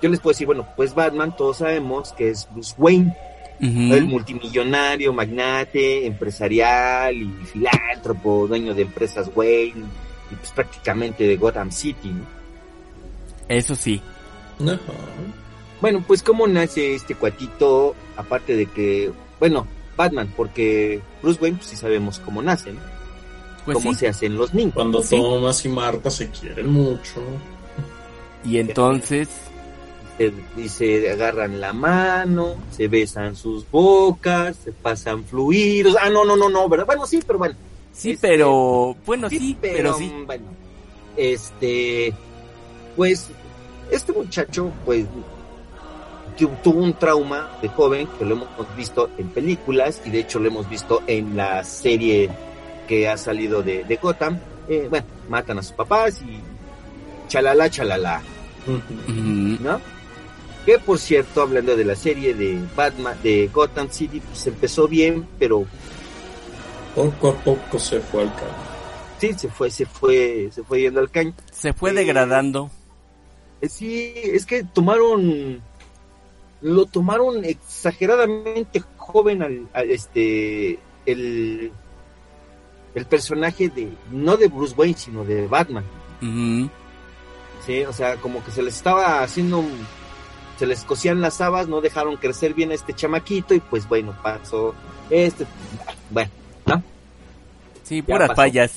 yo 0.00 0.08
les 0.08 0.20
puedo 0.20 0.32
decir, 0.34 0.46
bueno, 0.46 0.68
pues 0.76 0.94
Batman 0.94 1.34
todos 1.36 1.56
sabemos 1.58 2.12
que 2.12 2.30
es 2.30 2.46
Bruce 2.52 2.74
Wayne, 2.78 3.16
El 3.60 4.06
multimillonario, 4.06 5.12
magnate, 5.12 6.06
empresarial 6.06 7.14
y 7.16 7.30
filántropo, 7.44 8.46
dueño 8.46 8.74
de 8.74 8.82
empresas 8.82 9.30
Wayne, 9.34 9.84
y 10.30 10.34
pues 10.34 10.50
prácticamente 10.50 11.24
de 11.24 11.36
Gotham 11.36 11.70
City, 11.70 12.10
¿no? 12.10 12.26
Eso 13.48 13.74
sí. 13.74 14.00
Bueno, 15.80 16.04
pues 16.06 16.22
cómo 16.22 16.46
nace 16.46 16.94
este 16.94 17.14
cuatito, 17.14 17.94
aparte 18.16 18.56
de 18.56 18.66
que, 18.66 19.10
bueno, 19.38 19.66
Batman, 19.96 20.32
porque 20.36 21.00
Bruce 21.22 21.40
Wayne, 21.40 21.56
pues 21.58 21.70
sí 21.70 21.76
sabemos 21.76 22.18
cómo 22.18 22.42
nace, 22.42 22.72
¿no? 22.72 22.80
Pues 23.64 23.78
cómo 23.78 23.92
sí. 23.92 24.00
se 24.00 24.08
hacen 24.08 24.36
los 24.36 24.54
niños. 24.54 24.74
Cuando 24.74 25.02
Sí. 25.02 25.16
Thomas 25.16 25.64
y 25.64 25.68
Marta 25.68 26.10
se 26.10 26.30
quieren 26.30 26.70
mucho. 26.72 27.20
Y 28.44 28.58
entonces, 28.58 29.28
se, 30.18 30.32
y 30.56 30.68
se 30.68 31.10
agarran 31.10 31.60
la 31.60 31.72
mano, 31.72 32.54
se 32.70 32.88
besan 32.88 33.36
sus 33.36 33.70
bocas, 33.70 34.56
se 34.64 34.72
pasan 34.72 35.24
fluidos. 35.24 35.96
Ah, 36.00 36.08
no, 36.10 36.24
no, 36.24 36.36
no, 36.36 36.48
no, 36.48 36.68
¿verdad? 36.68 36.86
Bueno, 36.86 37.06
sí, 37.06 37.20
pero 37.26 37.38
bueno. 37.38 37.54
sí, 37.92 38.12
Este, 38.12 38.28
pero, 38.28 38.96
bueno, 39.06 39.28
sí, 39.30 39.56
pero, 39.60 39.94
sí. 39.98 40.12
Bueno, 40.26 40.44
este, 41.16 42.12
pues, 42.96 43.28
este 43.90 44.12
muchacho, 44.12 44.70
pues, 44.84 45.06
tu- 46.36 46.48
tuvo 46.62 46.80
un 46.82 46.92
trauma 46.94 47.50
de 47.62 47.68
joven 47.68 48.06
que 48.18 48.24
lo 48.24 48.34
hemos 48.34 48.48
visto 48.76 49.08
en 49.16 49.28
películas 49.28 50.02
y 50.04 50.10
de 50.10 50.20
hecho 50.20 50.38
lo 50.38 50.48
hemos 50.48 50.68
visto 50.68 51.02
en 51.06 51.36
la 51.36 51.64
serie 51.64 52.28
que 52.86 53.08
ha 53.08 53.16
salido 53.16 53.62
de, 53.62 53.84
de 53.84 53.96
Gotham. 53.96 54.38
Eh, 54.68 54.86
bueno, 54.90 55.06
matan 55.28 55.58
a 55.58 55.62
sus 55.62 55.72
papás 55.72 56.20
y 56.22 56.40
chalala, 57.28 57.70
chalala. 57.70 58.20
¿no? 59.60 59.80
Que 60.66 60.78
por 60.80 60.98
cierto, 60.98 61.40
hablando 61.42 61.76
de 61.76 61.84
la 61.84 61.94
serie 61.96 62.34
de 62.34 62.60
Batman, 62.76 63.16
de 63.22 63.48
Gotham 63.52 63.88
City, 63.90 64.20
pues 64.20 64.46
empezó 64.48 64.86
bien, 64.88 65.26
pero 65.38 65.64
Poco 66.94 67.28
a 67.30 67.34
poco 67.34 67.78
se 67.78 68.00
fue 68.00 68.22
al 68.22 68.34
carro. 68.34 68.54
sí, 69.18 69.32
se 69.34 69.48
fue, 69.48 69.70
se 69.70 69.86
fue, 69.86 70.48
se 70.52 70.62
fue 70.64 70.80
yendo 70.80 70.98
al 71.00 71.10
caño. 71.10 71.32
Se 71.52 71.72
fue 71.72 71.90
Eh, 71.90 71.94
degradando. 71.94 72.70
Eh, 73.60 73.68
Sí, 73.68 74.12
es 74.16 74.44
que 74.44 74.64
tomaron, 74.64 75.60
lo 76.62 76.86
tomaron 76.86 77.44
exageradamente 77.44 78.82
joven 78.96 79.42
al, 79.42 79.68
al, 79.72 79.90
este, 79.90 80.78
el, 81.06 81.70
el 82.94 83.06
personaje 83.06 83.68
de, 83.68 83.88
no 84.10 84.36
de 84.36 84.48
Bruce 84.48 84.74
Wayne, 84.76 84.96
sino 84.98 85.24
de 85.24 85.46
Batman. 85.46 85.84
Sí, 87.64 87.82
o 87.84 87.92
sea, 87.92 88.16
como 88.16 88.42
que 88.44 88.50
se 88.50 88.62
les 88.62 88.74
estaba 88.74 89.22
haciendo, 89.22 89.58
un- 89.60 89.86
se 90.58 90.66
les 90.66 90.84
cosían 90.84 91.20
las 91.20 91.40
habas, 91.40 91.68
no 91.68 91.80
dejaron 91.80 92.16
crecer 92.16 92.54
bien 92.54 92.70
a 92.70 92.74
este 92.74 92.94
chamaquito 92.94 93.54
y 93.54 93.60
pues 93.60 93.88
bueno, 93.88 94.16
pasó 94.22 94.74
este, 95.10 95.46
bueno, 96.10 96.30
¿no? 96.66 96.82
Sí, 97.82 98.02
puras 98.02 98.34
fallas. 98.34 98.72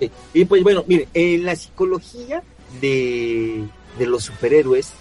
Sí, 0.00 0.10
Y 0.32 0.44
pues 0.44 0.62
bueno, 0.62 0.84
mire, 0.86 1.08
en 1.14 1.44
la 1.44 1.54
psicología 1.54 2.42
de, 2.80 3.64
de 3.98 4.06
los 4.06 4.24
superhéroes, 4.24 4.92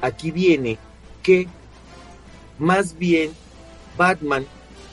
aquí 0.00 0.30
viene 0.30 0.78
que 1.22 1.48
más 2.58 2.96
bien 2.98 3.32
Batman 3.96 4.46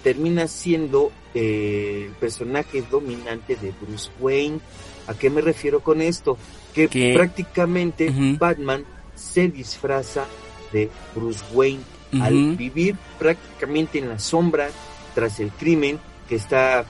termina 0.04 0.48
siendo 0.48 1.12
eh, 1.34 2.06
el 2.08 2.14
personaje 2.14 2.84
dominante 2.90 3.56
de 3.56 3.74
Bruce 3.80 4.10
Wayne. 4.20 4.60
¿A 5.08 5.14
qué 5.14 5.30
me 5.30 5.42
refiero 5.42 5.82
con 5.82 6.02
esto? 6.02 6.38
Que 6.74 6.88
prácticamente. 7.14 8.12
Batman 8.40 8.86
se 9.20 9.50
disfraza 9.50 10.26
de 10.72 10.90
Bruce 11.16 11.44
Wayne 11.54 11.84
al 12.22 12.56
vivir 12.56 12.96
prácticamente 13.20 14.00
en 14.00 14.10
la 14.10 14.18
sombra 14.18 14.70
tras 15.14 15.40
el 15.40 15.52
crimen 15.52 16.00
que 16.28 16.36
está 16.36 16.86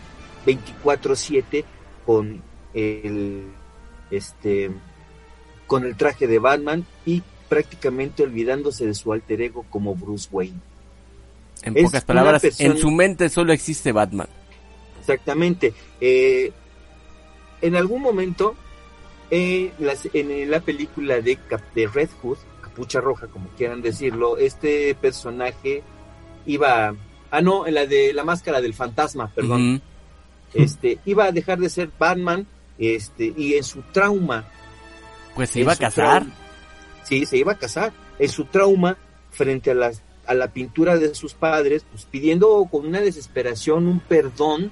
24/7 0.45 1.65
con 2.05 2.41
el 2.73 3.43
este 4.11 4.71
con 5.67 5.83
el 5.85 5.95
traje 5.95 6.27
de 6.27 6.39
Batman 6.39 6.85
y 7.05 7.21
prácticamente 7.47 8.23
olvidándose 8.23 8.85
de 8.85 8.93
su 8.93 9.11
alter 9.13 9.41
ego 9.41 9.65
como 9.69 9.95
Bruce 9.95 10.27
Wayne. 10.31 10.57
En 11.63 11.75
es 11.77 11.83
pocas 11.83 12.05
palabras, 12.05 12.41
persona- 12.41 12.69
en 12.69 12.77
su 12.77 12.89
mente 12.91 13.29
solo 13.29 13.51
existe 13.53 13.91
Batman. 13.91 14.27
Exactamente. 15.01 15.73
Eh, 15.99 16.51
en 17.61 17.75
algún 17.75 18.01
momento, 18.01 18.55
eh, 19.31 19.71
las- 19.79 20.07
en 20.13 20.49
la 20.49 20.59
película 20.59 21.21
de, 21.21 21.35
Cap- 21.37 21.73
de 21.73 21.87
Red 21.87 22.09
Hood, 22.21 22.37
Capucha 22.61 22.99
Roja, 23.01 23.27
como 23.27 23.49
quieran 23.49 23.81
decirlo, 23.81 24.37
este 24.37 24.95
personaje 24.95 25.83
iba... 26.45 26.95
Ah, 27.31 27.41
no, 27.41 27.67
en 27.67 27.75
la 27.75 27.85
de 27.85 28.11
la 28.13 28.23
máscara 28.23 28.59
del 28.61 28.73
fantasma, 28.73 29.31
perdón. 29.33 29.81
Este, 30.53 30.97
iba 31.05 31.25
a 31.25 31.31
dejar 31.31 31.59
de 31.59 31.69
ser 31.69 31.91
Batman, 31.99 32.47
este, 32.79 33.33
y 33.37 33.53
en 33.53 33.63
su 33.63 33.81
trauma... 33.91 34.45
Pues 35.35 35.51
se 35.51 35.59
iba 35.61 35.73
a 35.73 35.75
casar. 35.75 36.23
trauma- 36.23 36.35
sí, 37.03 37.25
se 37.25 37.37
iba 37.37 37.51
a 37.51 37.57
casar. 37.57 37.93
En 38.17 38.29
su 38.29 38.45
trauma, 38.45 38.97
frente 39.31 39.71
a 39.71 39.75
las 39.75 40.01
a 40.25 40.33
la 40.35 40.51
pintura 40.53 40.97
de 40.97 41.15
sus 41.15 41.33
padres, 41.33 41.85
pues 41.91 42.05
pidiendo 42.05 42.67
con 42.69 42.85
una 42.85 43.01
desesperación 43.01 43.87
un 43.87 43.99
perdón, 43.99 44.71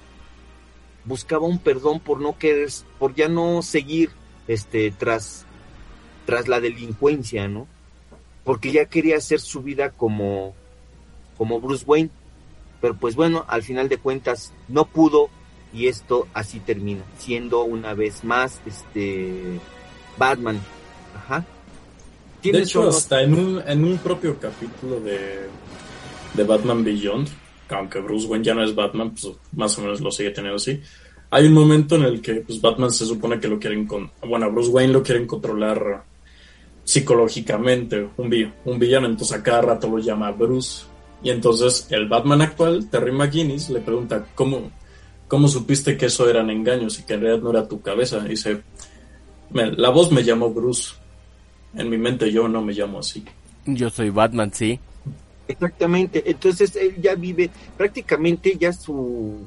buscaba 1.04 1.48
un 1.48 1.58
perdón 1.58 2.00
por 2.00 2.22
no 2.22 2.38
querer, 2.38 2.70
por 3.00 3.16
ya 3.16 3.28
no 3.28 3.64
seguir 3.64 4.12
este 4.48 4.92
tras 4.92 5.46
tras 6.26 6.48
la 6.48 6.60
delincuencia, 6.60 7.48
¿no? 7.48 7.68
Porque 8.44 8.72
ya 8.72 8.86
quería 8.86 9.18
hacer 9.18 9.40
su 9.40 9.62
vida 9.62 9.92
como 9.92 10.54
como 11.38 11.60
Bruce 11.62 11.86
Wayne, 11.86 12.10
pero 12.82 12.96
pues 12.96 13.16
bueno, 13.16 13.46
al 13.48 13.62
final 13.64 13.90
de 13.90 13.98
cuentas 13.98 14.54
no 14.68 14.86
pudo 14.86 15.30
y 15.74 15.88
esto 15.88 16.28
así 16.34 16.60
termina, 16.60 17.04
siendo 17.18 17.64
una 17.64 17.94
vez 17.94 18.24
más 18.24 18.60
este 18.66 19.60
Batman. 20.18 20.60
Ajá. 21.16 21.46
De 22.44 22.60
hecho, 22.62 22.82
unos- 22.82 22.98
hasta 22.98 23.22
en 23.22 23.34
un, 23.34 23.62
en 23.68 23.84
un 23.84 23.98
propio 23.98 24.40
capítulo 24.40 25.00
de, 25.02 25.48
de 26.34 26.44
Batman 26.44 26.84
Beyond, 26.84 27.28
que 27.68 27.76
aunque 27.76 28.00
Bruce 28.00 28.26
Wayne 28.28 28.46
ya 28.46 28.54
no 28.54 28.64
es 28.64 28.74
Batman, 28.74 29.12
pues 29.12 29.28
más 29.54 29.78
o 29.78 29.82
menos 29.82 30.00
lo 30.02 30.10
sigue 30.12 30.30
teniendo 30.32 30.56
así. 30.56 30.82
Hay 31.30 31.46
un 31.48 31.54
momento 31.54 31.96
en 31.96 32.04
el 32.04 32.22
que 32.22 32.36
pues, 32.36 32.62
Batman 32.62 32.92
se 32.92 33.06
supone 33.06 33.40
que 33.40 33.48
lo 33.48 33.60
quieren 33.60 33.86
con, 33.86 34.10
bueno, 34.28 34.50
Bruce 34.52 34.70
Wayne 34.70 34.94
lo 34.94 35.04
quieren 35.04 35.28
controlar 35.28 36.04
psicológicamente, 36.84 38.08
un, 38.18 38.30
vi- 38.30 38.52
un 38.66 38.80
villano, 38.80 39.08
entonces 39.08 39.38
a 39.38 39.44
cada 39.44 39.62
rato 39.62 39.90
lo 39.90 40.00
llama 40.00 40.32
Bruce. 40.32 40.86
Y 41.22 41.30
entonces 41.32 41.88
el 41.90 42.08
Batman 42.08 42.42
actual, 42.42 42.90
Terry 42.90 43.12
McGuinness, 43.12 43.70
le 43.72 43.82
pregunta 43.82 44.26
cómo, 44.36 44.72
¿cómo 45.28 45.48
supiste 45.48 45.98
que 45.98 46.06
eso 46.06 46.30
eran 46.30 46.50
engaños 46.50 47.00
y 47.00 47.04
que 47.04 47.16
en 47.16 47.22
realidad 47.22 47.44
no 47.44 47.50
era 47.50 47.68
tu 47.68 47.82
cabeza? 47.82 48.20
Dice, 48.22 48.62
"Me- 49.50 49.72
la 49.74 49.90
voz 49.90 50.12
me 50.12 50.24
llamó 50.24 50.50
Bruce. 50.52 50.94
En 51.76 51.90
mi 51.90 51.98
mente 51.98 52.32
yo 52.32 52.48
no 52.48 52.62
me 52.62 52.74
llamo 52.74 53.00
así. 53.00 53.26
Yo 53.66 53.90
soy 53.90 54.10
Batman, 54.10 54.52
sí. 54.54 54.80
Exactamente, 55.50 56.24
entonces 56.26 56.76
él 56.76 56.96
ya 57.02 57.16
vive, 57.16 57.50
prácticamente 57.78 58.58
ya 58.60 58.72
su, 58.74 59.46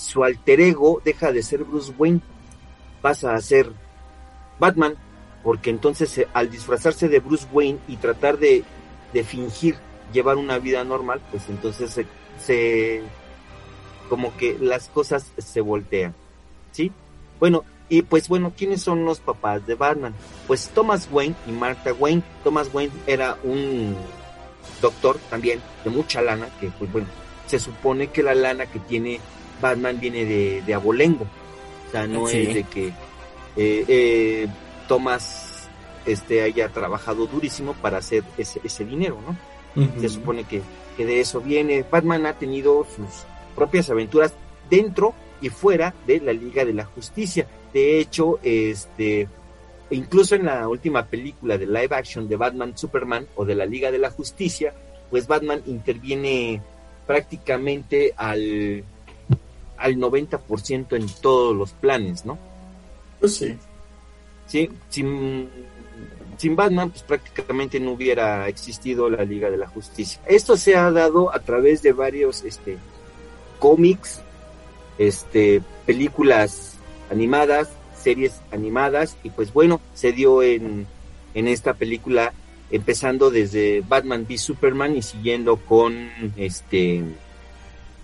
su 0.00 0.24
alter 0.24 0.60
ego 0.60 1.00
deja 1.04 1.30
de 1.32 1.42
ser 1.42 1.64
Bruce 1.64 1.92
Wayne, 1.98 2.20
pasa 3.02 3.34
a 3.34 3.40
ser 3.40 3.70
Batman, 4.58 4.94
porque 5.42 5.70
entonces 5.70 6.16
eh, 6.18 6.28
al 6.32 6.50
disfrazarse 6.50 7.08
de 7.08 7.20
Bruce 7.20 7.46
Wayne 7.52 7.78
y 7.88 7.96
tratar 7.96 8.38
de, 8.38 8.64
de 9.12 9.24
fingir 9.24 9.76
llevar 10.12 10.36
una 10.36 10.58
vida 10.58 10.82
normal, 10.84 11.20
pues 11.30 11.44
entonces 11.48 11.90
se, 11.90 12.06
se- 12.44 13.02
como 14.08 14.36
que 14.36 14.58
las 14.58 14.88
cosas 14.88 15.30
se 15.38 15.60
voltean, 15.60 16.14
¿sí? 16.72 16.90
Bueno, 17.38 17.64
y 17.88 18.02
pues 18.02 18.28
bueno, 18.28 18.52
¿quiénes 18.56 18.82
son 18.82 19.04
los 19.04 19.20
papás 19.20 19.66
de 19.66 19.74
Batman? 19.74 20.14
Pues 20.46 20.68
Thomas 20.74 21.08
Wayne 21.12 21.34
y 21.46 21.52
Martha 21.52 21.92
Wayne. 21.92 22.22
Thomas 22.44 22.70
Wayne 22.72 22.92
era 23.06 23.36
un 23.44 23.96
doctor 24.82 25.18
también 25.28 25.60
de 25.84 25.90
mucha 25.90 26.22
lana, 26.22 26.48
que 26.60 26.68
pues 26.70 26.90
bueno, 26.92 27.08
se 27.46 27.58
supone 27.58 28.08
que 28.08 28.22
la 28.22 28.34
lana 28.34 28.66
que 28.66 28.78
tiene 28.78 29.20
Batman 29.60 29.98
viene 30.00 30.24
de, 30.24 30.62
de 30.62 30.74
abolengo. 30.74 31.24
O 31.88 31.90
sea, 31.90 32.06
no 32.06 32.26
Sí. 32.26 32.38
es 32.42 32.54
de 32.54 32.64
que 32.64 32.86
eh, 33.56 33.84
eh, 33.88 34.46
Thomas 34.88 35.68
este, 36.06 36.42
haya 36.42 36.68
trabajado 36.68 37.26
durísimo 37.26 37.74
para 37.74 37.98
hacer 37.98 38.22
ese, 38.38 38.60
ese 38.64 38.84
dinero, 38.84 39.18
¿no? 39.26 39.36
Se 40.00 40.08
supone 40.08 40.44
que, 40.44 40.62
que 40.96 41.06
de 41.06 41.20
eso 41.20 41.40
viene. 41.40 41.84
Batman 41.88 42.26
ha 42.26 42.32
tenido 42.32 42.84
sus 42.84 43.24
propias 43.54 43.88
aventuras 43.90 44.32
dentro 44.68 45.14
y 45.40 45.48
fuera 45.48 45.94
de 46.06 46.20
la 46.20 46.32
Liga 46.32 46.64
de 46.64 46.72
la 46.74 46.84
Justicia. 46.84 47.46
De 47.72 48.00
hecho, 48.00 48.40
este, 48.42 49.28
incluso 49.90 50.34
en 50.34 50.46
la 50.46 50.66
última 50.68 51.06
película 51.06 51.56
de 51.56 51.66
live 51.66 51.88
action 51.92 52.28
de 52.28 52.36
Batman 52.36 52.76
Superman 52.76 53.26
o 53.36 53.44
de 53.44 53.54
la 53.54 53.64
Liga 53.64 53.92
de 53.92 53.98
la 53.98 54.10
Justicia, 54.10 54.74
pues 55.08 55.28
Batman 55.28 55.62
interviene 55.66 56.60
prácticamente 57.06 58.12
al, 58.16 58.82
al 59.80 59.96
90% 59.96 60.96
en 60.96 61.06
todos 61.20 61.56
los 61.56 61.72
planes, 61.72 62.24
¿no? 62.24 62.38
Pues 63.18 63.36
sí. 63.36 63.56
Sí, 64.46 64.68
sin, 64.88 65.48
sin 66.36 66.56
Batman, 66.56 66.90
pues 66.90 67.02
prácticamente 67.02 67.78
no 67.80 67.92
hubiera 67.92 68.48
existido 68.48 69.08
la 69.08 69.24
Liga 69.24 69.50
de 69.50 69.56
la 69.56 69.68
Justicia. 69.68 70.20
Esto 70.26 70.56
se 70.56 70.76
ha 70.76 70.90
dado 70.90 71.34
a 71.34 71.40
través 71.40 71.82
de 71.82 71.92
varios 71.92 72.42
este, 72.44 72.78
cómics, 73.58 74.20
este, 74.98 75.62
películas 75.86 76.74
animadas, 77.10 77.68
series 78.00 78.40
animadas, 78.50 79.16
y 79.22 79.30
pues 79.30 79.52
bueno, 79.52 79.80
se 79.94 80.12
dio 80.12 80.42
en, 80.42 80.86
en 81.34 81.48
esta 81.48 81.74
película, 81.74 82.32
empezando 82.70 83.30
desde 83.30 83.82
Batman 83.82 84.26
v 84.28 84.38
Superman 84.38 84.96
y 84.96 85.02
siguiendo 85.02 85.56
con 85.56 86.10
este 86.36 87.02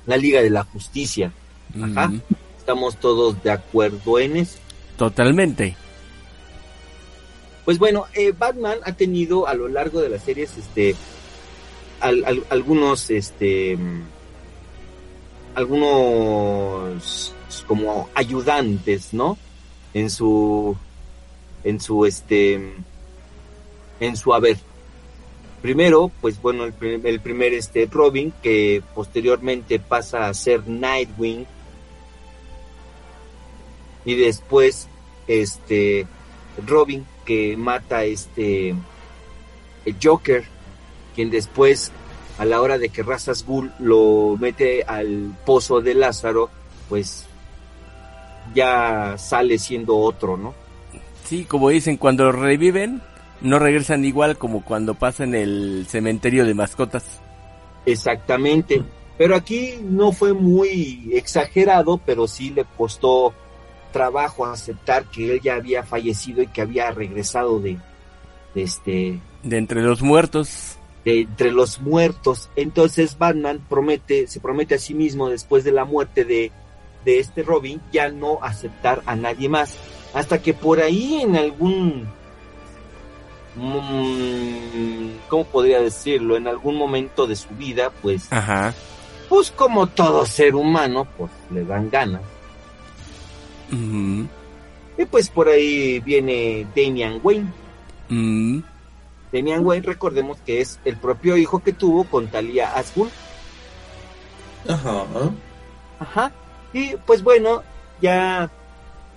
la 0.07 0.17
Liga 0.17 0.43
de 0.43 0.51
la 0.51 0.65
Justicia. 0.65 1.33
Ajá. 1.83 2.09
Mm, 2.09 2.21
Estamos 2.59 2.97
todos 2.97 3.43
de 3.43 3.51
acuerdo 3.53 4.19
en 4.19 4.37
eso. 4.39 4.59
Totalmente. 4.97 5.77
Pues 7.65 7.79
bueno, 7.79 8.07
eh, 8.15 8.33
Batman 8.37 8.79
ha 8.85 8.93
tenido 8.93 9.47
a 9.47 9.55
lo 9.55 9.69
largo 9.69 10.01
de 10.01 10.09
las 10.09 10.23
series, 10.23 10.57
este, 10.57 10.95
al- 12.01 12.25
al- 12.25 12.45
algunos, 12.51 13.11
este, 13.11 13.77
algunos 15.97 17.33
como 17.67 18.09
ayudantes, 18.15 19.13
¿no? 19.15 19.39
En 19.95 20.11
su, 20.11 20.77
en 21.65 21.81
su, 21.81 22.05
este, 22.07 22.75
en 24.01 24.17
su 24.17 24.35
haber. 24.35 24.59
Primero, 25.63 26.11
pues 26.21 26.41
bueno, 26.41 26.65
el, 26.65 26.75
el 27.05 27.21
primer, 27.21 27.55
este, 27.55 27.89
Robin, 27.91 28.33
que 28.43 28.83
posteriormente 28.95 29.79
pasa 29.79 30.29
a 30.29 30.35
ser 30.35 30.67
Nightwing. 30.69 31.47
Y 34.07 34.15
después, 34.15 34.89
este, 35.27 36.07
Robin 36.67 37.05
que 37.27 37.57
mata 37.57 37.99
a 37.99 38.05
este 38.05 38.71
el 39.85 39.97
Joker, 40.03 40.45
quien 41.15 41.31
después 41.31 41.93
a 42.39 42.45
la 42.45 42.61
hora 42.61 42.79
de 42.79 42.89
que 42.89 43.03
Razas 43.03 43.45
Ghul 43.45 43.73
lo 43.79 44.37
mete 44.39 44.83
al 44.85 45.37
pozo 45.45 45.81
de 45.81 45.95
Lázaro, 45.95 46.51
pues 46.89 47.27
ya 48.55 49.17
sale 49.19 49.59
siendo 49.59 49.97
otro, 49.97 50.37
¿no? 50.37 50.55
Sí, 51.25 51.45
como 51.45 51.71
dicen, 51.71 51.97
cuando 51.97 52.31
reviven, 52.31 53.03
no 53.41 53.59
regresan 53.59 54.05
igual 54.05 54.39
como 54.39 54.65
cuando 54.65 54.95
pasan 54.95 55.35
el 55.35 55.87
cementerio 55.89 56.45
de 56.45 56.55
mascotas. 56.55 57.21
Exactamente. 57.85 58.83
Pero 59.19 59.35
aquí 59.35 59.79
no 59.83 60.13
fue 60.13 60.35
muy 60.35 61.09
exagerado, 61.13 61.99
pero 62.05 62.29
sí 62.29 62.51
le 62.51 62.65
costó 62.77 63.33
trabajo 63.97 64.45
aceptar 64.47 65.05
que 65.07 65.33
él 65.33 65.41
ya 65.41 65.55
había 65.55 65.83
fallecido 65.83 66.43
y 66.43 66.47
que 66.49 66.61
había 66.63 66.91
regresado 66.91 67.59
de, 67.61 67.79
de 68.55 68.63
este 68.63 69.21
De 69.43 69.57
entre 69.57 69.81
los 69.83 70.03
muertos. 70.03 70.77
de 71.05 71.21
entre 71.23 71.51
los 71.53 71.81
muertos. 71.81 72.51
Entonces 72.57 73.17
Batman 73.17 73.65
promete, 73.69 74.27
se 74.27 74.41
promete 74.41 74.75
a 74.75 74.79
sí 74.79 74.93
mismo 74.95 75.31
después 75.31 75.65
de 75.65 75.73
la 75.73 75.85
muerte 75.85 76.25
de, 76.25 76.53
de 77.05 77.19
este 77.21 77.43
Robin 77.43 77.81
ya 77.93 78.11
no 78.11 78.39
aceptar 78.43 79.03
a 79.07 79.17
nadie 79.17 79.49
más. 79.49 79.75
Hasta 80.15 80.43
que 80.43 80.53
por 80.53 80.81
ahí 80.81 81.21
en 81.23 81.37
algún, 81.37 82.09
mm, 83.55 85.09
¿cómo 85.29 85.45
podría 85.45 85.81
decirlo? 85.81 86.37
En 86.37 86.47
algún 86.47 86.77
momento 86.77 87.27
de 87.27 87.37
su 87.37 87.49
vida, 87.51 87.91
pues, 88.03 88.33
Ajá. 88.33 88.75
pues 89.29 89.51
como 89.51 89.87
todo 89.87 90.27
ser 90.27 90.55
humano, 90.55 91.07
pues 91.17 91.31
le 91.51 91.65
dan 91.65 91.91
ganas. 91.91 92.23
Y 93.71 95.05
pues 95.05 95.29
por 95.29 95.49
ahí 95.49 96.01
viene 96.01 96.67
Damian 96.75 97.21
Wayne. 97.23 97.53
Damian 99.33 99.65
Wayne, 99.65 99.87
recordemos 99.87 100.39
que 100.45 100.61
es 100.61 100.79
el 100.85 100.97
propio 100.97 101.37
hijo 101.37 101.63
que 101.63 101.73
tuvo 101.73 102.05
con 102.05 102.29
Talia 102.29 102.75
Asghul. 102.75 103.11
Ajá. 104.69 105.05
Ajá. 105.99 106.33
Y 106.73 106.97
pues 107.07 107.23
bueno, 107.23 107.63
ya 108.01 108.51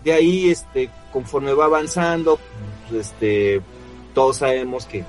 de 0.04 0.14
ahí, 0.14 0.50
este, 0.50 0.90
conforme 1.12 1.54
va 1.54 1.66
avanzando, 1.66 2.40
pues, 2.90 3.08
este, 3.08 3.62
todos 4.14 4.38
sabemos 4.38 4.86
que, 4.86 5.04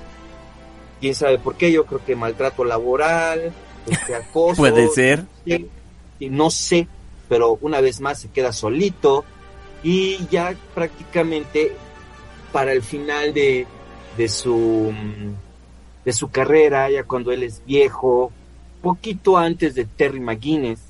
quién 0.99 1.15
sabe 1.15 1.37
por 1.37 1.55
qué, 1.55 1.71
yo 1.71 1.85
creo 1.85 2.03
que 2.03 2.15
maltrato 2.15 2.63
laboral, 2.63 3.53
este, 3.87 4.15
acoso. 4.29 4.61
Puede 4.61 4.87
ser. 4.89 5.25
y 5.45 6.29
no 6.29 6.49
sé, 6.49 6.87
pero 7.31 7.57
una 7.61 7.79
vez 7.79 8.01
más 8.01 8.19
se 8.19 8.27
queda 8.27 8.51
solito 8.51 9.23
y 9.83 10.19
ya 10.29 10.53
prácticamente 10.75 11.71
para 12.51 12.73
el 12.73 12.81
final 12.81 13.33
de, 13.33 13.65
de 14.17 14.27
su 14.27 14.93
de 16.03 16.11
su 16.11 16.29
carrera, 16.29 16.91
ya 16.91 17.05
cuando 17.05 17.31
él 17.31 17.43
es 17.43 17.63
viejo, 17.65 18.33
poquito 18.81 19.37
antes 19.37 19.75
de 19.75 19.85
Terry 19.85 20.19
McGuinness, 20.19 20.81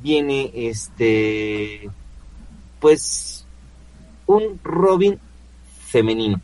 viene 0.00 0.50
este 0.52 1.88
pues 2.80 3.46
un 4.26 4.58
Robin 4.64 5.16
femenino. 5.78 6.40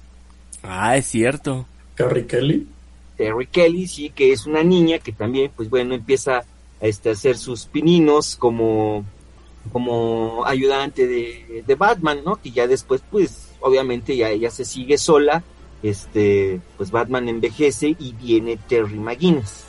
Ah, 0.63 0.97
es 0.97 1.07
cierto. 1.07 1.67
Carrie 1.97 2.29
Kelly. 2.29 2.69
Terry 3.17 3.49
Kelly, 3.49 3.89
sí, 3.89 4.11
que 4.11 4.31
es 4.31 4.47
una 4.47 4.63
niña 4.63 5.01
que 5.01 5.11
también, 5.11 5.51
pues 5.57 5.69
bueno, 5.69 5.97
empieza 5.97 6.45
a 6.81 6.87
este, 6.87 7.11
hacer 7.11 7.37
sus 7.37 7.67
pininos 7.67 8.37
como, 8.37 9.05
como 9.73 10.45
ayudante 10.47 11.07
de, 11.07 11.63
de 11.67 11.75
Batman, 11.75 12.21
¿no? 12.25 12.37
Que 12.37 12.51
ya 12.51 12.67
después, 12.67 13.03
pues, 13.11 13.49
obviamente 13.61 14.17
ya 14.17 14.31
ella 14.31 14.51
se 14.51 14.65
sigue 14.65 14.99
sola, 14.99 15.43
este, 15.83 16.61
pues 16.77 16.91
Batman 16.91 17.29
envejece 17.29 17.95
y 17.99 18.13
viene 18.13 18.57
Terry 18.69 18.99
McGuinness. 18.99 19.65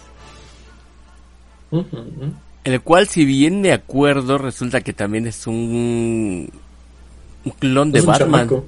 El 2.63 2.81
cual, 2.81 3.07
si 3.07 3.25
bien 3.25 3.61
me 3.61 3.71
acuerdo, 3.71 4.37
resulta 4.37 4.81
que 4.81 4.93
también 4.93 5.25
es 5.27 5.47
un, 5.47 6.49
un 7.45 7.51
clon 7.59 7.91
de 7.91 7.99
Es 7.99 8.05
un 8.05 8.11
Batman. 8.11 8.29
chamaco. 8.49 8.65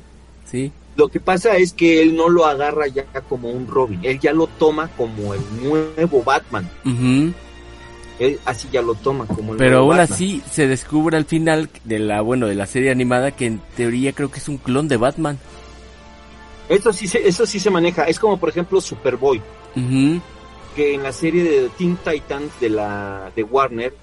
Sí. 0.50 0.72
Lo 0.96 1.08
que 1.10 1.20
pasa 1.20 1.58
es 1.58 1.74
que 1.74 2.02
él 2.02 2.16
no 2.16 2.30
lo 2.30 2.46
agarra 2.46 2.88
ya 2.88 3.04
como 3.28 3.50
un 3.50 3.68
Robin, 3.68 4.00
él 4.04 4.20
ya 4.20 4.32
lo 4.32 4.46
toma 4.48 4.90
como 4.90 5.34
el 5.34 5.42
nuevo 5.64 6.24
Batman. 6.24 6.70
Él 8.20 8.40
así 8.46 8.68
ya 8.72 8.82
lo 8.82 8.94
toma 8.96 9.26
como 9.26 9.54
el 9.54 9.58
Pero 9.58 9.80
aún 9.80 9.90
Batman. 9.98 10.08
así 10.12 10.42
se 10.50 10.68
descubre 10.68 11.18
al 11.18 11.26
final 11.26 11.70
de 11.84 12.00
la, 12.00 12.22
bueno, 12.22 12.48
de 12.48 12.56
la 12.56 12.66
serie 12.66 12.92
animada 12.92 13.32
que 13.32 13.48
en 13.48 13.62
teoría 13.76 14.14
creo 14.14 14.30
que 14.30 14.40
es 14.40 14.48
un 14.48 14.58
clon 14.58 14.88
de 14.88 14.98
Batman. 14.98 15.40
Eso 16.70 16.94
sí, 16.94 17.08
se, 17.08 17.28
eso 17.28 17.46
sí 17.46 17.60
se 17.60 17.70
maneja. 17.70 18.04
Es 18.04 18.20
como, 18.20 18.38
por 18.38 18.50
ejemplo, 18.50 18.80
Superboy. 18.80 19.42
Que 20.76 20.94
en 20.94 21.04
la 21.04 21.12
serie 21.12 21.44
de 21.44 21.70
Teen 21.78 21.98
Titans 21.98 22.52
de 22.60 22.70
la 22.70 23.32
de 23.36 23.44
Warner, 23.44 23.94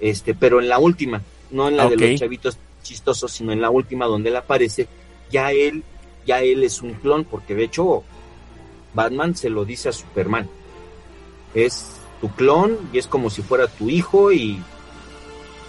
este, 0.00 0.34
pero 0.34 0.60
en 0.60 0.68
la 0.68 0.78
última, 0.78 1.22
no 1.50 1.68
en 1.68 1.76
la 1.76 1.88
de 1.88 1.96
los 1.96 2.20
chavitos 2.20 2.58
chistosos, 2.82 3.30
sino 3.32 3.52
en 3.52 3.60
la 3.60 3.70
última 3.70 4.06
donde 4.06 4.30
él 4.30 4.36
aparece, 4.36 4.88
ya 5.30 5.52
él, 5.52 5.82
ya 6.26 6.42
él 6.42 6.64
es 6.64 6.82
un 6.82 6.94
clon, 6.94 7.24
porque 7.24 7.54
de 7.54 7.64
hecho 7.64 8.02
Batman 8.94 9.34
se 9.34 9.48
lo 9.50 9.64
dice 9.64 9.88
a 9.88 9.92
Superman. 9.92 10.48
Es 11.54 12.01
tu 12.22 12.30
clon 12.30 12.78
y 12.92 12.98
es 12.98 13.08
como 13.08 13.28
si 13.28 13.42
fuera 13.42 13.66
tu 13.66 13.90
hijo 13.90 14.32
y 14.32 14.62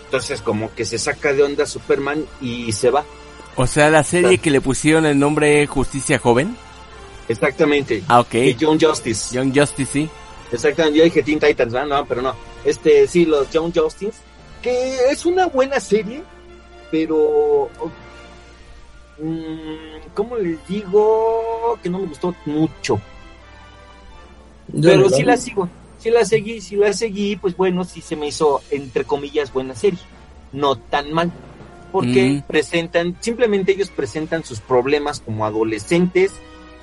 entonces 0.05 0.39
como 0.41 0.73
que 0.75 0.85
se 0.85 0.99
saca 0.99 1.33
de 1.33 1.41
onda 1.41 1.65
Superman 1.65 2.23
y 2.39 2.71
se 2.71 2.91
va. 2.91 3.03
O 3.55 3.65
sea, 3.65 3.89
la 3.89 4.03
serie 4.03 4.37
que 4.37 4.51
le 4.51 4.61
pusieron 4.61 5.07
el 5.07 5.17
nombre 5.17 5.65
Justicia 5.65 6.19
Joven. 6.19 6.55
Exactamente. 7.27 8.03
Ah, 8.07 8.19
ok. 8.19 8.35
Y 8.35 8.55
Young 8.55 8.79
Justice. 8.79 9.35
Young 9.35 9.51
Justice, 9.57 9.91
sí. 9.91 10.09
Exactamente, 10.51 10.99
yo 10.99 11.03
dije 11.05 11.23
Teen 11.23 11.39
Titans, 11.39 11.73
¿verdad? 11.73 11.87
no, 11.87 12.05
pero 12.05 12.21
no. 12.21 12.35
Este, 12.63 13.07
sí, 13.07 13.25
los 13.25 13.49
Young 13.49 13.73
Justice, 13.75 14.19
que 14.61 15.09
es 15.09 15.25
una 15.25 15.47
buena 15.47 15.79
serie, 15.79 16.21
pero... 16.91 17.69
mm, 19.17 20.13
¿Cómo 20.13 20.37
les 20.37 20.67
digo? 20.67 21.79
Que 21.81 21.89
no 21.89 21.97
me 21.97 22.05
gustó 22.05 22.35
mucho. 22.45 22.99
Yo 24.67 24.89
pero 24.89 25.09
sí 25.09 25.23
la 25.23 25.35
sigo, 25.35 25.67
sí 26.03 26.11
la 26.11 26.25
seguí, 26.25 26.59
sí 26.61 26.75
la 26.75 26.91
seguí, 26.91 27.37
pues 27.37 27.55
bueno, 27.55 27.85
sí 27.85 28.01
se 28.01 28.17
me 28.17 28.27
hizo, 28.27 28.61
entre 28.69 29.05
comillas, 29.05 29.53
buena 29.53 29.73
serie. 29.73 29.99
No 30.51 30.75
tan 30.75 31.11
mal. 31.13 31.31
Porque 31.91 32.25
Mm. 32.25 32.41
presentan, 32.47 33.15
simplemente 33.21 33.71
ellos 33.71 33.89
presentan 33.89 34.43
sus 34.43 34.59
problemas 34.59 35.21
como 35.21 35.45
adolescentes, 35.45 36.33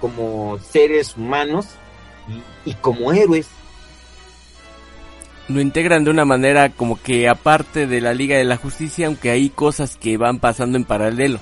como 0.00 0.58
seres 0.58 1.16
humanos 1.16 1.66
y, 2.64 2.70
y 2.70 2.74
como 2.74 3.12
héroes. 3.12 3.46
Lo 5.48 5.60
integran 5.60 6.04
de 6.04 6.10
una 6.10 6.24
manera 6.24 6.70
como 6.70 7.00
que 7.02 7.28
aparte 7.28 7.86
de 7.88 8.00
la 8.00 8.14
Liga 8.14 8.36
de 8.38 8.44
la 8.44 8.56
Justicia, 8.56 9.08
aunque 9.08 9.30
hay 9.30 9.50
cosas 9.50 9.96
que 9.96 10.16
van 10.16 10.38
pasando 10.38 10.78
en 10.78 10.84
paralelo. 10.84 11.40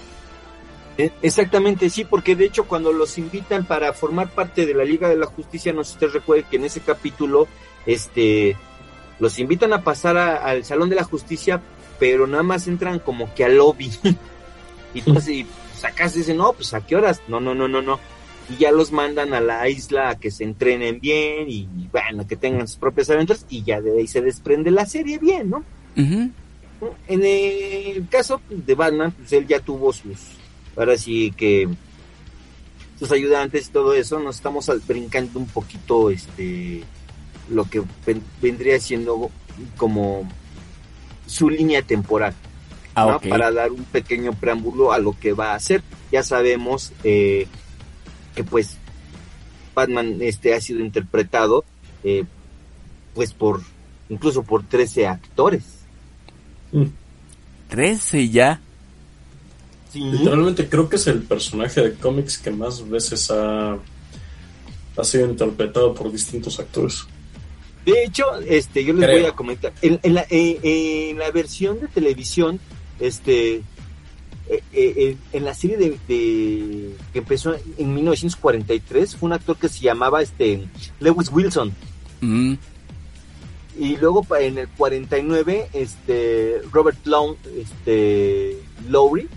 E- 0.96 1.12
Exactamente, 1.22 1.90
sí, 1.90 2.04
porque 2.04 2.34
de 2.34 2.46
hecho 2.46 2.64
cuando 2.64 2.92
los 2.92 3.18
invitan 3.18 3.66
para 3.66 3.92
formar 3.92 4.30
parte 4.30 4.64
de 4.66 4.74
la 4.74 4.84
Liga 4.84 5.08
de 5.10 5.16
la 5.16 5.26
Justicia, 5.26 5.72
no 5.74 5.84
sé 5.84 5.90
si 5.90 5.96
ustedes 5.96 6.14
recuerden 6.14 6.46
que 6.50 6.56
en 6.56 6.64
ese 6.64 6.80
capítulo, 6.80 7.46
este, 7.86 8.56
los 9.18 9.38
invitan 9.38 9.72
a 9.72 9.82
pasar 9.82 10.16
a- 10.16 10.36
al 10.44 10.64
Salón 10.64 10.88
de 10.90 10.96
la 10.96 11.04
Justicia, 11.04 11.60
pero 11.98 12.26
nada 12.26 12.42
más 12.42 12.66
entran 12.68 12.98
como 12.98 13.32
que 13.34 13.44
al 13.44 13.56
lobby. 13.56 13.90
y 14.94 14.98
entonces, 15.00 15.28
y, 15.30 15.44
pues, 15.44 15.84
acá 15.84 16.08
se 16.08 16.18
dicen, 16.18 16.36
no, 16.36 16.52
pues 16.52 16.72
a 16.74 16.84
qué 16.86 16.96
horas, 16.96 17.20
no, 17.28 17.40
no, 17.40 17.54
no, 17.54 17.66
no, 17.68 17.82
no. 17.82 17.98
Y 18.50 18.56
ya 18.56 18.72
los 18.72 18.92
mandan 18.92 19.34
a 19.34 19.40
la 19.40 19.68
isla 19.68 20.08
a 20.10 20.18
que 20.18 20.30
se 20.30 20.42
entrenen 20.44 21.00
bien 21.00 21.50
y, 21.50 21.68
bueno, 21.92 22.26
que 22.26 22.36
tengan 22.36 22.66
sus 22.66 22.78
propias 22.78 23.10
aventuras 23.10 23.44
y 23.50 23.62
ya 23.62 23.80
de 23.80 23.98
ahí 23.98 24.06
se 24.06 24.22
desprende 24.22 24.70
la 24.70 24.86
serie 24.86 25.18
bien, 25.18 25.50
¿no? 25.50 25.64
En 27.08 27.24
el 27.24 28.08
caso 28.08 28.40
de 28.48 28.74
Batman, 28.74 29.12
pues 29.12 29.32
él 29.32 29.46
ya 29.46 29.58
tuvo 29.60 29.92
sus, 29.92 30.18
ahora 30.76 30.96
sí 30.96 31.32
que 31.36 31.68
sus 32.98 33.10
ayudantes 33.12 33.66
y 33.68 33.72
todo 33.72 33.92
eso, 33.94 34.18
nos 34.20 34.36
estamos 34.36 34.70
brincando 34.86 35.40
un 35.40 35.46
poquito 35.46 36.08
este 36.10 36.84
lo 37.50 37.64
que 37.68 37.82
ven- 38.06 38.22
vendría 38.42 38.78
siendo 38.80 39.30
como 39.76 40.28
su 41.26 41.48
línea 41.50 41.82
temporal, 41.82 42.34
Ah, 42.94 43.20
para 43.30 43.52
dar 43.52 43.70
un 43.70 43.84
pequeño 43.84 44.32
preámbulo 44.32 44.92
a 44.92 44.98
lo 44.98 45.16
que 45.18 45.32
va 45.32 45.52
a 45.52 45.54
hacer. 45.54 45.82
Ya 46.10 46.22
sabemos 46.24 46.92
eh, 47.04 47.46
que 48.34 48.42
pues 48.42 48.76
Batman 49.74 50.16
este 50.20 50.52
ha 50.54 50.60
sido 50.60 50.80
interpretado 50.80 51.64
eh, 52.02 52.24
pues 53.14 53.32
por 53.32 53.60
incluso 54.08 54.42
por 54.42 54.64
13 54.64 55.06
actores. 55.06 55.62
13 57.68 58.28
ya. 58.30 58.60
Sí. 59.92 60.00
Literalmente 60.00 60.68
creo 60.68 60.88
que 60.88 60.96
es 60.96 61.06
el 61.06 61.22
personaje 61.22 61.80
de 61.82 61.94
cómics 61.94 62.38
que 62.38 62.50
más 62.50 62.88
veces 62.88 63.30
ha, 63.30 63.74
ha 64.96 65.04
sido 65.04 65.30
interpretado 65.30 65.94
por 65.94 66.10
distintos 66.10 66.58
actores. 66.58 67.06
De 67.84 68.04
hecho, 68.04 68.24
este, 68.46 68.84
yo 68.84 68.92
les 68.92 69.04
Creo. 69.06 69.20
voy 69.20 69.28
a 69.28 69.32
comentar. 69.32 69.72
En, 69.82 69.98
en 70.02 70.14
la, 70.14 70.26
eh, 70.30 71.10
en 71.10 71.18
la 71.18 71.30
versión 71.30 71.80
de 71.80 71.88
televisión, 71.88 72.60
este, 73.00 73.56
eh, 74.48 74.62
eh, 74.72 75.16
en 75.32 75.44
la 75.44 75.54
serie 75.54 75.76
de, 75.78 75.90
de- 76.08 76.94
que 77.12 77.18
empezó 77.20 77.54
en 77.78 77.94
1943, 77.94 79.16
fue 79.16 79.26
un 79.28 79.32
actor 79.32 79.56
que 79.56 79.68
se 79.68 79.80
llamaba 79.80 80.20
este 80.22 80.66
Lewis 81.00 81.30
Wilson. 81.30 81.74
Mm. 82.20 82.54
Y 83.78 83.96
luego 83.96 84.26
en 84.38 84.58
el 84.58 84.68
49, 84.68 85.68
este, 85.72 86.60
Robert 86.72 86.98
Long, 87.06 87.36
este, 87.56 88.56
Lowry, 88.88 89.28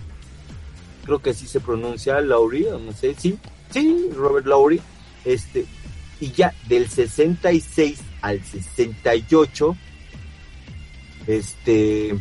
creo 1.04 1.20
que 1.22 1.30
así 1.30 1.46
se 1.46 1.60
pronuncia 1.60 2.20
Lowry, 2.20 2.66
no 2.84 2.92
sé, 2.92 3.14
sí, 3.16 3.38
sí, 3.70 4.08
Robert 4.16 4.46
Lowry, 4.46 4.80
este, 5.24 5.64
y 6.20 6.32
ya 6.32 6.52
del 6.68 6.88
66 6.90 8.00
al 8.22 8.42
68, 8.42 9.76
este, 11.26 12.14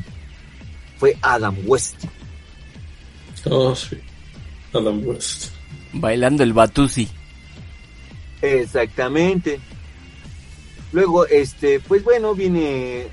fue 0.97 1.18
Adam 1.22 1.56
West. 1.66 1.95
Oh, 3.45 3.76
sí. 3.76 3.97
Adam 4.74 5.06
West. 5.08 5.52
Bailando 5.93 6.43
el 6.43 6.54
Batusi. 6.54 7.08
Exactamente. 8.41 9.60
Luego, 10.91 11.26
este, 11.26 11.80
pues 11.80 12.04
bueno, 12.04 12.36
viene, 12.36 13.08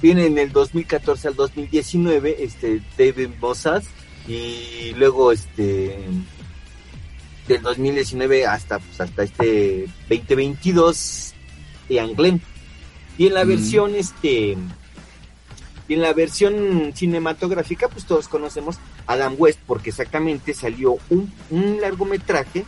viene 0.00 0.26
en 0.26 0.38
el 0.38 0.52
2014 0.52 1.28
al 1.28 1.34
2019, 1.34 2.36
este, 2.40 2.80
David 2.96 3.28
Mossad, 3.40 3.82
y 4.26 4.92
luego, 4.96 5.32
este, 5.32 5.98
del 7.46 7.62
2019 7.62 8.46
hasta, 8.46 8.78
pues, 8.78 9.00
hasta 9.00 9.22
este 9.22 9.86
2022, 10.08 11.34
Ian 11.88 12.14
Glenn. 12.14 12.40
Y 13.16 13.26
en 13.26 13.34
la 13.34 13.44
Mm. 13.44 13.48
versión, 13.48 13.94
este, 13.94 14.56
y 15.88 15.94
en 15.94 16.02
la 16.02 16.12
versión 16.12 16.92
cinematográfica, 16.94 17.88
pues 17.88 18.04
todos 18.04 18.28
conocemos 18.28 18.76
a 19.06 19.14
Adam 19.14 19.34
West, 19.38 19.58
porque 19.66 19.90
exactamente 19.90 20.54
salió 20.54 20.98
un, 21.10 21.32
un 21.50 21.80
largometraje 21.80 22.64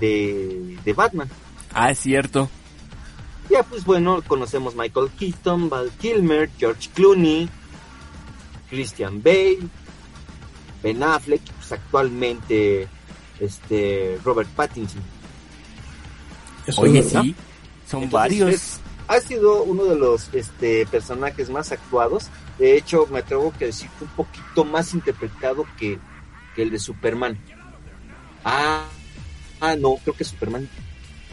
de, 0.00 0.76
de 0.84 0.92
Batman. 0.92 1.28
Ah, 1.72 1.90
es 1.90 1.98
cierto. 2.00 2.50
Ya, 3.50 3.62
pues 3.62 3.84
bueno, 3.84 4.22
conocemos 4.26 4.74
Michael 4.76 5.08
Keaton, 5.18 5.70
Val 5.70 5.90
Kilmer, 5.98 6.50
George 6.58 6.90
Clooney, 6.94 7.48
Christian 8.68 9.22
Bale, 9.22 9.60
Ben 10.82 11.02
Affleck, 11.02 11.40
pues 11.58 11.72
actualmente 11.72 12.86
este 13.40 14.18
Robert 14.22 14.48
Pattinson. 14.50 15.00
Eso 16.66 16.82
Oye, 16.82 17.02
sí. 17.02 17.34
Son 17.88 18.02
Entonces, 18.04 18.12
varios. 18.40 18.54
es- 18.54 18.80
ha 19.06 19.20
sido 19.20 19.62
uno 19.62 19.84
de 19.84 19.96
los 19.96 20.28
este, 20.34 20.84
personajes 20.86 21.48
más 21.48 21.72
actuados. 21.72 22.28
De 22.58 22.76
hecho, 22.76 23.06
me 23.10 23.20
atrevo 23.20 23.52
que 23.58 23.66
decir 23.66 23.88
que 23.98 24.04
un 24.04 24.10
poquito 24.10 24.64
más 24.64 24.92
interpretado 24.92 25.64
que, 25.78 25.98
que 26.54 26.62
el 26.62 26.70
de 26.70 26.78
Superman. 26.78 27.38
Ah, 28.44 28.84
ah, 29.60 29.76
no, 29.76 29.96
creo 30.02 30.14
que 30.14 30.24
Superman. 30.24 30.68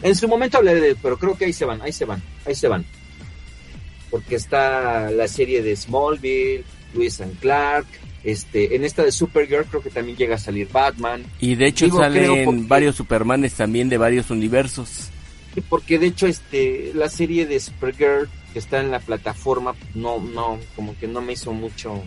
En 0.02 0.14
su 0.14 0.28
momento 0.28 0.58
hablaré 0.58 0.80
de 0.80 0.88
él, 0.90 0.98
pero 1.02 1.18
creo 1.18 1.36
que 1.36 1.46
ahí 1.46 1.52
se 1.52 1.64
van, 1.64 1.80
ahí 1.82 1.92
se 1.92 2.04
van, 2.04 2.22
ahí 2.46 2.54
se 2.54 2.68
van. 2.68 2.84
Porque 4.10 4.36
está 4.36 5.10
la 5.10 5.26
serie 5.28 5.62
de 5.62 5.74
Smallville, 5.76 6.64
Lewis 6.94 7.20
and 7.20 7.38
Clark, 7.40 7.86
este, 8.24 8.74
en 8.76 8.84
esta 8.84 9.02
de 9.04 9.12
Supergirl 9.12 9.64
creo 9.66 9.82
que 9.82 9.90
también 9.90 10.16
llega 10.16 10.36
a 10.36 10.38
salir 10.38 10.68
Batman. 10.70 11.24
Y 11.40 11.54
de 11.54 11.66
hecho 11.66 11.84
Digo, 11.86 11.98
salen 11.98 12.44
porque- 12.44 12.64
varios 12.66 12.96
Supermanes 12.96 13.54
también 13.54 13.88
de 13.88 13.98
varios 13.98 14.30
universos. 14.30 15.10
Porque 15.62 15.98
de 15.98 16.06
hecho 16.06 16.26
este 16.26 16.92
la 16.94 17.08
serie 17.08 17.46
de 17.46 17.60
Supergirl 17.60 18.28
que 18.52 18.58
está 18.58 18.80
en 18.80 18.90
la 18.90 19.00
plataforma 19.00 19.74
no 19.94 20.18
no 20.20 20.58
como 20.74 20.96
que 20.98 21.06
no 21.06 21.20
me 21.20 21.32
hizo 21.32 21.52
mucho 21.52 22.02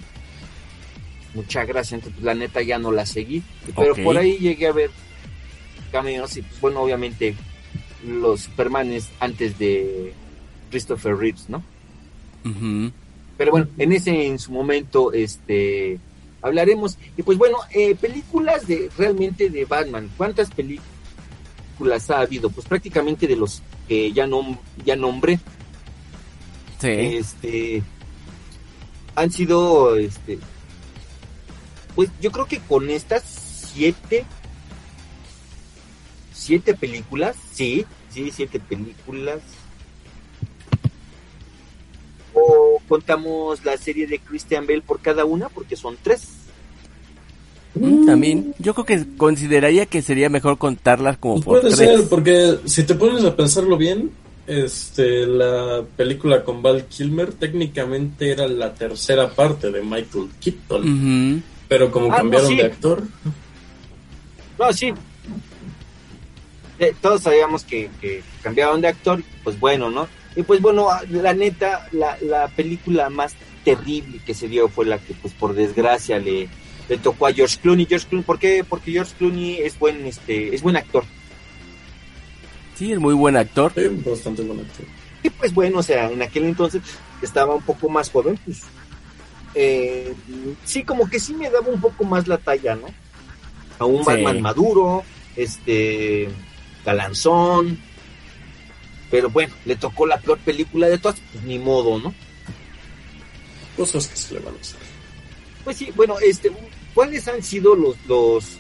mucha 1.34 1.66
gracia 1.66 1.96
entonces 1.96 2.16
pues, 2.16 2.26
la 2.26 2.34
neta 2.34 2.62
ya 2.62 2.80
no 2.80 2.92
la 2.92 3.06
seguí. 3.06 3.44
Pero 3.76 3.96
por 3.96 4.18
ahí 4.18 4.38
llegué 4.38 4.68
a 4.68 4.74
ver 4.74 4.92
cameos 5.92 6.38
y 6.38 6.42
pues 6.42 6.62
bueno 6.62 6.82
obviamente 6.82 7.36
los 8.06 8.42
Supermanes 8.42 9.10
antes 9.20 9.58
de 9.58 10.14
Christopher 10.70 11.16
Reeves 11.16 11.50
no 11.50 11.64
pero 13.38 13.52
bueno 13.52 13.68
en 13.78 13.92
ese 13.92 14.28
en 14.28 14.40
su 14.40 14.52
momento 14.52 15.14
este 15.14 16.00
hablaremos. 16.42 16.98
Y 17.18 17.24
pues 17.24 17.38
bueno 17.38 17.58
eh, 17.72 17.96
películas 17.96 18.68
de 18.68 18.90
realmente 18.98 19.50
de 19.50 19.66
Batman. 19.66 20.10
Cuántas 20.18 20.50
películas 20.52 20.90
ha 22.10 22.20
habido 22.22 22.50
pues 22.50 22.68
prácticamente 22.68 23.28
de 23.28 23.36
los 23.36 23.62
que 23.88 24.12
ya 24.12 24.28
nom 24.28 24.58
ya 24.86 24.96
nombré 24.96 25.40
Sí. 26.80 26.88
este 26.88 27.84
han 29.16 29.30
sido 29.32 29.98
este 29.98 30.40
pues 31.96 32.10
yo 32.22 32.32
creo 32.32 32.46
que 32.46 32.60
con 32.60 32.90
estas 32.90 33.24
siete 33.24 34.26
siete 36.34 36.74
películas 36.74 37.36
sí 37.52 37.86
sí 38.10 38.32
siete 38.34 38.60
películas 38.60 39.42
o 42.34 42.82
contamos 42.88 43.64
la 43.66 43.78
serie 43.78 44.08
de 44.08 44.20
Christian 44.20 44.66
Bale 44.66 44.82
por 44.82 45.02
cada 45.02 45.26
una, 45.26 45.50
porque 45.50 45.76
son 45.76 45.98
tres. 46.02 46.28
Mm, 47.76 48.06
También, 48.06 48.56
yo 48.60 48.74
creo 48.74 48.86
que 48.86 49.06
consideraría 49.18 49.86
que 49.86 50.02
sería 50.02 50.30
mejor 50.30 50.58
contarlas 50.58 51.18
como 51.18 51.36
por 51.36 51.62
Puede 51.62 51.76
tres. 51.76 51.78
ser, 52.00 52.10
porque 52.10 52.58
si 52.66 52.84
te 52.84 52.96
pones 52.96 53.24
a 53.24 53.36
pensarlo 53.36 53.78
bien, 53.78 54.10
este, 54.48 55.28
la 55.28 55.84
película 55.96 56.44
con 56.44 56.64
Val 56.64 56.86
Kilmer 56.86 57.34
técnicamente 57.34 58.32
era 58.32 58.48
la 58.48 58.74
tercera 58.74 59.30
parte 59.30 59.72
de 59.72 59.82
Michael 59.84 60.30
Keaton, 60.42 61.44
pero 61.68 61.92
como 61.92 62.08
Ah, 62.08 62.10
no, 62.10 62.18
cambiaron 62.18 62.48
sí. 62.48 62.56
de 62.56 62.64
actor, 62.64 63.04
No, 64.58 64.74
sí. 64.74 64.92
Eh, 66.80 66.94
todos 67.02 67.22
sabíamos 67.22 67.64
que, 67.64 67.90
que 68.02 68.24
cambiaron 68.42 68.82
de 68.82 68.88
actor, 68.88 69.22
pues 69.44 69.60
bueno, 69.60 69.92
¿no? 69.92 70.08
Y 70.36 70.44
pues 70.44 70.62
bueno, 70.62 70.88
la 71.12 71.34
neta, 71.34 71.88
la, 71.92 72.18
la 72.22 72.48
película 72.48 73.10
más 73.10 73.36
terrible 73.66 74.20
que 74.26 74.34
se 74.34 74.48
dio 74.48 74.70
fue 74.70 74.86
la 74.86 74.98
que, 74.98 75.14
pues 75.14 75.34
por 75.34 75.54
desgracia, 75.54 76.20
le, 76.20 76.48
le 76.90 76.98
tocó 76.98 77.28
a 77.28 77.34
George 77.34 77.58
Clooney. 77.62 77.86
George 77.86 78.08
Clooney, 78.08 78.26
¿por 78.26 78.40
qué? 78.40 78.66
Porque 78.68 78.92
George 78.92 79.14
Clooney 79.18 79.58
es 79.62 79.78
buen, 79.78 80.06
este, 80.06 80.54
es 80.54 80.62
buen 80.62 80.76
actor. 80.76 81.04
Sí, 82.76 82.92
es 82.92 83.00
muy 83.00 83.14
buen 83.14 83.38
actor. 83.38 83.72
sí, 83.76 83.88
bastante 84.06 84.42
buen 84.42 84.60
actor. 84.62 84.86
Y 85.22 85.30
pues 85.30 85.54
bueno, 85.54 85.80
o 85.80 85.84
sea, 85.84 86.10
en 86.10 86.22
aquel 86.22 86.46
entonces 86.46 86.82
estaba 87.22 87.56
un 87.56 87.62
poco 87.62 87.90
más 87.90 88.10
joven, 88.10 88.40
pues 88.46 88.62
eh, 89.54 90.14
sí, 90.64 90.84
como 90.84 91.10
que 91.10 91.20
sí 91.20 91.34
me 91.34 91.50
daba 91.50 91.68
un 91.68 91.82
poco 91.82 92.04
más 92.06 92.28
la 92.28 92.38
talla, 92.38 92.76
¿no? 92.76 92.88
A 93.80 93.86
un 93.86 94.00
Sí. 94.00 94.06
Batman 94.06 94.42
maduro, 94.42 95.04
este, 95.36 96.30
galanzón, 96.86 97.80
pero 99.12 99.30
bueno, 99.30 99.54
le 99.66 99.76
tocó 99.76 100.06
la 100.06 100.20
peor 100.20 100.40
película 100.40 100.88
de 100.88 100.98
todas, 100.98 101.20
pues 101.32 101.44
ni 101.44 101.60
modo, 101.60 102.00
¿no? 102.00 102.14
Cosas 103.76 104.08
que 104.08 104.16
se 104.16 104.34
le 104.36 104.40
van 104.40 104.56
a 104.56 104.60
hacer. 104.60 104.80
Pues 105.64 105.78
sí, 105.78 105.92
bueno, 105.96 106.16
este, 106.20 106.52
¿cuáles 106.94 107.28
han 107.28 107.44
sido 107.44 107.76
los, 107.76 107.96
los, 108.08 108.58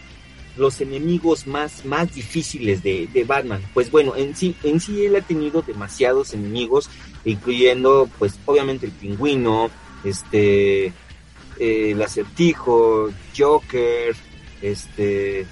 los 0.57 0.81
enemigos 0.81 1.47
más, 1.47 1.85
más 1.85 2.13
difíciles 2.13 2.81
de, 2.83 3.07
de 3.07 3.23
Batman? 3.23 3.61
Pues 3.73 3.89
bueno, 3.91 4.15
en 4.15 4.35
sí, 4.35 4.55
en 4.63 4.79
sí 4.79 5.05
él 5.05 5.15
ha 5.15 5.21
tenido 5.21 5.61
demasiados 5.61 6.33
enemigos, 6.33 6.89
incluyendo, 7.25 8.09
pues, 8.19 8.39
obviamente 8.45 8.85
el 8.85 8.91
pingüino, 8.93 9.69
este, 10.03 10.85
eh, 10.87 11.91
el 11.91 12.01
acertijo, 12.01 13.09
Joker, 13.37 14.15
este, 14.61 15.45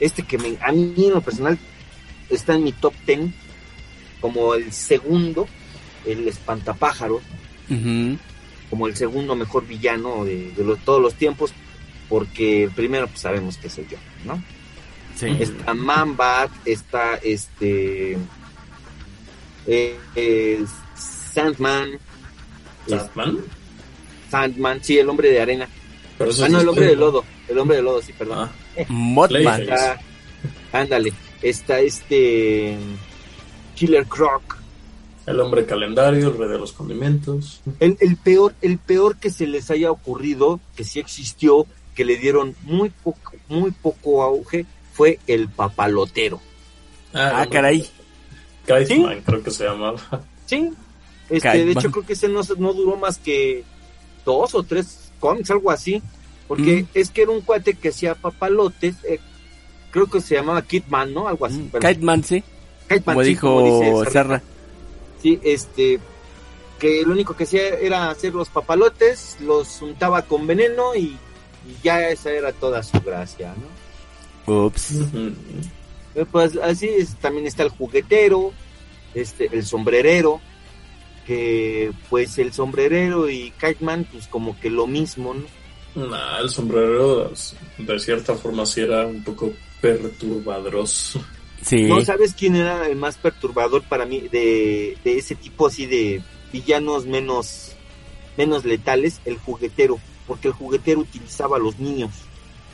este 0.00 0.22
que 0.22 0.38
me, 0.38 0.56
a 0.60 0.72
mí 0.72 0.94
en 0.96 1.12
lo 1.14 1.20
personal 1.20 1.58
está 2.30 2.54
en 2.54 2.64
mi 2.64 2.72
top 2.72 2.94
ten 3.06 3.32
como 4.20 4.54
el 4.54 4.72
segundo, 4.72 5.46
el 6.06 6.26
espantapájaros, 6.26 7.22
como 8.70 8.86
el 8.88 8.96
segundo 8.96 9.36
mejor 9.36 9.66
villano 9.66 10.24
de, 10.24 10.50
de 10.52 10.64
los- 10.64 10.78
todos 10.80 11.00
los 11.00 11.14
tiempos, 11.14 11.52
porque 12.08 12.64
el 12.64 12.70
primero 12.70 13.06
pues 13.08 13.20
sabemos 13.20 13.56
que 13.56 13.68
soy 13.70 13.86
yo, 13.90 13.98
¿no? 14.24 14.42
Sí. 15.16 15.26
Está 15.38 15.74
Man-Bat, 15.74 16.50
está 16.64 17.14
este 17.22 18.16
eh, 19.66 19.98
eh, 20.16 20.64
Sandman, 20.96 21.90
¿Batman? 22.88 23.38
Sandman, 24.30 24.82
sí, 24.82 24.98
el 24.98 25.08
hombre 25.08 25.30
de 25.30 25.40
arena. 25.40 25.68
Pero 26.18 26.30
Ah, 26.42 26.48
no, 26.48 26.60
el 26.60 26.68
hombre 26.68 26.86
de 26.86 26.96
lodo, 26.96 27.24
el 27.48 27.58
hombre 27.58 27.76
de 27.76 27.82
lodo, 27.82 28.02
sí, 28.02 28.12
perdón. 28.12 28.48
Ah. 28.48 28.52
Está, 28.76 30.00
ándale, 30.72 31.12
está 31.42 31.78
este 31.80 32.76
Killer 33.74 34.06
Croc. 34.06 34.58
el 35.26 35.40
hombre 35.40 35.64
calendario, 35.64 36.28
el 36.28 36.38
rey 36.38 36.48
de 36.48 36.58
los 36.58 36.72
condimentos. 36.72 37.62
El, 37.80 37.96
el 38.00 38.16
peor, 38.16 38.54
el 38.62 38.78
peor 38.78 39.16
que 39.16 39.30
se 39.30 39.46
les 39.46 39.70
haya 39.70 39.90
ocurrido, 39.90 40.60
que 40.76 40.84
sí 40.84 40.98
existió, 41.00 41.66
que 41.94 42.04
le 42.04 42.16
dieron 42.16 42.54
muy 42.62 42.90
poco, 42.90 43.32
muy 43.48 43.70
poco 43.70 44.22
auge, 44.22 44.66
fue 44.92 45.18
el 45.26 45.48
papalotero. 45.48 46.40
Ah, 47.12 47.46
caray. 47.50 47.86
Kiteman, 48.66 49.20
creo 49.22 49.42
que 49.42 49.50
se 49.50 49.64
llamaba. 49.64 50.00
Sí, 50.46 50.70
este, 51.30 51.64
de 51.64 51.72
hecho 51.72 51.90
creo 51.90 52.04
que 52.06 52.12
ese 52.14 52.28
no, 52.28 52.40
no 52.58 52.72
duró 52.72 52.96
más 52.96 53.18
que 53.18 53.64
dos 54.24 54.54
o 54.54 54.62
tres 54.62 55.10
cómics, 55.20 55.50
algo 55.50 55.70
así, 55.70 56.02
porque 56.48 56.82
Mm. 56.82 56.86
es 56.94 57.10
que 57.10 57.22
era 57.22 57.30
un 57.30 57.40
cuate 57.40 57.74
que 57.74 57.88
hacía 57.90 58.14
papalotes, 58.14 58.96
eh, 59.04 59.20
creo 59.90 60.06
que 60.06 60.20
se 60.20 60.34
llamaba 60.34 60.62
Kidman, 60.62 61.14
¿no? 61.14 61.28
Algo 61.28 61.46
así. 61.46 61.58
Mm, 61.58 61.78
Kiteman, 61.78 62.24
sí. 62.24 62.42
Como 63.04 63.22
sí, 63.22 63.28
dijo 63.28 63.62
dice 63.62 63.90
Serra. 63.96 64.10
Serra. 64.10 64.42
Sí, 65.22 65.40
este, 65.42 65.98
que 66.78 67.02
lo 67.06 67.12
único 67.12 67.34
que 67.34 67.44
hacía 67.44 67.68
era 67.68 68.10
hacer 68.10 68.34
los 68.34 68.48
papalotes, 68.50 69.38
los 69.40 69.80
untaba 69.80 70.22
con 70.22 70.46
veneno 70.46 70.94
y 70.94 71.16
ya 71.82 72.08
esa 72.08 72.30
era 72.30 72.52
toda 72.52 72.82
su 72.82 73.00
gracia, 73.00 73.54
¿no? 74.46 74.66
Ups. 74.66 74.92
Eh, 76.14 76.24
Pues 76.30 76.56
así 76.56 76.86
es, 76.86 77.16
también 77.16 77.46
está 77.46 77.62
el 77.64 77.70
juguetero, 77.70 78.52
este, 79.14 79.48
el 79.52 79.64
sombrerero, 79.64 80.40
que 81.26 81.90
pues 82.10 82.38
el 82.38 82.52
sombrerero 82.52 83.28
y 83.30 83.52
Kiteman, 83.52 84.04
pues 84.04 84.28
como 84.28 84.58
que 84.60 84.70
lo 84.70 84.86
mismo, 84.86 85.34
¿no? 85.34 85.44
Nah, 86.08 86.38
el 86.40 86.50
sombrero 86.50 87.32
de 87.78 87.98
cierta 87.98 88.34
forma 88.34 88.66
sí 88.66 88.80
era 88.80 89.06
un 89.06 89.22
poco 89.22 89.52
perturbadroso. 89.80 91.24
Sí. 91.62 91.82
¿No 91.84 92.00
sabes 92.02 92.34
quién 92.34 92.56
era 92.56 92.86
el 92.86 92.96
más 92.96 93.16
perturbador 93.16 93.82
para 93.84 94.04
mí 94.04 94.20
de, 94.20 94.98
de 95.02 95.18
ese 95.18 95.34
tipo 95.34 95.68
así 95.68 95.86
de 95.86 96.22
villanos 96.52 97.06
menos, 97.06 97.72
menos 98.36 98.64
letales? 98.64 99.20
El 99.24 99.38
juguetero, 99.38 99.98
porque 100.26 100.48
el 100.48 100.54
juguetero 100.54 101.00
utilizaba 101.00 101.56
a 101.56 101.60
los 101.60 101.78
niños. 101.78 102.10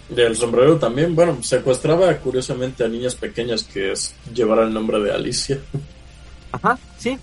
Del 0.08 0.36
sombrero 0.36 0.76
también, 0.78 1.14
bueno, 1.14 1.40
secuestraba 1.42 2.16
curiosamente 2.18 2.84
a 2.84 2.88
niñas 2.88 3.14
pequeñas 3.14 3.62
que 3.62 3.92
es 3.92 4.14
llevar 4.34 4.58
el 4.60 4.72
nombre 4.72 4.98
de 5.00 5.12
Alicia. 5.12 5.60
Ajá, 6.50 6.78
sí. 6.98 7.16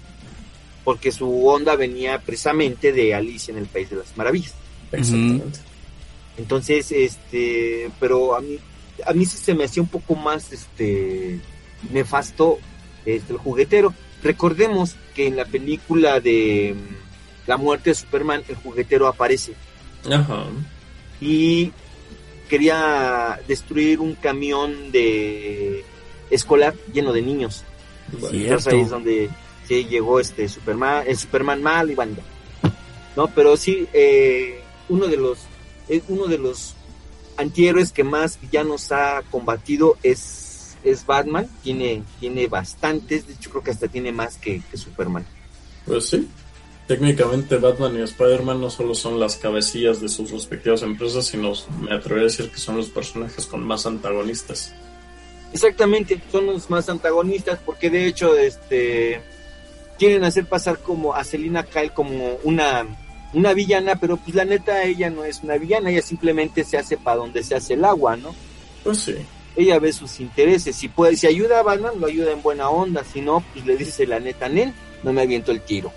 Porque 0.85 1.11
su 1.11 1.47
onda 1.47 1.75
venía 1.75 2.19
precisamente 2.19 2.93
de 2.93 3.13
Alicia 3.13 3.51
en 3.51 3.57
el 3.57 3.65
País 3.65 3.89
de 3.89 3.97
las 3.97 4.15
Maravillas. 4.15 4.53
Exactamente. 4.93 5.59
Entonces, 6.37 6.91
este, 6.91 7.91
pero 7.99 8.35
a 8.35 8.41
mí, 8.41 8.57
a 9.05 9.11
mí 9.11 9.25
se 9.25 9.53
me 9.53 9.65
hacía 9.65 9.83
un 9.83 9.89
poco 9.89 10.15
más, 10.15 10.53
este, 10.53 11.39
nefasto, 11.91 12.59
este, 13.05 13.33
el 13.33 13.39
juguetero. 13.39 13.93
Recordemos 14.23 14.95
que 15.13 15.27
en 15.27 15.35
la 15.35 15.45
película 15.45 16.19
de 16.19 16.73
mm, 16.75 17.47
La 17.47 17.57
muerte 17.57 17.89
de 17.89 17.95
Superman, 17.95 18.43
el 18.47 18.55
juguetero 18.55 19.07
aparece 19.07 19.53
Ajá. 20.09 20.45
y 21.19 21.71
quería 22.47 23.39
destruir 23.47 23.99
un 23.99 24.15
camión 24.15 24.91
de 24.91 25.83
escolar 26.29 26.75
lleno 26.93 27.13
de 27.13 27.21
niños. 27.21 27.63
Entonces 28.11 28.67
ahí 28.67 28.81
es 28.81 28.89
donde 28.89 29.29
sí 29.67 29.85
llegó 29.85 30.19
este 30.19 30.47
Superman, 30.47 31.03
el 31.07 31.17
Superman 31.17 31.61
mal 31.61 31.91
y 31.91 31.95
banda. 31.95 32.21
No, 33.15 33.27
pero 33.27 33.57
sí, 33.57 33.87
eh, 33.93 34.61
uno 34.89 35.07
de 35.07 35.17
los, 35.17 35.39
eh, 35.89 36.01
uno 36.07 36.27
de 36.27 36.37
los 36.37 36.75
antihéroes 37.35 37.91
que 37.91 38.03
más 38.03 38.39
villanos 38.39 38.91
ha 38.91 39.23
combatido 39.29 39.97
es, 40.03 40.77
es 40.83 41.05
Batman. 41.05 41.49
Tiene, 41.63 42.03
tiene 42.19 42.47
bastantes, 42.47 43.27
de 43.27 43.33
hecho 43.33 43.49
creo 43.49 43.63
que 43.63 43.71
hasta 43.71 43.87
tiene 43.87 44.11
más 44.11 44.37
que, 44.37 44.61
que 44.69 44.77
Superman. 44.77 45.25
Pues 45.85 46.09
sí. 46.09 46.27
Técnicamente 46.87 47.57
Batman 47.57 47.97
y 47.97 48.01
Spider-Man 48.01 48.61
no 48.61 48.69
solo 48.69 48.95
son 48.95 49.19
las 49.19 49.35
cabecillas 49.35 49.99
de 49.99 50.07
sus 50.07 50.31
respectivas 50.31 50.83
empresas, 50.83 51.25
sino 51.25 51.51
me 51.81 51.93
atrevería 51.93 52.27
a 52.27 52.31
decir 52.31 52.49
que 52.49 52.59
son 52.59 52.77
los 52.77 52.87
personajes 52.87 53.45
con 53.45 53.61
más 53.65 53.85
antagonistas. 53.85 54.73
Exactamente, 55.51 56.21
son 56.31 56.45
los 56.45 56.69
más 56.69 56.87
antagonistas 56.87 57.59
porque 57.65 57.89
de 57.89 58.05
hecho 58.07 58.37
este 58.37 59.21
quieren 59.99 60.23
hacer 60.23 60.45
pasar 60.45 60.79
como 60.79 61.13
a 61.13 61.23
Selina 61.25 61.63
Kyle 61.63 61.91
como 61.91 62.37
una 62.43 62.85
una 63.33 63.53
villana, 63.53 63.97
pero 63.97 64.15
pues 64.15 64.35
la 64.35 64.45
neta 64.45 64.83
ella 64.83 65.09
no 65.09 65.25
es 65.25 65.43
una 65.43 65.57
villana, 65.57 65.91
ella 65.91 66.01
simplemente 66.01 66.63
se 66.63 66.77
hace 66.77 66.95
para 66.95 67.17
donde 67.17 67.43
se 67.43 67.55
hace 67.55 67.73
el 67.73 67.83
agua, 67.83 68.15
¿no? 68.15 68.33
Pues 68.83 68.99
sí. 68.99 69.15
Ella 69.57 69.79
ve 69.79 69.91
sus 69.91 70.21
intereses, 70.21 70.75
si 70.75 70.87
puede, 70.87 71.17
si 71.17 71.27
ayuda 71.27 71.59
a 71.59 71.63
Batman, 71.63 71.99
lo 71.99 72.07
ayuda 72.07 72.31
en 72.31 72.41
buena 72.41 72.69
onda, 72.69 73.03
si 73.03 73.21
no, 73.21 73.43
pues 73.53 73.65
le 73.65 73.75
dice 73.75 74.07
la 74.07 74.19
neta, 74.19 74.47
Nen, 74.47 74.73
no 75.03 75.11
me 75.11 75.23
aviento 75.23 75.51
el 75.51 75.61
tiro. 75.61 75.91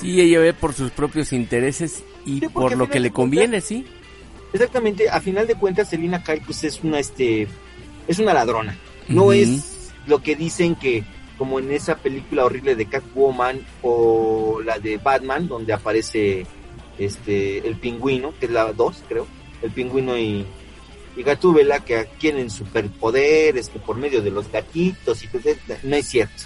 Sí, 0.00 0.20
ella 0.20 0.40
ve 0.40 0.52
por 0.52 0.74
sus 0.74 0.90
propios 0.90 1.32
intereses 1.32 2.04
y 2.24 2.40
Sí, 2.40 2.48
por 2.48 2.76
lo 2.76 2.88
que 2.88 3.00
le 3.00 3.10
conviene, 3.10 3.60
sí. 3.60 3.86
Exactamente, 4.52 5.08
a 5.08 5.20
final 5.20 5.46
de 5.46 5.54
cuentas 5.54 5.90
Selina 5.90 6.22
Kyle 6.22 6.42
pues 6.44 6.64
es 6.64 6.82
una 6.82 6.98
este 6.98 7.46
es 8.06 8.18
una 8.18 8.32
ladrona. 8.32 8.76
No 9.08 9.32
es 9.32 9.92
lo 10.06 10.22
que 10.22 10.36
dicen 10.36 10.74
que 10.74 11.04
como 11.36 11.58
en 11.58 11.70
esa 11.70 11.96
película 11.96 12.44
horrible 12.44 12.74
de 12.74 12.86
Catwoman 12.86 13.60
o 13.82 14.60
la 14.64 14.78
de 14.78 14.96
Batman 14.98 15.48
donde 15.48 15.72
aparece 15.72 16.46
este 16.98 17.66
el 17.66 17.76
pingüino, 17.76 18.34
que 18.38 18.46
es 18.46 18.52
la 18.52 18.72
2, 18.72 19.04
creo. 19.08 19.26
El 19.62 19.70
pingüino 19.70 20.16
y 20.16 20.46
y 21.16 21.22
Gatúbela 21.24 21.80
que 21.80 21.96
adquieren 21.96 22.48
superpoderes 22.48 23.68
que 23.68 23.80
por 23.80 23.96
medio 23.96 24.22
de 24.22 24.30
los 24.30 24.50
gatitos 24.52 25.24
y 25.24 25.26
pues, 25.26 25.44
no 25.82 25.96
es 25.96 26.06
cierto. 26.06 26.44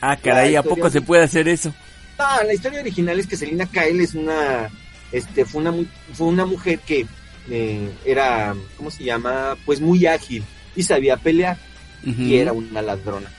Ah, 0.00 0.16
caray, 0.16 0.54
¿a 0.54 0.62
poco 0.62 0.88
se 0.88 1.02
puede 1.02 1.24
hacer 1.24 1.48
eso? 1.48 1.74
Ah, 2.22 2.42
la 2.44 2.52
historia 2.52 2.80
original 2.80 3.18
es 3.18 3.26
que 3.26 3.36
Selina 3.36 3.66
Kyle 3.66 4.00
es 4.00 4.14
una, 4.14 4.68
este, 5.10 5.46
fue 5.46 5.62
una, 5.62 5.74
fue 6.12 6.26
una 6.26 6.44
mujer 6.44 6.78
que 6.80 7.06
eh, 7.48 7.90
era, 8.04 8.54
¿cómo 8.76 8.90
se 8.90 9.04
llama? 9.04 9.56
Pues 9.64 9.80
muy 9.80 10.06
ágil 10.06 10.44
y 10.76 10.82
sabía 10.82 11.16
pelear 11.16 11.58
y 12.04 12.36
era 12.36 12.52
una 12.52 12.82
ladrona. 12.82 13.32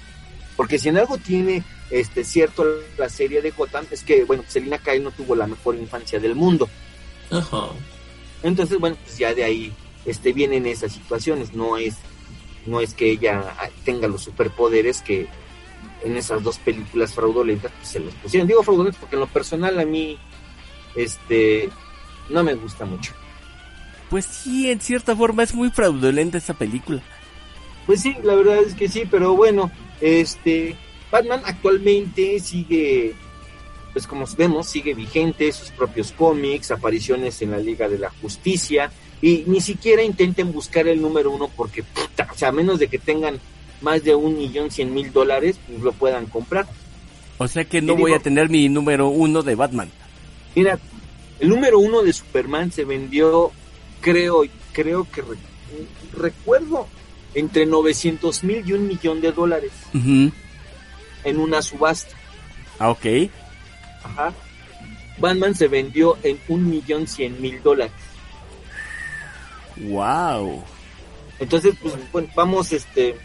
Porque 0.55 0.79
si 0.79 0.89
en 0.89 0.97
algo 0.97 1.17
tiene, 1.17 1.63
este, 1.89 2.23
cierto 2.23 2.65
la 2.97 3.09
serie 3.09 3.41
de 3.41 3.51
Gotham 3.51 3.85
es 3.91 4.03
que, 4.03 4.23
bueno, 4.25 4.43
Selina 4.47 4.79
Kyle 4.79 5.03
no 5.03 5.11
tuvo 5.11 5.35
la 5.35 5.47
mejor 5.47 5.75
infancia 5.75 6.19
del 6.19 6.35
mundo. 6.35 6.67
Ajá. 7.29 7.69
Entonces, 8.43 8.79
bueno, 8.79 8.97
pues 9.03 9.17
ya 9.17 9.33
de 9.33 9.43
ahí, 9.43 9.73
este, 10.05 10.33
vienen 10.33 10.65
esas 10.65 10.91
situaciones. 10.91 11.53
No 11.53 11.77
es, 11.77 11.95
no 12.65 12.81
es 12.81 12.93
que 12.93 13.11
ella 13.11 13.43
tenga 13.85 14.07
los 14.07 14.23
superpoderes 14.23 15.01
que 15.01 15.27
en 16.03 16.17
esas 16.17 16.43
dos 16.43 16.57
películas 16.59 17.13
fraudulentas 17.13 17.71
pues, 17.71 17.87
se 17.87 17.99
los 17.99 18.13
pusieron. 18.15 18.47
Digo 18.47 18.63
fraudulentas 18.63 18.99
porque 18.99 19.15
en 19.15 19.21
lo 19.21 19.27
personal 19.27 19.79
a 19.79 19.85
mí, 19.85 20.17
este, 20.95 21.69
no 22.29 22.43
me 22.43 22.55
gusta 22.55 22.85
mucho. 22.85 23.13
Pues 24.09 24.25
sí, 24.25 24.69
en 24.69 24.81
cierta 24.81 25.15
forma 25.15 25.43
es 25.43 25.53
muy 25.53 25.69
fraudulenta 25.69 26.37
esa 26.37 26.53
película. 26.53 27.01
Pues 27.85 28.01
sí, 28.01 28.15
la 28.23 28.35
verdad 28.35 28.57
es 28.57 28.73
que 28.73 28.87
sí, 28.89 29.03
pero 29.09 29.35
bueno, 29.35 29.71
este, 30.01 30.75
Batman 31.09 31.41
actualmente 31.45 32.39
sigue, 32.39 33.15
pues 33.93 34.05
como 34.05 34.25
vemos, 34.37 34.67
sigue 34.67 34.93
vigente, 34.93 35.51
sus 35.51 35.71
propios 35.71 36.11
cómics, 36.11 36.71
apariciones 36.71 37.41
en 37.41 37.51
la 37.51 37.57
Liga 37.57 37.87
de 37.87 37.99
la 37.99 38.09
Justicia, 38.21 38.91
y 39.21 39.43
ni 39.47 39.61
siquiera 39.61 40.03
intenten 40.03 40.51
buscar 40.51 40.87
el 40.87 41.01
número 41.01 41.31
uno 41.31 41.49
porque, 41.55 41.83
puta, 41.83 42.27
o 42.31 42.37
sea, 42.37 42.49
a 42.49 42.53
menos 42.53 42.79
de 42.79 42.87
que 42.87 42.97
tengan 42.97 43.39
más 43.81 44.03
de 44.03 44.15
un 44.15 44.37
millón 44.37 44.69
cien 44.71 44.93
mil 44.93 45.11
dólares, 45.11 45.59
pues 45.67 45.81
lo 45.81 45.91
puedan 45.91 46.25
comprar. 46.27 46.67
O 47.37 47.47
sea 47.47 47.65
que 47.65 47.81
no 47.81 47.95
¿Qué 47.95 48.01
voy 48.01 48.11
digo? 48.11 48.19
a 48.19 48.23
tener 48.23 48.49
mi 48.49 48.69
número 48.69 49.07
uno 49.09 49.41
de 49.43 49.55
Batman. 49.55 49.89
Mira, 50.55 50.77
el 51.39 51.49
número 51.49 51.79
uno 51.79 52.03
de 52.03 52.13
Superman 52.13 52.71
se 52.71 52.85
vendió, 52.85 53.51
creo, 54.01 54.43
creo 54.73 55.07
que 55.11 55.21
re- 55.21 55.37
recuerdo, 56.15 56.87
entre 57.33 57.65
900 57.65 58.43
mil 58.43 58.63
y 58.67 58.73
un 58.73 58.87
millón 58.87 59.21
de 59.21 59.31
dólares 59.31 59.71
en 59.93 61.39
una 61.39 61.61
subasta. 61.61 62.15
Ah, 62.77 62.89
ok. 62.91 63.05
Ajá. 64.03 64.33
Batman 65.17 65.55
se 65.55 65.67
vendió 65.67 66.17
en 66.23 66.39
un 66.47 66.69
millón 66.69 67.07
cien 67.07 67.39
mil 67.41 67.61
dólares. 67.63 67.93
Wow. 69.77 70.63
Entonces, 71.39 71.73
pues 71.81 71.95
bueno, 72.11 72.27
vamos, 72.35 72.71
este, 72.71 73.15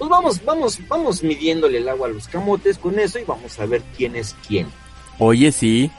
pues 0.00 0.08
vamos, 0.10 0.44
vamos, 0.44 0.78
vamos 0.88 1.22
midiéndole 1.22 1.76
el 1.78 1.88
agua 1.88 2.08
a 2.08 2.10
los 2.10 2.26
camotes 2.26 2.78
con 2.78 2.98
eso 2.98 3.18
y 3.18 3.24
vamos 3.24 3.60
a 3.60 3.66
ver 3.66 3.82
quién 3.96 4.16
es 4.16 4.34
quién. 4.48 4.66
Oye, 5.18 5.52
sí. 5.52 5.90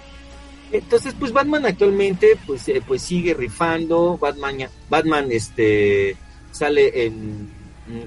Entonces, 0.72 1.14
pues 1.20 1.32
Batman 1.32 1.66
actualmente, 1.68 2.36
pues, 2.48 2.68
eh, 2.70 2.82
pues 2.86 3.04
sigue 3.04 3.36
rifando. 3.36 4.18
Batman, 4.18 4.58
ya- 4.58 4.72
Batman, 4.90 5.28
este, 5.32 6.18
sale 6.52 7.06
en, 7.06 7.50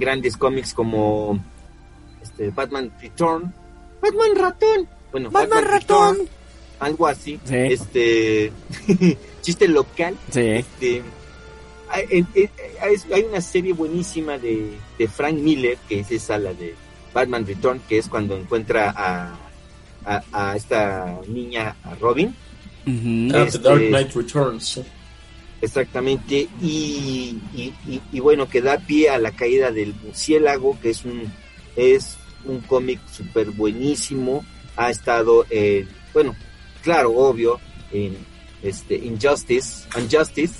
grandes 0.01 0.37
cómics 0.37 0.75
como, 0.75 1.39
este, 2.23 2.51
Batman 2.51 2.91
Return, 3.01 3.55
Batman 4.03 4.35
Ratón, 4.35 4.89
bueno, 5.13 5.31
Batman 5.31 5.65
ratón. 5.65 6.17
algo 6.81 7.07
así, 7.07 7.39
Sí. 7.45 7.55
este, 7.55 8.53
chiste 9.43 9.69
local. 9.69 10.17
Sí. 10.31 10.41
Este, 10.41 11.03
hay, 11.89 12.05
en- 12.11 12.27
en- 12.35 12.51
hay- 12.81 13.13
hay 13.13 13.23
una 13.23 13.41
serie 13.41 13.73
buenísima 13.73 14.39
de, 14.39 14.75
de 14.99 15.09
Frank 15.09 15.35
Miller, 15.35 15.79
que 15.89 16.01
es 16.01 16.11
esa, 16.11 16.39
la 16.39 16.53
de 16.55 16.75
Batman 17.13 17.47
Return, 17.47 17.81
que 17.89 17.99
es 17.99 18.09
cuando 18.09 18.37
encuentra 18.37 18.93
a, 18.97 19.39
a, 20.05 20.23
a 20.33 20.57
esta 20.57 21.21
niña, 21.29 21.77
a 21.85 21.95
Robin. 21.97 22.35
Ah, 22.87 23.45
Este- 23.47 23.59
The 23.59 23.69
Dark 23.69 23.81
Knight 23.89 24.15
Returns. 24.15 24.81
exactamente, 25.63 26.49
y, 26.61 27.39
y, 27.55 27.73
y- 27.89 28.01
y 28.13 28.21
bueno, 28.21 28.49
que 28.49 28.61
da 28.61 28.79
pie 28.79 29.11
a 29.11 29.19
la 29.19 29.31
caída 29.33 29.71
del 29.71 29.95
murciélago, 30.03 30.79
que 30.81 30.91
es 30.91 31.05
un, 31.05 31.33
es 31.77 32.17
un 32.45 32.61
cómic 32.61 33.01
súper 33.11 33.51
buenísimo, 33.51 34.45
ha 34.77 34.91
estado 34.91 35.47
en, 35.51 35.89
bueno, 36.13 36.35
claro, 36.83 37.13
obvio, 37.13 37.61
en 37.93 38.17
este 38.63 38.97
Injustice, 38.97 39.87
Injustice, 39.99 40.55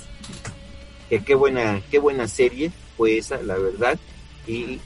que 1.09 1.23
qué 1.23 1.35
buena, 1.35 1.81
qué 1.91 1.99
buena 1.99 2.27
serie 2.27 2.71
fue 2.97 3.17
esa, 3.17 3.41
la 3.41 3.57
verdad. 3.57 3.97
Y 4.47 4.79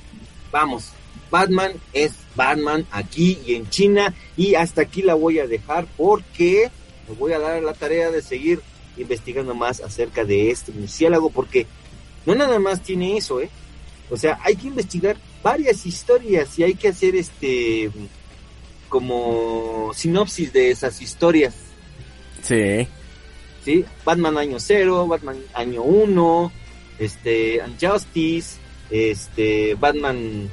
vamos, 0.52 0.92
Batman 1.30 1.74
es 1.94 2.14
Batman 2.36 2.86
aquí 2.92 3.40
y 3.46 3.56
en 3.56 3.70
China. 3.70 4.14
Y 4.38 4.56
hasta 4.56 4.82
aquí 4.82 5.02
la 5.02 5.14
voy 5.14 5.40
a 5.40 5.48
dejar 5.48 5.88
porque 5.98 6.70
me 7.08 7.16
voy 7.16 7.34
a 7.34 7.40
dar 7.40 7.62
la 7.62 7.74
tarea 7.74 8.12
de 8.12 8.22
seguir 8.22 8.62
investigando 8.98 9.56
más 9.56 9.80
acerca 9.82 10.26
de 10.26 10.52
este 10.52 10.72
murciélago. 10.72 11.30
Porque 11.30 11.66
no 12.26 12.36
nada 12.36 12.60
más 12.60 12.82
tiene 12.82 13.18
eso, 13.18 13.42
¿eh? 13.42 13.50
O 14.10 14.18
sea, 14.18 14.40
hay 14.44 14.56
que 14.56 14.68
investigar 14.68 15.18
varias 15.44 15.86
historias 15.86 16.58
y 16.58 16.64
hay 16.64 16.74
que 16.74 16.88
hacer 16.90 17.16
este 17.16 17.92
como 18.90 19.92
sinopsis 19.94 20.52
de 20.52 20.72
esas 20.72 21.00
historias. 21.02 21.54
Sí. 22.42 22.88
¿Sí? 23.70 23.86
Batman 24.04 24.36
año 24.40 24.58
0, 24.60 25.06
Batman 25.06 25.38
año 25.54 25.84
1, 25.84 26.52
este, 26.98 27.62
Unjustice, 27.64 28.58
este, 28.90 29.76
Batman 29.76 30.50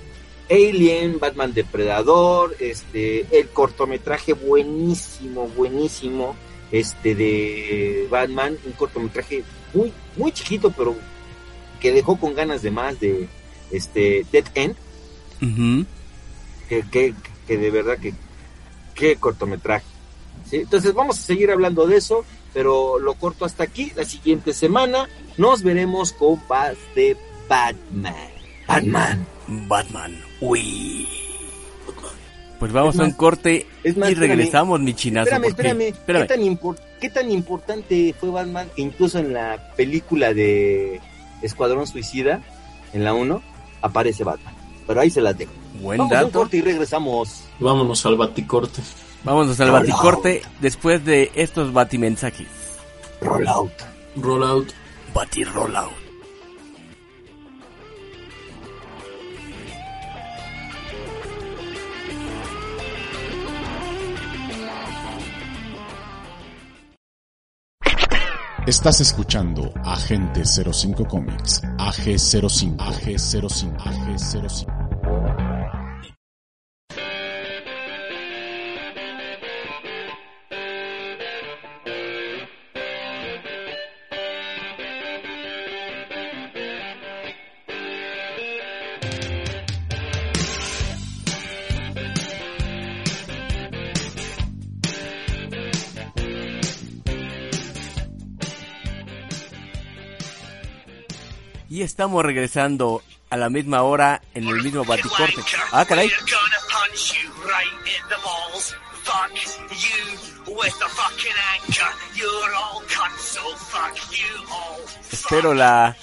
Alien, 0.50 1.18
Batman 1.18 1.54
Depredador, 1.54 2.54
este, 2.60 3.26
el 3.38 3.48
cortometraje 3.48 4.34
buenísimo, 4.34 5.48
buenísimo, 5.48 6.36
este, 6.70 7.14
de 7.14 8.06
Batman, 8.10 8.58
un 8.66 8.72
cortometraje 8.72 9.42
muy, 9.72 9.94
muy 10.16 10.30
chiquito, 10.32 10.70
pero 10.76 10.94
que 11.80 11.92
dejó 11.92 12.20
con 12.20 12.34
ganas 12.34 12.60
de 12.60 12.70
más 12.70 13.00
de, 13.00 13.28
este, 13.70 14.26
Dead 14.30 14.44
End, 14.54 14.76
que, 16.68 16.82
que, 16.90 17.14
que 17.46 17.56
de 17.56 17.70
verdad 17.70 17.96
que, 17.98 18.12
qué 18.94 19.16
cortometraje. 19.16 19.86
¿sí? 20.50 20.56
Entonces 20.56 20.92
vamos 20.92 21.18
a 21.18 21.22
seguir 21.22 21.50
hablando 21.50 21.86
de 21.86 21.96
eso, 21.96 22.26
pero 22.57 22.98
lo 22.98 23.12
corto 23.16 23.44
hasta 23.44 23.64
aquí. 23.64 23.92
La 23.94 24.07
siguiente 24.07 24.54
semana 24.54 25.11
nos 25.36 25.62
veremos 25.62 26.14
con 26.14 26.40
más 26.48 26.72
de 26.94 27.14
Batman. 27.50 28.14
Batman. 28.66 29.26
Batman. 29.68 30.18
Uy. 30.40 31.07
Pues 32.59 32.72
vamos 32.72 32.98
a 32.98 33.04
un 33.04 33.11
corte 33.11 33.66
es 33.84 33.98
más, 33.98 34.09
y 34.09 34.12
espérame. 34.14 34.36
regresamos, 34.38 34.80
mi 34.80 34.94
chinazo. 34.94 35.24
Espérame, 35.28 35.42
porque- 35.42 35.62
espérame. 35.68 35.88
espérame. 35.88 36.22
¿Qué, 36.22 36.34
tan 36.34 36.40
impor- 36.42 36.80
qué 36.98 37.11
tan 37.11 37.30
importante 37.30 38.14
fue 38.18 38.30
Batman 38.30 38.70
que 38.74 38.80
incluso 38.80 39.18
en 39.18 39.34
la 39.34 39.74
película 39.76 40.32
de 40.32 41.02
Escuadrón 41.42 41.86
Suicida, 41.86 42.40
en 42.94 43.04
la 43.04 43.12
1, 43.12 43.42
aparece 43.82 44.24
Batman? 44.24 44.54
Pero 44.86 44.98
ahí 45.02 45.11
se 45.11 45.20
las 45.20 45.36
dejo. 45.36 45.52
Buen 45.82 45.98
Vamos 45.98 46.14
a 46.14 46.20
un 46.20 46.26
dato. 46.28 46.38
corte 46.38 46.57
y 46.57 46.62
regresamos. 46.62 47.42
Vámonos 47.61 48.07
al 48.07 48.16
baticorte. 48.16 48.80
Vámonos 49.26 49.58
al 49.58 49.72
baticorte 49.72 50.40
después 50.60 51.04
de 51.04 51.32
estos 51.34 51.72
batimensajes. 51.72 52.46
Roll 53.20 53.48
out. 53.48 53.72
Rollout. 54.14 54.72
Bati 55.12 55.42
rollout. 55.42 55.90
Estás 68.64 69.00
escuchando 69.00 69.72
Agente 69.84 70.44
05 70.44 71.04
Comics, 71.06 71.62
AG05, 71.78 72.76
AG05, 72.76 73.76
AG05. 73.76 74.86
Estamos 101.97 102.22
regresando 102.22 103.03
a 103.30 103.38
la 103.38 103.49
misma 103.49 103.80
hora 103.80 104.20
en 104.34 104.47
el 104.47 104.62
mismo 104.62 104.84
baticorte. 104.84 105.42
Ah, 105.72 105.86
caray. 105.86 106.12
Espero 115.11 115.55
la... 115.55 115.97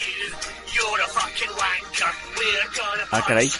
Ah, 3.11 3.23
caray. 3.27 3.51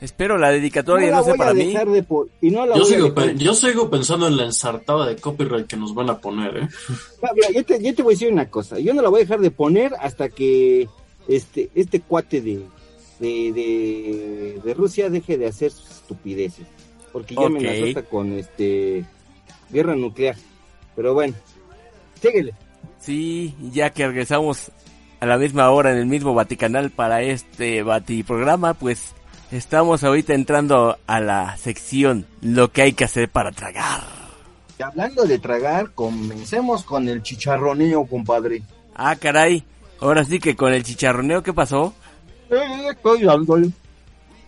Espero 0.00 0.38
la 0.38 0.48
No 0.48 0.54
dedicatoria 0.54 1.10
la 1.10 1.18
no, 1.18 1.24
sea 1.24 1.32
voy 1.34 1.38
para 1.38 1.50
a 1.50 1.54
mí. 1.54 1.66
dejar 1.66 1.88
de 1.90 2.02
po- 2.02 2.28
y 2.40 2.50
no 2.50 2.64
la 2.66 2.74
Yo 2.76 2.82
voy 2.84 2.92
a 2.92 2.94
sigo, 2.96 3.14
pe- 3.14 3.34
yo 3.36 3.54
sigo 3.54 3.90
pensando 3.90 4.28
en 4.28 4.36
la 4.36 4.44
ensartada 4.44 5.06
de 5.06 5.16
copyright 5.16 5.66
que 5.66 5.76
nos 5.76 5.94
van 5.94 6.08
a 6.10 6.18
poner, 6.18 6.56
¿eh? 6.56 6.68
Ah, 7.22 7.30
mira, 7.34 7.48
yo, 7.50 7.64
te, 7.64 7.82
yo 7.82 7.94
te 7.94 8.02
voy 8.02 8.14
a 8.14 8.16
decir 8.16 8.32
una 8.32 8.48
cosa. 8.48 8.78
Yo 8.78 8.94
no 8.94 9.02
la 9.02 9.08
voy 9.10 9.20
a 9.20 9.24
dejar 9.24 9.40
de 9.40 9.50
poner 9.50 9.92
hasta 10.00 10.28
que 10.30 10.88
este 11.28 11.70
este 11.74 12.00
cuate 12.00 12.40
de 12.40 12.62
de, 13.18 13.52
de, 13.52 14.60
de 14.64 14.74
Rusia 14.74 15.10
deje 15.10 15.36
de 15.36 15.46
hacer 15.48 15.70
sus 15.70 15.90
estupideces. 15.90 16.66
Porque 17.12 17.34
ya 17.34 17.48
me 17.50 17.58
Ok. 17.58 17.66
amenazó 17.66 18.04
con 18.08 18.32
este 18.32 19.04
guerra 19.70 19.94
nuclear. 19.96 20.36
Pero 20.96 21.12
bueno, 21.12 21.34
síguele. 22.22 22.54
Sí, 22.98 23.54
ya 23.72 23.90
que 23.90 24.06
regresamos 24.06 24.70
a 25.20 25.26
la 25.26 25.36
misma 25.36 25.70
hora 25.70 25.92
en 25.92 25.98
el 25.98 26.06
mismo 26.06 26.32
Vaticanal 26.34 26.90
para 26.90 27.20
este 27.22 27.82
Batiprograma, 27.82 28.72
pues 28.74 29.12
estamos 29.50 30.04
ahorita 30.04 30.34
entrando 30.34 30.98
a 31.06 31.20
la 31.20 31.56
sección 31.56 32.26
Lo 32.40 32.70
que 32.70 32.82
hay 32.82 32.92
que 32.92 33.04
hacer 33.04 33.28
para 33.28 33.52
tragar. 33.52 34.02
Y 34.78 34.82
hablando 34.82 35.24
de 35.24 35.38
tragar, 35.38 35.90
comencemos 35.92 36.84
con 36.84 37.08
el 37.08 37.22
chicharroneo, 37.22 38.06
compadre. 38.06 38.62
Ah, 38.94 39.16
caray. 39.16 39.62
Ahora 40.00 40.24
sí 40.24 40.38
que 40.40 40.56
con 40.56 40.72
el 40.72 40.82
chicharroneo, 40.82 41.42
¿qué 41.42 41.52
pasó? 41.52 41.92
Eh, 42.50 42.88
estoy 42.90 43.24
dándole. 43.24 43.70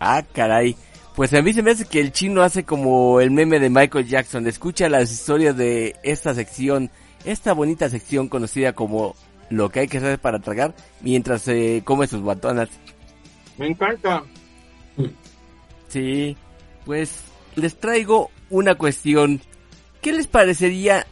Ah, 0.01 0.23
caray. 0.33 0.75
Pues 1.15 1.35
a 1.35 1.43
mí 1.43 1.53
se 1.53 1.63
me 1.63 1.73
hace 1.73 1.85
que 1.85 2.01
el 2.01 2.13
chino 2.13 2.43
hace 2.43 2.65
como 2.65 3.21
el 3.21 3.31
meme 3.31 3.61
de 3.61 3.69
Michael 3.69 4.09
Jackson. 4.09 4.47
Escucha 4.47 4.89
las 4.89 5.13
historias 5.13 5.55
de 5.57 5.95
esta 6.03 6.35
sección, 6.35 6.91
esta 7.27 7.53
bonita 7.53 7.91
sección 7.91 8.29
conocida 8.29 8.73
como 8.73 9.15
Lo 9.51 9.69
que 9.69 9.81
hay 9.81 9.89
que 9.89 9.99
hacer 9.99 10.19
para 10.19 10.39
tragar 10.39 10.75
mientras 11.03 11.43
se 11.43 11.83
come 11.85 12.07
sus 12.07 12.23
batonas. 12.23 12.71
Me 13.59 13.67
encanta. 13.67 14.23
Sí, 15.88 16.36
pues 16.84 17.22
les 17.57 17.76
traigo 17.78 18.30
una 18.51 18.74
cuestión. 18.76 19.40
¿Qué 20.01 20.12
les 20.12 20.26
parecería 20.26 21.07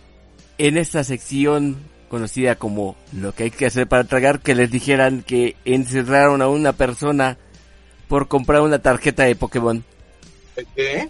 en 0.58 0.76
esta 0.76 1.04
sección 1.04 1.76
conocida 2.08 2.56
como 2.56 2.96
lo 3.12 3.32
que 3.32 3.44
hay 3.44 3.50
que 3.50 3.66
hacer 3.66 3.86
para 3.86 4.04
tragar 4.04 4.40
que 4.40 4.54
les 4.54 4.70
dijeran 4.70 5.22
que 5.22 5.54
encerraron 5.64 6.42
a 6.42 6.48
una 6.48 6.72
persona 6.72 7.38
por 8.08 8.26
comprar 8.28 8.62
una 8.62 8.80
tarjeta 8.80 9.24
de 9.24 9.36
Pokémon? 9.36 9.84
¿Qué? 10.74 11.08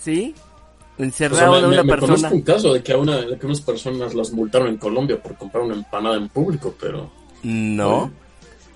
¿Sí? 0.00 0.34
O 0.36 0.96
sea, 0.98 1.06
Encerraron 1.06 1.50
me, 1.50 1.64
a 1.64 1.68
una 1.68 1.76
me- 1.78 1.82
me 1.84 1.88
persona. 1.92 2.14
conozco 2.14 2.34
un 2.36 2.42
caso 2.42 2.72
de 2.74 2.82
que, 2.82 2.92
a 2.92 2.98
una, 2.98 3.16
de 3.22 3.38
que 3.38 3.46
unas 3.46 3.60
personas 3.62 4.14
las 4.14 4.30
multaron 4.32 4.68
en 4.68 4.76
Colombia 4.76 5.20
por 5.20 5.36
comprar 5.36 5.64
una 5.64 5.74
empanada 5.74 6.16
en 6.16 6.28
público, 6.28 6.74
pero... 6.80 7.10
No. 7.42 8.12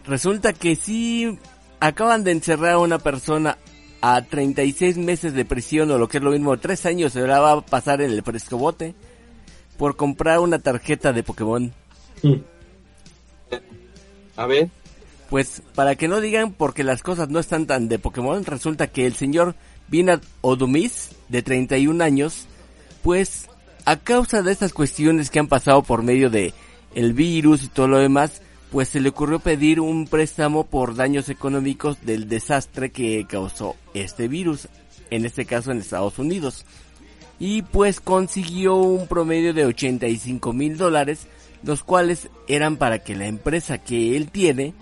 Resulta 0.06 0.52
que 0.52 0.74
sí 0.74 1.38
acaban 1.80 2.24
de 2.24 2.32
encerrar 2.32 2.72
a 2.72 2.78
una 2.78 2.98
persona 2.98 3.58
a 4.00 4.22
36 4.22 4.96
meses 4.98 5.34
de 5.34 5.44
prisión 5.44 5.90
o 5.90 5.98
lo 5.98 6.08
que 6.08 6.18
es 6.18 6.24
lo 6.24 6.30
mismo, 6.30 6.56
3 6.56 6.86
años 6.86 7.12
se 7.12 7.26
la 7.26 7.40
va 7.40 7.52
a 7.52 7.60
pasar 7.60 8.00
en 8.00 8.10
el 8.10 8.22
frescobote 8.22 8.94
por 9.76 9.96
comprar 9.96 10.40
una 10.40 10.58
tarjeta 10.58 11.12
de 11.12 11.22
Pokémon. 11.22 11.72
Mm. 12.22 12.34
A 14.36 14.46
ver. 14.46 14.68
Pues 15.30 15.62
para 15.74 15.94
que 15.96 16.08
no 16.08 16.20
digan 16.20 16.52
porque 16.52 16.84
las 16.84 17.02
cosas 17.02 17.28
no 17.28 17.38
están 17.38 17.66
tan 17.66 17.88
de 17.88 17.98
Pokémon, 17.98 18.44
resulta 18.44 18.86
que 18.86 19.06
el 19.06 19.14
señor 19.14 19.54
Vinad 19.88 20.20
Odumis, 20.40 21.10
de 21.28 21.42
31 21.42 22.02
años, 22.02 22.46
pues 23.02 23.48
a 23.84 23.96
causa 23.96 24.42
de 24.42 24.52
estas 24.52 24.72
cuestiones 24.72 25.30
que 25.30 25.38
han 25.38 25.48
pasado 25.48 25.82
por 25.82 26.02
medio 26.02 26.30
de 26.30 26.54
el 26.94 27.12
virus 27.12 27.64
y 27.64 27.68
todo 27.68 27.88
lo 27.88 27.98
demás, 27.98 28.42
pues 28.70 28.88
se 28.88 29.00
le 29.00 29.08
ocurrió 29.08 29.38
pedir 29.38 29.80
un 29.80 30.06
préstamo 30.06 30.64
por 30.64 30.94
daños 30.94 31.28
económicos 31.28 32.04
del 32.04 32.28
desastre 32.28 32.90
que 32.90 33.26
causó 33.28 33.76
este 33.94 34.28
virus, 34.28 34.68
en 35.10 35.24
este 35.24 35.46
caso 35.46 35.70
en 35.70 35.78
Estados 35.78 36.18
Unidos. 36.18 36.66
Y 37.38 37.62
pues 37.62 38.00
consiguió 38.00 38.76
un 38.76 39.06
promedio 39.06 39.54
de 39.54 39.64
85 39.64 40.52
mil 40.52 40.76
dólares, 40.76 41.26
los 41.62 41.82
cuales 41.82 42.28
eran 42.46 42.76
para 42.76 42.98
que 42.98 43.16
la 43.16 43.26
empresa 43.26 43.78
que 43.78 44.16
él 44.16 44.30
tiene 44.30 44.74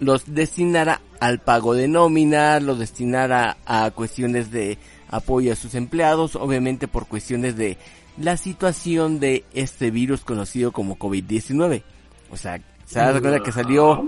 los 0.00 0.34
destinara 0.34 1.00
al 1.20 1.40
pago 1.40 1.74
de 1.74 1.88
nómina, 1.88 2.60
los 2.60 2.78
destinara 2.78 3.56
a 3.64 3.90
cuestiones 3.92 4.50
de 4.50 4.78
apoyo 5.08 5.52
a 5.52 5.56
sus 5.56 5.74
empleados, 5.74 6.36
obviamente 6.36 6.88
por 6.88 7.06
cuestiones 7.06 7.56
de 7.56 7.78
la 8.18 8.36
situación 8.36 9.20
de 9.20 9.44
este 9.54 9.90
virus 9.90 10.22
conocido 10.22 10.72
como 10.72 10.98
COVID-19. 10.98 11.82
O 12.30 12.36
sea, 12.36 12.60
se 12.86 12.98
da 12.98 13.20
cuenta 13.20 13.42
que 13.42 13.52
salió, 13.52 14.04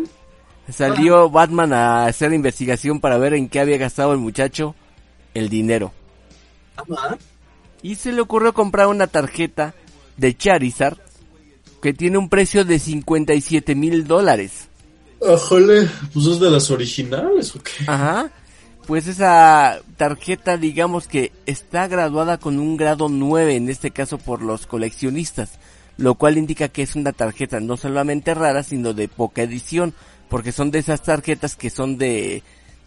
salió 0.69 1.31
Batman 1.31 1.73
a 1.73 2.07
hacer 2.07 2.33
investigación 2.33 3.01
para 3.01 3.19
ver 3.19 3.35
en 3.35 3.49
qué 3.49 3.61
había 3.61 3.79
gastado 3.79 4.13
el 4.13 4.19
muchacho 4.19 4.75
el 5.35 5.49
dinero. 5.49 5.93
Y 7.83 7.97
se 7.97 8.13
le 8.13 8.21
ocurrió 8.21 8.53
comprar 8.53 8.89
una 8.89 9.07
tarjeta 9.07 9.75
de 10.17 10.37
Charizard 10.37 10.99
que 11.83 11.93
tiene 11.93 12.19
un 12.19 12.29
precio 12.29 12.65
de 12.65 12.79
57 12.79 13.75
mil 13.75 14.07
dólares. 14.07 14.69
Ajole, 15.27 15.89
pues 16.13 16.27
es 16.27 16.41
de 16.41 16.51
las 16.51 16.71
originales, 16.71 17.55
¿o 17.55 17.63
qué? 17.63 17.73
Ajá. 17.87 18.31
Pues 18.87 19.07
esa 19.09 19.81
tarjeta, 19.97 20.57
digamos 20.57 21.09
que 21.09 21.33
está 21.45 21.89
graduada 21.89 22.39
con 22.39 22.59
un 22.59 22.77
grado 22.77 23.09
9, 23.09 23.57
en 23.57 23.69
este 23.69 23.91
caso 23.91 24.19
por 24.19 24.43
los 24.43 24.67
coleccionistas, 24.67 25.59
lo 25.97 26.15
cual 26.15 26.39
indica 26.39 26.69
que 26.69 26.83
es 26.83 26.97
una 26.97 27.13
tarjeta 27.13 27.61
no 27.61 27.77
solamente 27.77 28.35
rara, 28.35 28.63
sino 28.63 28.93
de 28.95 29.09
poca 29.09 29.43
edición, 29.43 29.95
porque 30.29 30.53
son 30.53 30.71
de 30.71 30.79
esas 30.79 31.03
tarjetas 31.03 31.57
que 31.57 31.71
son 31.71 31.99
de 31.99 32.43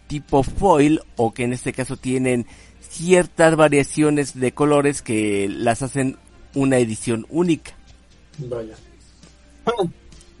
tipo 0.06 0.42
foil 0.42 1.00
o 1.16 1.32
que 1.32 1.44
en 1.44 1.52
este 1.52 1.72
caso 1.72 1.96
tienen 1.96 2.46
ciertas 2.80 3.56
variaciones 3.56 4.38
de 4.38 4.52
colores 4.52 5.02
que 5.02 5.48
las 5.48 5.82
hacen 5.82 6.16
una 6.54 6.78
edición 6.78 7.26
única. 7.30 7.72
Vaya. 8.38 8.74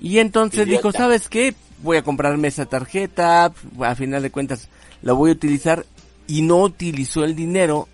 Y 0.00 0.18
entonces 0.18 0.66
Idiota. 0.66 0.88
dijo, 0.88 0.92
¿sabes 0.92 1.28
qué? 1.28 1.54
Voy 1.82 1.96
a 1.96 2.02
comprarme 2.02 2.48
esa 2.48 2.66
tarjeta, 2.66 3.52
a 3.80 3.94
final 3.94 4.22
de 4.22 4.30
cuentas 4.30 4.68
la 5.02 5.12
voy 5.12 5.30
a 5.30 5.34
utilizar 5.34 5.86
y 6.26 6.42
no 6.42 6.58
utilizó 6.58 7.24
el 7.24 7.34
dinero 7.34 7.88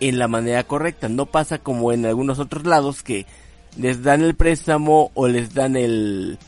en 0.00 0.18
la 0.18 0.28
manera 0.28 0.64
correcta. 0.64 1.08
No 1.08 1.26
pasa 1.26 1.58
como 1.58 1.92
en 1.92 2.06
algunos 2.06 2.38
otros 2.38 2.64
lados 2.64 3.02
que 3.02 3.26
les 3.78 4.02
dan 4.02 4.22
el 4.22 4.34
préstamo 4.34 5.10
o 5.14 5.26
les 5.28 5.54
dan 5.54 5.76
el, 5.76 6.38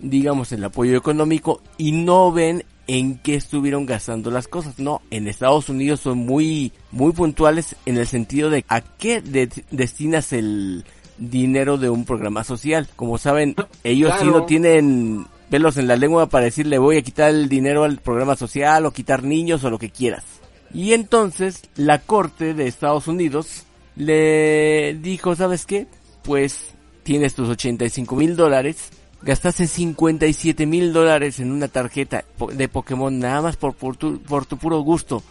digamos, 0.00 0.50
el 0.52 0.64
apoyo 0.64 0.96
económico 0.96 1.60
y 1.78 1.92
no 1.92 2.32
ven 2.32 2.64
en 2.86 3.18
qué 3.18 3.36
estuvieron 3.36 3.86
gastando 3.86 4.30
las 4.32 4.48
cosas. 4.48 4.78
No, 4.80 5.00
en 5.10 5.28
Estados 5.28 5.68
Unidos 5.68 6.00
son 6.00 6.18
muy, 6.18 6.72
muy 6.90 7.12
puntuales 7.12 7.76
en 7.86 7.98
el 7.98 8.06
sentido 8.08 8.50
de 8.50 8.64
a 8.68 8.80
qué 8.80 9.20
de- 9.20 9.48
destinas 9.70 10.32
el 10.32 10.84
dinero 11.18 11.76
de 11.78 11.88
un 11.90 12.04
programa 12.04 12.42
social. 12.42 12.88
Como 12.96 13.18
saben, 13.18 13.54
ellos 13.84 14.10
sí 14.18 14.24
Claro. 14.24 14.38
no 14.40 14.46
tienen 14.46 15.26
pelos 15.50 15.76
en 15.76 15.86
la 15.86 15.96
lengua 15.96 16.26
para 16.28 16.46
decirle 16.46 16.78
voy 16.78 16.96
a 16.96 17.02
quitar 17.02 17.30
el 17.30 17.48
dinero 17.48 17.84
al 17.84 17.98
programa 17.98 18.36
social 18.36 18.86
o 18.86 18.92
quitar 18.92 19.22
niños 19.22 19.62
o 19.64 19.70
lo 19.70 19.78
que 19.78 19.90
quieras. 19.90 20.24
Y 20.72 20.92
entonces 20.94 21.62
la 21.76 21.98
corte 21.98 22.54
de 22.54 22.66
Estados 22.68 23.06
Unidos 23.08 23.64
le 23.96 24.94
dijo, 24.94 25.36
¿sabes 25.36 25.66
qué? 25.66 25.86
Pues 26.22 26.74
tienes 27.02 27.34
tus 27.34 27.48
85 27.48 28.16
mil 28.16 28.36
dólares, 28.36 28.90
gastaste 29.22 29.66
57 29.66 30.66
mil 30.66 30.92
dólares 30.92 31.40
en 31.40 31.52
una 31.52 31.68
tarjeta 31.68 32.24
de 32.52 32.68
Pokémon 32.68 33.18
nada 33.18 33.42
más 33.42 33.56
por, 33.56 33.74
por, 33.74 33.96
tu, 33.96 34.20
por 34.20 34.46
tu 34.46 34.56
puro 34.56 34.80
gusto. 34.80 35.22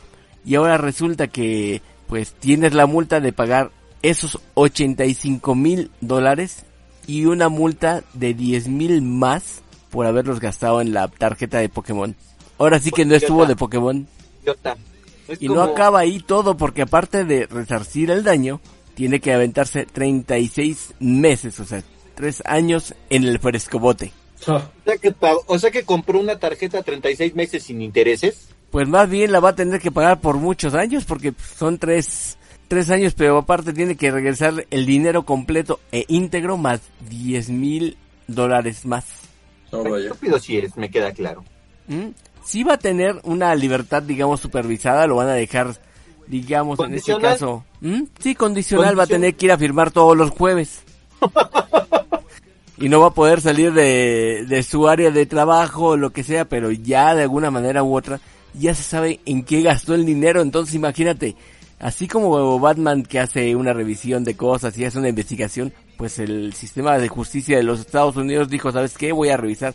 Y 0.46 0.56
ahora 0.56 0.78
resulta 0.78 1.28
que 1.28 1.82
pues 2.08 2.34
tienes 2.34 2.74
la 2.74 2.88
multa 2.88 3.20
de 3.20 3.34
pagar 3.34 3.72
esos 4.02 4.40
85 4.56 5.56
mil 5.56 5.92
dólares 6.02 6.66
y 7.06 7.26
una 7.26 7.50
multa 7.50 8.04
de 8.14 8.34
10 8.34 8.68
mil 8.68 9.02
más 9.02 9.62
por 9.90 10.06
haberlos 10.06 10.40
gastado 10.40 10.82
en 10.82 10.94
la 10.94 11.08
tarjeta 11.08 11.60
de 11.60 11.70
Pokémon. 11.70 12.16
Ahora 12.58 12.80
sí 12.80 12.92
que 12.92 13.06
no 13.06 13.16
estuvo 13.16 13.46
de 13.46 13.56
Pokémon. 13.56 14.08
Y 15.40 15.48
no 15.48 15.62
acaba 15.62 16.00
ahí 16.00 16.20
todo 16.20 16.58
porque 16.58 16.84
aparte 16.84 17.24
de 17.26 17.46
resarcir 17.46 18.10
el 18.12 18.24
daño, 18.24 18.60
tiene 19.00 19.22
que 19.22 19.32
aventarse 19.32 19.86
36 19.86 20.94
meses, 21.00 21.58
o 21.62 21.64
sea, 21.64 21.82
3 22.16 22.44
años 22.44 22.94
en 23.10 23.24
el 23.24 23.40
frescobote. 23.40 24.12
O 24.42 24.44
sea, 24.44 24.70
que 25.02 25.14
pagó- 25.14 25.42
o 25.48 25.58
sea 25.58 25.72
que 25.72 25.84
compró 25.86 26.20
una 26.20 26.38
tarjeta 26.38 26.84
36 26.84 27.34
meses 27.34 27.64
sin 27.64 27.82
intereses. 27.82 28.50
Pues 28.72 28.90
más 28.90 29.10
bien 29.10 29.32
la 29.32 29.40
va 29.40 29.50
a 29.52 29.56
tener 29.56 29.80
que 29.80 29.90
pagar 29.90 30.20
por 30.20 30.36
muchos 30.36 30.74
años 30.74 31.06
porque 31.06 31.34
son 31.58 31.78
3 31.78 32.38
tres 32.68 32.90
años, 32.90 33.14
pero 33.16 33.38
aparte 33.38 33.72
tiene 33.72 33.96
que 33.96 34.12
regresar 34.12 34.66
el 34.70 34.86
dinero 34.86 35.24
completo 35.24 35.80
e 35.94 36.04
íntegro 36.10 36.58
más 36.58 36.82
10 37.10 37.50
mil 37.52 37.96
dólares 38.28 38.86
más. 38.86 39.06
No. 39.72 39.96
Estúpido 39.96 40.40
sí 40.40 40.58
es, 40.58 40.76
me 40.76 40.92
queda 40.92 41.14
claro. 41.14 41.46
¿Mm? 41.88 42.10
Sí 42.44 42.64
va 42.66 42.74
a 42.74 42.78
tener 42.80 43.16
una 43.24 43.56
libertad, 43.56 44.04
digamos, 44.04 44.42
supervisada, 44.42 45.08
lo 45.08 45.16
van 45.16 45.30
a 45.30 45.34
dejar, 45.36 45.78
digamos, 46.30 46.80
en 46.80 46.94
este 46.94 47.18
caso. 47.18 47.66
¿Mm? 47.82 48.04
Sí, 48.20 48.36
condicional, 48.36 48.98
va 48.98 49.04
a 49.04 49.08
tener 49.08 49.36
que 49.36 49.48
ir 49.48 49.52
a 49.52 49.58
firmar 49.58 49.92
todos 49.92 50.16
los 50.16 50.30
jueves. 50.30 50.84
y 52.78 52.88
no 52.88 53.02
va 53.02 53.08
a 53.08 53.14
poder 53.14 53.42
salir 53.42 53.74
de, 53.74 54.46
de 54.48 54.64
su 54.64 54.88
área 54.88 55.12
de 55.12 55.26
trabajo 55.26 55.88
o 55.88 55.98
lo 55.98 56.12
que 56.12 56.24
sea, 56.24 56.46
pero 56.46 56.72
ya 56.72 57.14
de 57.16 57.24
alguna 57.24 57.52
manera 57.52 57.84
u 57.84 57.98
otra 57.98 58.22
ya 58.54 58.74
se 58.74 58.84
sabe 58.84 59.20
en 59.26 59.44
qué 59.44 59.62
gastó 59.62 59.94
el 59.94 60.06
dinero, 60.06 60.42
entonces 60.42 60.76
imagínate, 60.76 61.36
así 61.80 62.08
como 62.08 62.60
Batman 62.60 63.04
que 63.04 63.20
hace 63.20 63.56
una 63.56 63.74
revisión 63.74 64.24
de 64.24 64.36
cosas 64.36 64.78
y 64.78 64.86
hace 64.86 65.00
una 65.00 65.10
investigación, 65.10 65.74
pues 65.98 66.20
el 66.20 66.54
sistema 66.54 66.98
de 66.98 67.08
justicia 67.10 67.58
de 67.58 67.64
los 67.64 67.80
Estados 67.80 68.16
Unidos 68.16 68.50
dijo, 68.50 68.72
¿sabes 68.72 68.98
qué? 68.98 69.12
Voy 69.12 69.30
a 69.30 69.38
revisar 69.38 69.74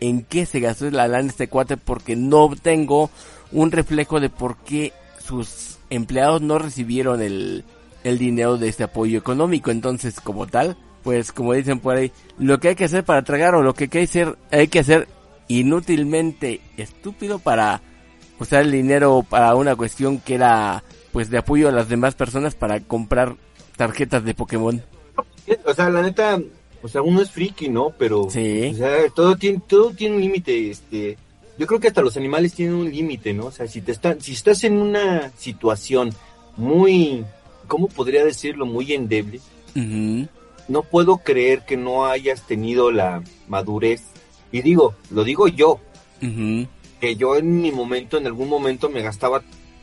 en 0.00 0.22
qué 0.22 0.46
se 0.46 0.60
gastó 0.60 0.90
la 0.90 1.08
lana 1.08 1.28
este 1.28 1.48
cuate 1.48 1.76
porque 1.76 2.16
no 2.16 2.50
tengo 2.60 3.10
un 3.52 3.70
reflejo 3.70 4.20
de 4.20 4.28
por 4.28 4.56
qué 4.58 4.92
sus 5.24 5.75
empleados 5.90 6.42
no 6.42 6.58
recibieron 6.58 7.20
el, 7.22 7.64
el 8.04 8.18
dinero 8.18 8.56
de 8.58 8.68
este 8.68 8.84
apoyo 8.84 9.18
económico. 9.18 9.70
Entonces, 9.70 10.20
como 10.20 10.46
tal, 10.46 10.76
pues 11.02 11.32
como 11.32 11.52
dicen 11.54 11.80
por 11.80 11.96
ahí, 11.96 12.12
lo 12.38 12.58
que 12.60 12.68
hay 12.68 12.74
que 12.74 12.84
hacer 12.84 13.04
para 13.04 13.22
tragar 13.22 13.54
o 13.54 13.62
lo 13.62 13.74
que 13.74 13.84
hay 13.84 13.88
que 13.90 14.02
hacer, 14.02 14.36
hay 14.50 14.68
que 14.68 14.80
hacer 14.80 15.08
inútilmente 15.48 16.60
estúpido 16.76 17.38
para 17.38 17.80
usar 18.40 18.62
el 18.62 18.72
dinero 18.72 19.24
para 19.28 19.54
una 19.54 19.76
cuestión 19.76 20.18
que 20.18 20.34
era 20.34 20.82
pues 21.12 21.30
de 21.30 21.38
apoyo 21.38 21.68
a 21.68 21.72
las 21.72 21.88
demás 21.88 22.14
personas 22.14 22.54
para 22.54 22.80
comprar 22.80 23.36
tarjetas 23.76 24.24
de 24.24 24.34
Pokémon. 24.34 24.82
O 25.64 25.72
sea, 25.74 25.88
la 25.90 26.02
neta, 26.02 26.38
o 26.82 26.88
sea, 26.88 27.02
uno 27.02 27.22
es 27.22 27.30
friki, 27.30 27.68
¿no? 27.68 27.90
Pero, 27.98 28.28
Sí. 28.28 28.70
o 28.72 28.76
sea, 28.76 28.90
todo 29.14 29.36
tiene, 29.36 29.60
todo 29.66 29.90
tiene 29.92 30.16
un 30.16 30.20
límite, 30.22 30.70
este. 30.70 31.16
Yo 31.58 31.66
creo 31.66 31.80
que 31.80 31.88
hasta 31.88 32.02
los 32.02 32.16
animales 32.16 32.52
tienen 32.52 32.74
un 32.74 32.90
límite, 32.90 33.32
¿no? 33.32 33.46
O 33.46 33.50
sea, 33.50 33.66
si 33.66 33.80
te 33.80 33.92
están, 33.92 34.20
si 34.20 34.32
estás 34.32 34.64
en 34.64 34.76
una 34.76 35.32
situación 35.38 36.12
muy, 36.56 37.24
¿cómo 37.66 37.88
podría 37.88 38.24
decirlo? 38.24 38.66
Muy 38.66 38.92
endeble, 38.92 39.40
no 40.68 40.82
puedo 40.82 41.18
creer 41.18 41.64
que 41.64 41.76
no 41.76 42.06
hayas 42.06 42.46
tenido 42.46 42.90
la 42.90 43.22
madurez. 43.48 44.02
Y 44.52 44.62
digo, 44.62 44.94
lo 45.10 45.24
digo 45.24 45.48
yo, 45.48 45.80
que 46.20 47.16
yo 47.16 47.36
en 47.36 47.60
mi 47.60 47.72
momento, 47.72 48.18
en 48.18 48.26
algún 48.26 48.48
momento 48.48 48.88
me 48.88 49.02
gastaba 49.02 49.42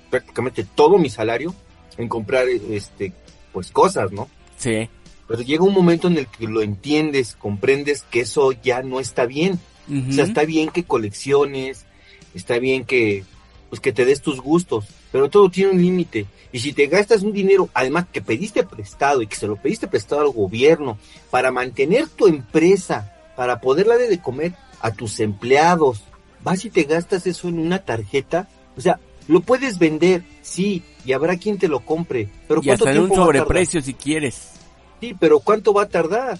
prácticamente 0.09 0.63
todo 0.63 0.97
mi 0.97 1.09
salario 1.09 1.53
en 1.97 2.07
comprar, 2.07 2.47
este, 2.47 3.13
pues 3.51 3.71
cosas, 3.71 4.11
¿no? 4.11 4.29
Sí. 4.57 4.89
Pero 5.27 5.41
llega 5.41 5.63
un 5.63 5.73
momento 5.73 6.07
en 6.07 6.17
el 6.17 6.27
que 6.27 6.47
lo 6.47 6.61
entiendes, 6.61 7.35
comprendes 7.35 8.03
que 8.03 8.21
eso 8.21 8.51
ya 8.51 8.83
no 8.83 8.99
está 8.99 9.25
bien. 9.25 9.59
O 9.89 10.11
sea, 10.11 10.23
está 10.23 10.45
bien 10.45 10.69
que 10.69 10.83
colecciones, 10.83 11.85
está 12.33 12.57
bien 12.59 12.85
que, 12.85 13.23
pues 13.69 13.81
que 13.81 13.91
te 13.91 14.05
des 14.05 14.21
tus 14.21 14.39
gustos, 14.39 14.85
pero 15.11 15.29
todo 15.29 15.49
tiene 15.49 15.71
un 15.71 15.81
límite. 15.81 16.25
Y 16.51 16.59
si 16.59 16.73
te 16.73 16.87
gastas 16.87 17.23
un 17.23 17.33
dinero, 17.33 17.69
además 17.73 18.05
que 18.11 18.21
pediste 18.21 18.63
prestado 18.63 19.21
y 19.21 19.27
que 19.27 19.35
se 19.35 19.47
lo 19.47 19.55
pediste 19.55 19.87
prestado 19.87 20.21
al 20.21 20.29
gobierno 20.29 20.97
para 21.31 21.51
mantener 21.51 22.07
tu 22.07 22.27
empresa, 22.27 23.13
para 23.35 23.59
poder 23.59 23.87
darle 23.87 24.07
de 24.07 24.21
comer 24.21 24.53
a 24.79 24.91
tus 24.91 25.19
empleados, 25.19 26.03
vas 26.43 26.63
y 26.65 26.69
te 26.69 26.83
gastas 26.83 27.25
eso 27.25 27.47
en 27.47 27.59
una 27.59 27.79
tarjeta, 27.79 28.47
o 28.77 28.81
sea, 28.81 28.99
lo 29.27 29.41
puedes 29.41 29.79
vender, 29.79 30.23
sí, 30.41 30.83
y 31.05 31.13
habrá 31.13 31.37
quien 31.37 31.57
te 31.57 31.67
lo 31.67 31.79
compre, 31.79 32.29
pero 32.47 32.61
Y 32.61 32.67
¿cuánto 32.67 32.85
hasta 32.85 32.95
en 32.95 33.01
un 33.01 33.07
tiempo 33.07 33.15
va 33.15 33.23
a 33.23 33.27
tardar? 33.27 33.47
sobreprecio 33.47 33.81
si 33.81 33.93
quieres. 33.93 34.51
Sí, 34.99 35.15
pero 35.19 35.39
¿cuánto 35.39 35.73
va 35.73 35.83
a 35.83 35.89
tardar? 35.89 36.39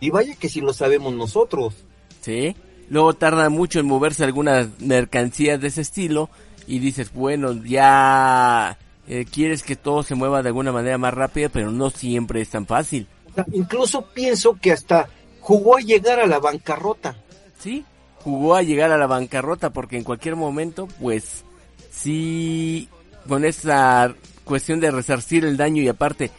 Y 0.00 0.10
vaya 0.10 0.34
que 0.36 0.48
si 0.48 0.60
lo 0.60 0.72
sabemos 0.72 1.14
nosotros. 1.14 1.74
Sí. 2.20 2.54
Luego 2.88 3.14
tarda 3.14 3.48
mucho 3.48 3.80
en 3.80 3.86
moverse 3.86 4.24
algunas 4.24 4.68
mercancías 4.80 5.60
de 5.60 5.68
ese 5.68 5.80
estilo 5.80 6.28
y 6.66 6.78
dices, 6.80 7.12
bueno, 7.12 7.52
ya 7.64 8.76
eh, 9.06 9.24
quieres 9.30 9.62
que 9.62 9.76
todo 9.76 10.02
se 10.02 10.14
mueva 10.14 10.42
de 10.42 10.48
alguna 10.48 10.72
manera 10.72 10.98
más 10.98 11.14
rápida, 11.14 11.48
pero 11.48 11.70
no 11.70 11.90
siempre 11.90 12.40
es 12.40 12.50
tan 12.50 12.66
fácil. 12.66 13.06
Incluso 13.52 14.02
pienso 14.02 14.54
que 14.60 14.72
hasta 14.72 15.08
jugó 15.40 15.76
a 15.76 15.80
llegar 15.80 16.18
a 16.20 16.26
la 16.26 16.38
bancarrota. 16.38 17.16
Sí, 17.58 17.84
jugó 18.22 18.54
a 18.54 18.62
llegar 18.62 18.90
a 18.90 18.98
la 18.98 19.06
bancarrota 19.06 19.70
porque 19.70 19.96
en 19.96 20.04
cualquier 20.04 20.36
momento, 20.36 20.88
pues, 21.00 21.44
sí, 21.90 22.88
con 23.28 23.44
esa 23.44 24.14
cuestión 24.44 24.80
de 24.80 24.90
resarcir 24.90 25.44
el 25.44 25.56
daño 25.56 25.82
y 25.82 25.88
aparte 25.88 26.30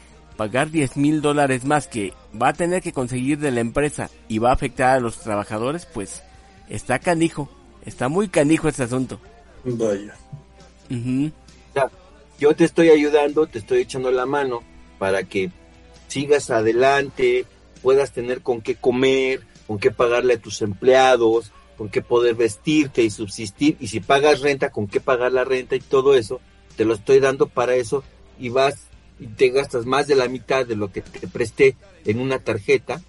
pagar 0.41 0.71
10 0.71 0.97
mil 0.97 1.21
dólares 1.21 1.65
más 1.65 1.85
que 1.85 2.13
va 2.41 2.47
a 2.47 2.53
tener 2.53 2.81
que 2.81 2.93
conseguir 2.93 3.37
de 3.37 3.51
la 3.51 3.59
empresa 3.59 4.09
y 4.27 4.39
va 4.39 4.49
a 4.49 4.53
afectar 4.53 4.97
a 4.97 4.99
los 4.99 5.19
trabajadores, 5.19 5.85
pues, 5.85 6.23
está 6.67 6.97
canijo, 6.97 7.47
está 7.85 8.09
muy 8.09 8.27
canijo 8.27 8.67
este 8.67 8.81
asunto. 8.81 9.19
Vaya. 9.63 10.15
O 10.89 11.73
sea, 11.75 11.91
yo 12.39 12.55
te 12.55 12.63
estoy 12.63 12.89
ayudando, 12.89 13.45
te 13.45 13.59
estoy 13.59 13.81
echando 13.81 14.11
la 14.11 14.25
mano 14.25 14.63
para 14.97 15.21
que 15.25 15.51
sigas 16.07 16.49
adelante, 16.49 17.45
puedas 17.83 18.11
tener 18.11 18.41
con 18.41 18.61
qué 18.61 18.73
comer, 18.73 19.41
con 19.67 19.77
qué 19.77 19.91
pagarle 19.91 20.33
a 20.33 20.41
tus 20.41 20.63
empleados, 20.63 21.51
con 21.77 21.89
qué 21.89 22.01
poder 22.01 22.33
vestirte 22.33 23.03
y 23.03 23.11
subsistir, 23.11 23.77
y 23.79 23.89
si 23.89 23.99
pagas 23.99 24.41
renta, 24.41 24.71
con 24.71 24.87
qué 24.87 24.99
pagar 24.99 25.33
la 25.33 25.43
renta 25.43 25.75
y 25.75 25.81
todo 25.81 26.15
eso, 26.15 26.41
te 26.77 26.83
lo 26.83 26.95
estoy 26.95 27.19
dando 27.19 27.45
para 27.45 27.75
eso 27.75 28.03
y 28.39 28.49
vas 28.49 28.89
y 29.21 29.27
te 29.27 29.49
gastas 29.49 29.85
más 29.85 30.07
de 30.07 30.15
la 30.15 30.27
mitad 30.27 30.65
de 30.65 30.75
lo 30.75 30.91
que 30.91 30.99
te 31.01 31.27
presté 31.27 31.77
en 32.05 32.19
una 32.19 32.39
tarjeta, 32.39 33.01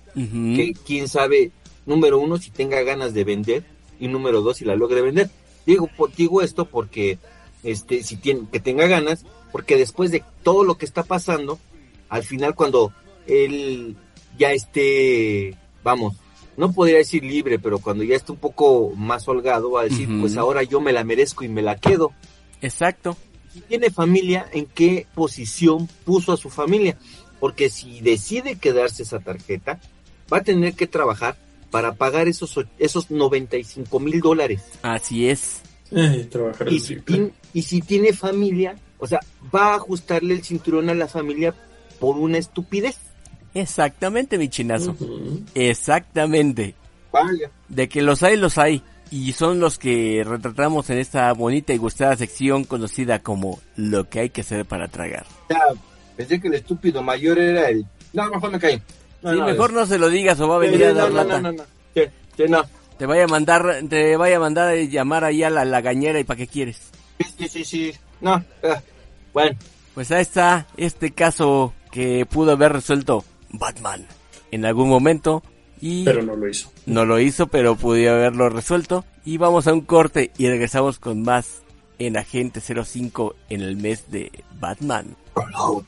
que 0.55 0.75
quién 0.87 1.09
sabe, 1.09 1.51
número 1.87 2.19
uno, 2.21 2.37
si 2.37 2.51
tenga 2.51 2.81
ganas 2.83 3.15
de 3.15 3.25
vender, 3.25 3.65
y 3.99 4.07
número 4.09 4.43
dos, 4.43 4.59
si 4.59 4.65
la 4.65 4.77
logre 4.77 5.01
vender. 5.01 5.31
Digo, 5.67 5.89
por- 5.97 6.15
digo 6.15 6.43
esto 6.43 6.67
porque, 6.67 7.19
este, 7.65 8.03
si 8.05 8.17
tiene, 8.17 8.43
que 8.53 8.61
tenga 8.61 8.87
ganas, 8.87 9.25
porque 9.53 9.77
después 9.77 10.11
de 10.11 10.23
todo 10.43 10.63
lo 10.65 10.77
que 10.77 10.85
está 10.85 11.03
pasando, 11.03 11.59
al 12.09 12.23
final 12.25 12.55
cuando 12.55 12.93
él 13.27 13.97
ya 14.39 14.53
esté, 14.53 15.57
vamos, 15.83 16.15
no 16.57 16.73
podría 16.73 16.99
decir 16.99 17.25
libre, 17.25 17.59
pero 17.59 17.79
cuando 17.79 18.05
ya 18.05 18.17
esté 18.17 18.33
un 18.33 18.39
poco 18.39 18.93
más 18.97 19.27
holgado, 19.29 19.71
va 19.71 19.81
a 19.83 19.85
decir, 19.85 20.09
pues 20.21 20.37
ahora 20.37 20.63
yo 20.63 20.81
me 20.81 20.93
la 20.93 21.05
merezco 21.05 21.45
y 21.45 21.49
me 21.49 21.63
la 21.63 21.77
quedo. 21.77 22.13
Exacto. 22.61 23.17
Si 23.53 23.61
tiene 23.61 23.91
familia, 23.91 24.47
¿en 24.53 24.67
qué 24.67 25.07
posición 25.15 25.89
puso 26.05 26.33
a 26.33 26.37
su 26.37 26.49
familia? 26.51 26.97
Porque 27.41 27.69
si 27.71 28.01
decide 28.01 28.57
quedarse 28.57 29.03
esa 29.03 29.19
tarjeta, 29.21 29.81
va 30.33 30.39
a 30.39 30.43
tener 30.43 30.75
que 30.75 30.87
trabajar 30.87 31.37
para 31.71 31.95
pagar 31.95 32.29
esos, 32.29 32.59
esos 32.79 33.11
95 33.11 33.99
mil 34.01 34.21
dólares. 34.21 34.63
Así 34.83 35.29
es. 35.29 35.61
Eh, 35.91 36.27
trabajar 36.31 36.73
Y 36.73 36.81
si, 36.81 36.87
triple. 36.97 37.17
tien- 37.17 37.33
y 37.53 37.63
si 37.63 37.81
tiene 37.83 38.13
familia, 38.13 38.77
o 38.99 39.07
sea, 39.07 39.21
va 39.55 39.73
a 39.73 39.77
ajustarle 39.77 40.35
el 40.35 40.43
cinturón 40.45 40.89
a 40.89 40.95
la 40.95 41.09
familia 41.09 41.55
por 42.01 42.17
una 42.17 42.39
estupidez. 42.39 42.97
Exactamente, 43.55 44.39
mi 44.39 44.49
chinazo. 44.49 44.97
Exactamente. 45.55 46.75
Vaya. 47.13 47.51
De 47.69 47.89
que 47.89 48.03
los 48.03 48.23
hay, 48.23 48.37
los 48.37 48.57
hay. 48.59 48.83
Y 49.13 49.33
son 49.35 49.61
los 49.61 49.79
que 49.79 50.25
retratamos 50.27 50.89
en 50.91 50.97
esta 50.99 51.31
bonita 51.35 51.73
y 51.75 51.77
gustada 51.77 52.17
sección 52.17 52.65
conocida 52.65 53.19
como 53.19 53.61
lo 53.77 54.09
que 54.09 54.21
hay 54.21 54.31
que 54.31 54.41
hacer 54.41 54.65
para 54.65 54.89
tragar. 54.89 55.27
Ya, 55.51 55.61
pensé 56.17 56.41
que 56.41 56.49
el 56.49 56.55
estúpido 56.55 57.03
mayor 57.03 57.39
era 57.39 57.69
el... 57.69 57.85
No, 58.15 58.29
mejor 58.31 58.51
me 58.51 58.59
caí. 58.59 58.81
No, 59.21 59.33
sí, 59.33 59.39
no, 59.39 59.47
mejor 59.47 59.71
es- 59.71 59.77
no 59.77 59.87
se 59.87 59.99
lo 59.99 60.09
digas 60.09 60.41
o 60.41 60.49
va 60.49 60.57
a 60.57 60.61
Sí, 60.65 60.67
venir 60.71 60.87
a 60.87 60.93
dar 60.95 61.11
no, 61.11 61.17
lata. 61.17 61.41
no, 61.41 61.53
no, 61.53 61.59
no. 61.59 61.65
Sí. 61.95 62.03
Te 62.99 63.07
vaya 63.07 63.25
a 63.25 63.29
mandar, 63.29 63.81
te 63.89 64.17
vaya 64.17 64.37
a 64.37 64.41
mandar 64.41 64.69
a 64.69 64.77
llamar 64.77 65.25
ahí 65.25 65.43
a 65.43 65.51
la 65.51 65.65
lagañera 65.67 66.19
y 66.19 66.25
para 66.25 66.39
qué 66.39 66.47
quieres. 66.47 66.81
Sí, 67.39 67.49
sí, 67.49 67.65
sí. 67.65 67.93
No, 68.21 68.43
ah, 68.63 68.81
bueno. 69.35 69.59
Pues 69.95 70.11
ahí 70.11 70.23
está 70.23 70.67
este 70.79 71.11
caso 71.13 71.75
que 71.91 72.25
pudo 72.25 72.53
haber 72.53 72.73
resuelto 72.73 73.25
Batman 73.51 74.07
en 74.51 74.65
algún 74.65 74.89
momento 74.89 75.43
y 75.83 76.05
Pero 76.05 76.23
no 76.23 76.37
lo 76.37 76.49
hizo. 76.49 76.71
no 76.87 77.05
lo 77.05 77.19
hizo, 77.19 77.49
pero 77.49 77.75
pudo 77.77 78.11
haberlo 78.11 78.49
resuelto. 78.49 79.05
Y 79.25 79.37
vamos 79.37 79.67
a 79.67 79.75
un 79.75 79.81
corte 79.83 80.31
y 80.39 80.49
regresamos 80.49 80.99
con 81.01 81.23
más 81.23 81.63
en 81.99 82.17
Agente 82.17 82.61
05 82.61 83.35
en 83.51 83.61
el 83.63 83.77
mes 83.77 84.11
de 84.11 84.31
Batman. 84.59 85.17
Roll 85.35 85.55
out. 85.55 85.87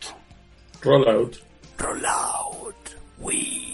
Roll 0.82 1.08
out. 1.08 1.36
Roll 1.78 2.04
out. 2.04 2.74
We. 3.20 3.73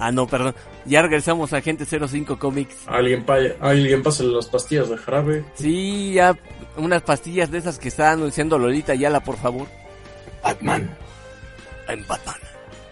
Ah, 0.00 0.10
no, 0.10 0.26
perdón. 0.26 0.54
Ya 0.86 1.02
regresamos 1.02 1.52
a 1.52 1.58
Agente 1.58 1.84
05 1.84 2.38
Comics. 2.38 2.88
Alguien, 2.88 3.24
pa 3.24 3.36
alguien 3.60 4.02
pase 4.02 4.24
las 4.24 4.46
pastillas 4.46 4.88
de 4.88 4.96
jarabe. 4.96 5.44
Sí, 5.54 6.14
ya 6.14 6.36
unas 6.78 7.02
pastillas 7.02 7.50
de 7.50 7.58
esas 7.58 7.78
que 7.78 7.88
está 7.88 8.12
anunciando 8.12 8.58
Lolita 8.58 8.94
Yala, 8.94 9.20
por 9.20 9.36
favor. 9.36 9.68
Batman. 10.42 10.96
En 11.86 12.06
Batman. 12.06 12.36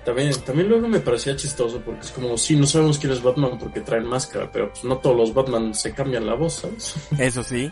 También, 0.04 0.32
también 0.44 0.68
luego 0.68 0.86
me 0.86 1.00
parecía 1.00 1.34
chistoso 1.34 1.80
porque 1.80 2.02
es 2.02 2.10
como, 2.12 2.36
sí, 2.36 2.56
no 2.56 2.66
sabemos 2.66 2.98
quién 2.98 3.12
es 3.12 3.22
Batman 3.22 3.58
porque 3.58 3.80
traen 3.80 4.04
máscara, 4.04 4.50
pero 4.52 4.70
pues 4.70 4.84
no 4.84 4.98
todos 4.98 5.16
los 5.16 5.34
Batman 5.34 5.74
se 5.74 5.94
cambian 5.94 6.26
la 6.26 6.34
voz, 6.34 6.54
¿sabes? 6.54 6.94
Eso 7.18 7.42
sí. 7.42 7.70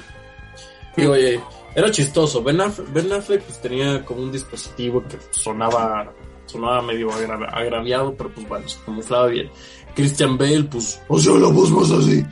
Y 0.96 1.04
oye, 1.04 1.40
era 1.74 1.90
chistoso. 1.90 2.42
Ben 2.42 2.60
Affleck, 2.60 2.90
Ben 2.90 3.12
Affleck, 3.12 3.42
pues 3.42 3.60
tenía 3.60 4.02
como 4.02 4.22
un 4.22 4.32
dispositivo 4.32 5.02
que 5.02 5.18
sonaba, 5.30 6.10
sonaba 6.56 6.82
medio 6.82 7.10
agra- 7.12 7.48
agraviado, 7.50 8.14
pero 8.14 8.30
pues 8.30 8.48
bueno, 8.48 8.68
se 8.68 8.78
camuflaba 8.84 9.26
bien. 9.28 9.50
Christian 9.94 10.36
Bale, 10.36 10.64
pues, 10.64 11.00
o 11.08 11.18
sea, 11.18 11.34
la 11.34 11.48
voz 11.48 11.70
más 11.70 11.90
así. 11.90 12.24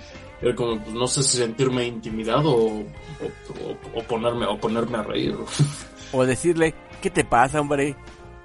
Era 0.43 0.55
como, 0.55 0.79
pues 0.83 0.95
no 0.95 1.07
sé 1.07 1.23
si 1.23 1.39
sentirme 1.39 1.87
intimidado 1.87 2.51
o, 2.51 2.67
o, 2.81 2.83
o- 2.85 3.99
o 3.99 4.03
ponerme, 4.05 4.47
o 4.47 4.59
ponerme 4.59 4.99
a 4.99 5.03
reír. 5.03 5.35
O 6.13 6.25
decirle, 6.27 6.75
¿qué 7.01 7.09
te 7.11 7.25
pasa, 7.25 7.61
hombre? 7.61 7.97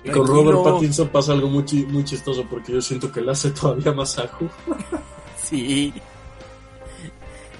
Y 0.03 0.09
con. 0.11 0.25
Robert 0.25 0.63
Pattinson 0.63 1.09
pasa 1.09 1.33
algo 1.33 1.49
muy, 1.49 1.65
chi- 1.65 1.85
muy 1.85 2.05
chistoso 2.05 2.45
porque 2.49 2.71
yo 2.71 2.81
siento 2.81 3.11
que 3.11 3.19
le 3.21 3.31
hace 3.31 3.51
todavía 3.51 3.91
más 3.91 4.17
ajo. 4.19 4.45
Sí. 5.43 5.91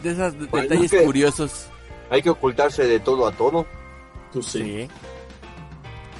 De 0.03 0.11
esos 0.11 0.37
Bueno, 0.49 0.67
detalles 0.69 0.91
que- 0.91 1.03
curiosos. 1.03 1.65
Hay 2.11 2.21
que 2.21 2.29
ocultarse 2.29 2.85
de 2.85 2.99
todo 2.99 3.27
a 3.27 3.31
todo. 3.31 3.65
Tú 4.31 4.41
sí. 4.43 4.59
Sí. 4.63 4.87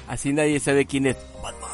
Así 0.08 0.32
nadie 0.32 0.58
sabe 0.60 0.84
quién 0.84 1.06
es 1.06 1.16
Batman. 1.42 1.70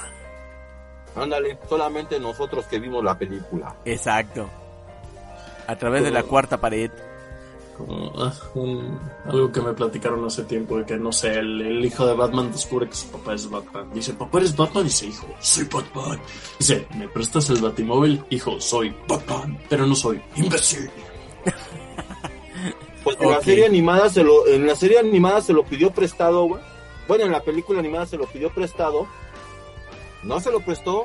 Ándale, 1.17 1.59
solamente 1.69 2.21
nosotros 2.21 2.67
que 2.67 2.79
vimos 2.79 3.03
la 3.03 3.17
película. 3.19 3.75
Exacto. 3.85 4.49
A 5.67 5.75
través 5.77 6.05
de 6.05 6.11
la 6.11 6.21
Como- 6.21 6.31
cuarta 6.31 6.59
pared. 6.59 6.91
Como 7.77 8.11
ah, 8.17 8.33
un- 8.55 8.99
algo 9.27 9.53
que 9.53 9.61
me 9.61 9.73
platicaron 9.75 10.25
hace 10.25 10.45
tiempo 10.45 10.79
de 10.79 10.87
que 10.87 10.97
no 10.97 11.12
sé, 11.12 11.35
el, 11.35 11.61
el 11.61 11.85
hijo 11.85 12.07
de 12.07 12.14
Batman 12.14 12.51
descubre 12.51 12.89
que 12.89 12.95
su 12.95 13.09
papá 13.09 13.35
es 13.35 13.51
Batman. 13.51 13.91
Dice, 13.93 14.14
papá 14.14 14.39
eres 14.39 14.57
Batman, 14.57 14.85
dice, 14.85 15.07
hijo, 15.07 15.27
soy 15.41 15.64
Batman. 15.64 16.19
Dice, 16.59 16.87
¿me 16.97 17.07
prestas 17.09 17.51
el 17.51 17.61
batimóvil? 17.61 18.25
Hijo, 18.31 18.59
soy 18.61 18.95
Batman, 19.07 19.59
pero 19.69 19.87
no 19.87 19.95
soy 19.95 20.21
imbécil. 20.37 20.89
Pues 23.05 23.17
en 23.21 23.31
la 23.31 23.37
Ok. 23.39 23.45
serie 23.45 23.67
animada 23.67 24.09
se 24.11 24.25
lo, 24.25 24.47
en 24.49 24.67
la 24.67 24.75
serie 24.75 24.99
animada 24.99 25.41
se 25.41 25.53
lo 25.53 25.62
pidió 25.62 25.93
prestado, 25.93 26.45
güey. 26.47 26.61
Bueno, 27.07 27.25
en 27.25 27.31
la 27.31 27.41
película 27.41 27.79
animada 27.79 28.05
se 28.07 28.17
lo 28.17 28.27
pidió 28.27 28.51
prestado. 28.51 29.07
No 30.27 30.41
se 30.41 30.51
lo 30.51 30.61
prestó. 30.61 31.05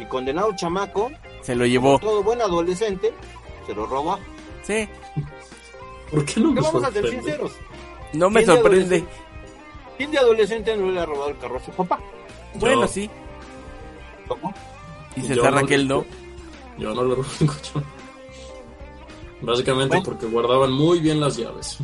Y 0.00 0.04
condenado 0.06 0.54
chamaco, 0.54 1.10
Se 1.42 1.56
lo 1.56 1.66
llevó. 1.66 1.98
todo 1.98 2.22
buen 2.22 2.40
adolescente, 2.40 3.12
se 3.66 3.74
lo 3.74 3.84
robó. 3.86 4.16
Sí. 4.62 4.88
¿Por 6.10 6.24
qué 6.24 6.40
no 6.40 6.48
¿Qué 6.50 6.54
me 6.54 6.60
vamos 6.60 6.84
a 6.84 6.92
ser 6.92 7.10
sinceros? 7.10 7.52
No 8.12 8.30
me 8.30 8.44
¿Quién 8.44 8.54
de 8.56 8.60
sorprende. 8.62 8.96
adolescente- 8.96 9.08
¿Quién 9.96 10.10
de 10.12 10.18
adolescente 10.18 10.76
no 10.76 10.90
le 10.92 11.00
ha 11.00 11.04
robado 11.06 11.30
el 11.30 11.38
carro 11.38 11.56
a 11.56 11.60
su 11.64 11.72
papá? 11.72 11.98
Bueno, 12.54 12.82
Yo. 12.82 12.88
sí. 12.88 13.10
¿Cómo? 14.28 14.54
Y 15.16 15.22
César 15.22 15.50
no, 15.52 15.60
Raquel 15.60 15.88
no. 15.88 16.04
Yo 16.78 16.94
no 16.94 17.02
le 17.04 17.14
robé 17.16 17.28
el 17.40 17.46
coche. 17.48 17.72
Básicamente 19.40 19.96
Bueno. 19.96 20.04
porque 20.04 20.26
guardaban 20.26 20.72
muy 20.72 21.00
bien 21.00 21.20
las 21.20 21.36
llaves. 21.36 21.78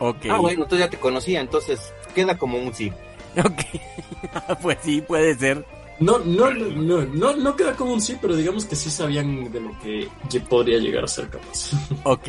Ok. 0.00 0.16
Ah, 0.30 0.38
bueno, 0.38 0.62
entonces 0.64 0.78
ya 0.86 0.90
te 0.90 0.98
conocía, 0.98 1.40
entonces 1.40 1.92
queda 2.14 2.36
como 2.38 2.58
un 2.58 2.74
sí. 2.74 2.92
Ok. 3.44 4.60
pues 4.62 4.78
sí, 4.82 5.00
puede 5.00 5.34
ser. 5.36 5.64
No, 6.00 6.18
no, 6.18 6.50
no, 6.50 7.04
no, 7.04 7.36
no 7.36 7.56
queda 7.56 7.76
como 7.76 7.92
un 7.92 8.00
sí, 8.00 8.16
pero 8.20 8.34
digamos 8.34 8.64
que 8.64 8.74
sí 8.74 8.90
sabían 8.90 9.52
de 9.52 9.60
lo 9.60 9.78
que 9.80 10.40
podría 10.40 10.78
llegar 10.78 11.04
a 11.04 11.08
ser 11.08 11.28
capaz. 11.28 11.72
Ok. 12.04 12.28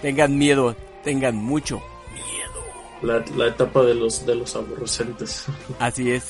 Tengan 0.00 0.36
miedo. 0.38 0.76
Tengan 1.02 1.36
mucho 1.36 1.82
miedo. 2.12 2.62
La, 3.02 3.24
la 3.36 3.48
etapa 3.48 3.82
de 3.82 3.94
los, 3.94 4.24
de 4.24 4.34
los 4.36 4.54
aborrecentes. 4.54 5.46
Así 5.78 6.10
es. 6.12 6.28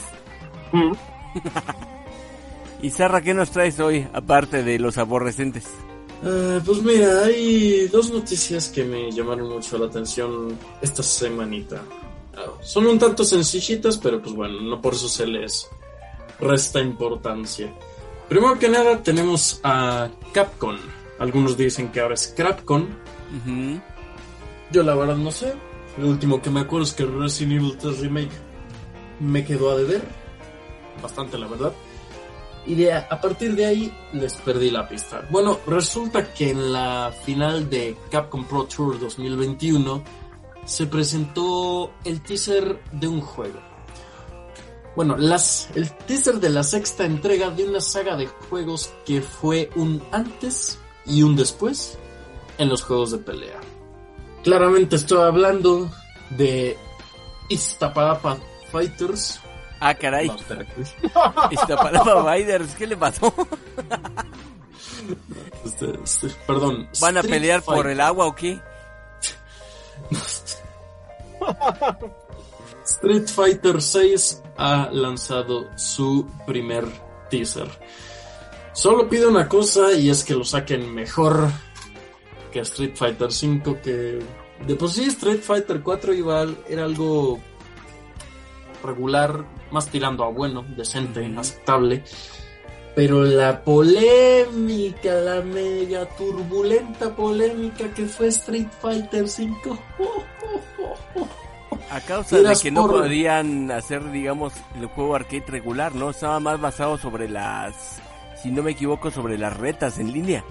Mm. 0.73 0.93
Y 2.83 2.91
Sarra, 2.91 3.21
¿qué 3.21 3.35
nos 3.35 3.51
traes 3.51 3.79
hoy? 3.81 4.07
Aparte 4.13 4.63
de 4.63 4.79
los 4.79 4.99
aborrecentes. 4.99 5.65
Eh, 6.23 6.61
pues 6.65 6.83
mira, 6.83 7.25
hay 7.25 7.89
dos 7.89 8.11
noticias 8.11 8.69
que 8.69 8.85
me 8.85 9.11
llamaron 9.11 9.49
mucho 9.49 9.77
la 9.79 9.87
atención 9.87 10.59
esta 10.81 11.03
semanita. 11.03 11.83
Son 12.63 12.87
un 12.87 12.99
tanto 12.99 13.25
sencillitas, 13.25 13.99
pero 13.99 14.21
pues 14.21 14.35
bueno, 14.35 14.61
no 14.61 14.81
por 14.81 14.95
eso 14.95 15.09
se 15.09 15.27
les 15.27 15.69
resta 16.41 16.81
importancia. 16.81 17.73
Primero 18.29 18.59
que 18.59 18.69
nada 18.69 19.03
tenemos 19.03 19.61
a 19.63 20.09
Capcom. 20.33 20.77
Algunos 21.19 21.57
dicen 21.57 21.91
que 21.93 22.01
ahora 22.01 22.15
es 22.15 22.33
Crapcon. 22.37 22.89
Yo 24.71 24.83
la 24.83 24.95
verdad 24.95 25.17
no 25.17 25.31
sé. 25.31 25.55
Lo 25.99 26.09
último 26.09 26.43
que 26.43 26.51
me 26.51 26.61
acuerdo 26.61 26.85
es 26.85 26.93
que 26.93 27.05
Resident 27.05 27.61
Evil 27.61 27.79
3 27.79 28.01
Remake 28.01 28.33
me 29.21 29.45
quedó 29.45 29.71
a 29.71 29.77
deber. 29.77 30.03
Bastante, 31.01 31.39
la 31.39 31.47
verdad. 31.47 31.73
Y 32.67 32.75
de, 32.75 32.93
a 32.95 33.21
partir 33.21 33.55
de 33.55 33.67
ahí 33.67 33.93
les 34.15 34.35
perdí 34.37 34.71
la 34.71 34.89
pista. 34.89 35.27
Bueno, 35.31 35.61
resulta 35.67 36.33
que 36.33 36.51
en 36.51 36.73
la 36.73 37.15
final 37.25 37.69
de 37.69 37.97
Capcom 38.11 38.45
Pro 38.45 38.65
Tour 38.65 38.99
2021 38.99 40.03
se 40.65 40.87
presentó 40.87 41.93
el 42.05 42.21
teaser 42.23 42.83
de 42.93 43.09
un 43.09 43.21
juego. 43.21 43.61
Bueno, 44.97 45.17
las, 45.17 45.69
el 45.75 45.91
teaser 45.91 46.37
de 46.37 46.51
la 46.51 46.63
sexta 46.63 47.05
entrega 47.05 47.51
de 47.51 47.69
una 47.69 47.81
saga 47.81 48.17
de 48.17 48.27
juegos 48.27 48.93
que 49.05 49.21
fue 49.23 49.71
un 49.75 50.03
antes 50.13 50.79
y 51.05 51.23
un 51.23 51.35
después 51.35 51.99
en 52.59 52.69
los 52.69 52.83
juegos 52.83 53.11
de 53.11 53.19
pelea. 53.19 53.61
Claramente 54.45 54.97
estoy 54.97 55.23
hablando 55.23 55.91
de 56.31 56.79
Iztapalapa 57.49 58.39
Fighters. 58.71 59.41
Ah, 59.81 59.95
caray. 59.95 60.29
No. 60.29 60.37
Iztapalapa 61.51 62.35
Riders, 62.35 62.75
¿qué 62.77 62.87
le 62.87 62.97
pasó? 62.97 63.35
Este, 65.65 65.87
este, 66.05 66.29
perdón. 66.47 66.89
¿Van 67.01 67.17
a 67.17 67.21
Street 67.21 67.41
pelear 67.41 67.63
por 67.63 67.89
el 67.89 68.01
agua 68.01 68.27
o 68.27 68.35
qué? 68.35 68.61
Street 72.85 73.29
Fighter 73.29 73.81
6 73.81 74.43
ha 74.57 74.91
lanzado 74.93 75.71
su 75.77 76.29
primer 76.47 76.85
teaser. 77.31 77.69
Solo 78.73 79.09
pido 79.09 79.29
una 79.29 79.49
cosa 79.49 79.93
y 79.93 80.11
es 80.11 80.25
que 80.25 80.35
lo 80.35 80.45
saquen 80.45 80.93
mejor 80.93 81.49
que 82.53 82.61
Street 82.61 82.95
Fighter 82.95 83.33
5 83.33 83.79
que 83.83 84.19
de 84.67 84.75
por 84.77 84.91
sí 84.91 85.05
Street 85.05 85.41
Fighter 85.41 85.83
4 85.83 86.15
igual 86.15 86.57
era 86.69 86.85
algo 86.85 87.41
regular, 88.83 89.45
más 89.71 89.89
tirando 89.89 90.25
a 90.25 90.29
bueno, 90.29 90.65
decente, 90.77 91.25
aceptable. 91.37 92.05
Pero 92.95 93.25
la 93.25 93.61
polémica, 93.65 95.13
la 95.15 95.41
mega 95.43 96.07
turbulenta 96.17 97.15
polémica 97.15 97.93
que 97.93 98.07
fue 98.07 98.29
Street 98.29 98.69
Fighter 98.81 99.29
5. 99.29 99.79
A 101.91 102.01
causa 102.01 102.39
de 102.39 102.57
que 102.63 102.71
no 102.71 102.87
por- 102.87 103.03
podían 103.03 103.71
hacer, 103.71 104.11
digamos, 104.11 104.53
el 104.79 104.87
juego 104.87 105.15
arcade 105.17 105.45
regular, 105.47 105.95
¿no? 105.95 106.11
Estaba 106.11 106.39
más 106.41 106.61
basado 106.61 106.97
sobre 106.99 107.29
las, 107.29 108.01
si 108.43 108.51
no 108.51 108.63
me 108.63 108.73
equivoco, 108.73 109.11
sobre 109.11 109.39
las 109.39 109.57
retas 109.57 109.99
en 109.99 110.13
línea. 110.13 110.45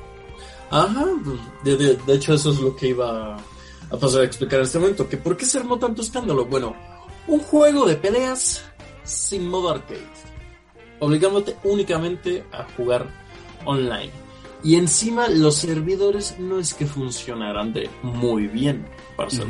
Ajá, 0.70 1.06
pues, 1.24 1.39
de, 1.64 1.78
de- 1.78 1.96
de 1.96 2.14
hecho 2.14 2.34
eso 2.34 2.52
es 2.52 2.60
lo 2.60 2.76
que 2.76 2.88
iba 2.89 3.36
a 3.36 3.98
pasar 3.98 4.22
a 4.22 4.26
explicar 4.26 4.60
en 4.60 4.66
este 4.66 4.80
momento. 4.80 5.08
Que 5.08 5.18
¿Por 5.18 5.38
qué 5.38 5.46
se 5.46 5.60
armó 5.60 5.78
tanto 5.80 6.02
escándalo? 6.02 6.46
Bueno, 6.46 6.76
un 7.28 7.39
juego 7.39 7.86
de 7.86 7.96
peleas 7.96 8.64
sin 9.04 9.48
modo 9.50 9.70
arcade, 9.72 10.06
obligándote 11.04 11.56
únicamente 11.64 12.43
a 12.51 12.64
jugar 12.76 13.08
online. 13.66 14.12
Y 14.64 14.76
encima 14.76 15.28
los 15.28 15.56
servidores 15.56 16.36
no 16.39 16.60
es 16.60 16.74
que 16.74 16.86
funcionaran 16.86 17.74
de 17.74 17.89
muy 18.01 18.47
bien, 18.47 18.88
para 19.18 19.30
ser. 19.30 19.45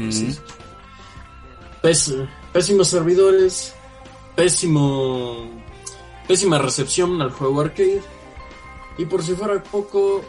Pés- 1.82 2.28
pésimos 2.52 2.88
servidores, 2.88 3.76
pésimo, 4.36 5.46
pésima 6.28 6.58
recepción 6.58 7.22
al 7.22 7.32
juego 7.32 7.62
arcade. 7.62 8.02
Y 8.98 9.06
por 9.06 9.22
si 9.24 9.34
fuera 9.34 9.62
poco, 9.62 10.24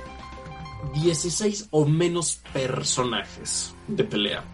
16 0.94 1.68
o 1.70 1.86
menos 1.86 2.40
personajes 2.52 3.74
de 3.88 4.04
pelea. 4.04 4.44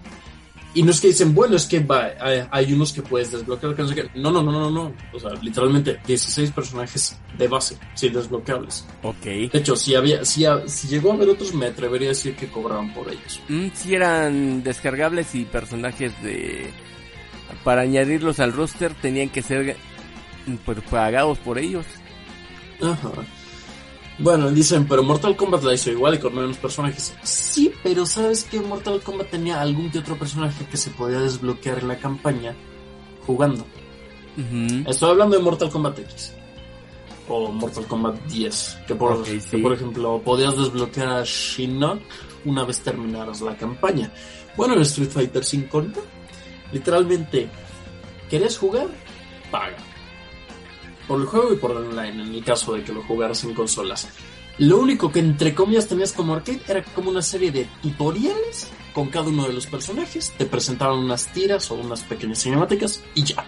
Y 0.72 0.82
no 0.82 0.92
es 0.92 1.00
que 1.00 1.08
dicen, 1.08 1.34
bueno, 1.34 1.56
es 1.56 1.66
que 1.66 1.80
va, 1.80 2.10
hay, 2.20 2.46
hay 2.50 2.72
unos 2.72 2.92
que 2.92 3.02
puedes 3.02 3.32
desbloquear. 3.32 3.74
que 3.74 3.82
no 3.82 3.88
sé 3.88 3.94
qué. 3.94 4.10
No, 4.14 4.30
no, 4.30 4.42
no, 4.42 4.52
no, 4.52 4.70
no. 4.70 4.92
O 5.12 5.18
sea, 5.18 5.30
literalmente 5.42 5.98
16 6.06 6.52
personajes 6.52 7.18
de 7.36 7.48
base, 7.48 7.76
sin 7.94 8.12
desbloqueables. 8.12 8.86
Ok. 9.02 9.24
De 9.24 9.50
hecho, 9.52 9.74
si 9.74 9.94
había, 9.94 10.24
si, 10.24 10.44
si 10.66 10.88
llegó 10.88 11.10
a 11.10 11.14
haber 11.14 11.30
otros, 11.30 11.54
me 11.54 11.66
atrevería 11.66 12.08
a 12.08 12.10
decir 12.10 12.36
que 12.36 12.48
cobraban 12.48 12.94
por 12.94 13.08
ellos. 13.08 13.40
Mm, 13.48 13.68
sí 13.74 13.94
eran 13.94 14.62
descargables 14.62 15.34
y 15.34 15.44
personajes 15.44 16.12
de... 16.22 16.70
Para 17.64 17.82
añadirlos 17.82 18.38
al 18.38 18.52
roster 18.52 18.94
tenían 18.94 19.28
que 19.28 19.42
ser 19.42 19.76
pues, 20.64 20.78
pagados 20.88 21.38
por 21.38 21.58
ellos. 21.58 21.84
Ajá. 22.80 23.10
Bueno, 24.20 24.50
dicen, 24.50 24.86
pero 24.86 25.02
Mortal 25.02 25.34
Kombat 25.34 25.62
la 25.62 25.74
hizo 25.74 25.90
igual 25.90 26.14
y 26.14 26.18
con 26.18 26.34
menos 26.34 26.56
personajes. 26.58 27.14
Sí, 27.22 27.72
pero 27.82 28.04
¿sabes 28.04 28.44
que 28.44 28.60
Mortal 28.60 29.00
Kombat 29.02 29.30
tenía 29.30 29.60
algún 29.60 29.90
que 29.90 29.98
otro 29.98 30.18
personaje 30.18 30.66
que 30.66 30.76
se 30.76 30.90
podía 30.90 31.20
desbloquear 31.20 31.78
en 31.78 31.88
la 31.88 31.98
campaña 31.98 32.54
jugando? 33.26 33.64
Estoy 34.86 35.10
hablando 35.10 35.36
de 35.36 35.42
Mortal 35.42 35.70
Kombat 35.70 35.98
X. 36.00 36.34
O 37.28 37.50
Mortal 37.50 37.86
Kombat 37.86 38.20
10. 38.26 38.78
Que 38.86 38.94
por, 38.94 39.12
Ok, 39.12 39.24
que 39.24 39.40
sí. 39.40 39.56
por 39.58 39.72
ejemplo 39.72 40.20
podías 40.22 40.56
desbloquear 40.56 41.08
a 41.08 41.22
Shinnok 41.24 42.00
una 42.44 42.64
vez 42.64 42.80
terminaras 42.80 43.40
la 43.40 43.56
campaña. 43.56 44.12
Bueno, 44.56 44.74
en 44.74 44.82
Street 44.82 45.10
Fighter 45.10 45.44
5 45.44 45.82
no. 45.82 45.92
Literalmente, 46.72 47.48
¿querés 48.28 48.58
jugar? 48.58 48.88
Paga. 49.50 49.76
Por 51.11 51.22
el 51.22 51.26
juego 51.26 51.52
y 51.52 51.56
por 51.56 51.72
el 51.72 51.78
online, 51.78 52.22
en 52.22 52.34
el 52.36 52.44
caso 52.44 52.72
de 52.72 52.84
que 52.84 52.92
lo 52.92 53.02
jugaras 53.02 53.42
en 53.42 53.52
consolas. 53.52 54.08
Lo 54.58 54.78
único 54.78 55.11
que 55.11 55.18
entre 55.18 55.56
comillas 55.56 55.88
tenías 55.88 56.12
como 56.12 56.34
arcade 56.34 56.62
era 56.68 56.84
como 56.84 57.11
una 57.11 57.20
serie 57.20 57.50
de 57.50 57.66
tutoriales 57.82 58.70
con 58.94 59.08
cada 59.08 59.26
uno 59.26 59.48
de 59.48 59.52
los 59.52 59.66
personajes. 59.66 60.32
Te 60.38 60.46
presentaban 60.46 61.00
unas 61.00 61.26
tiras 61.32 61.68
o 61.72 61.74
unas 61.74 62.04
pequeñas 62.04 62.40
cinemáticas 62.40 63.02
y 63.16 63.24
ya. 63.24 63.44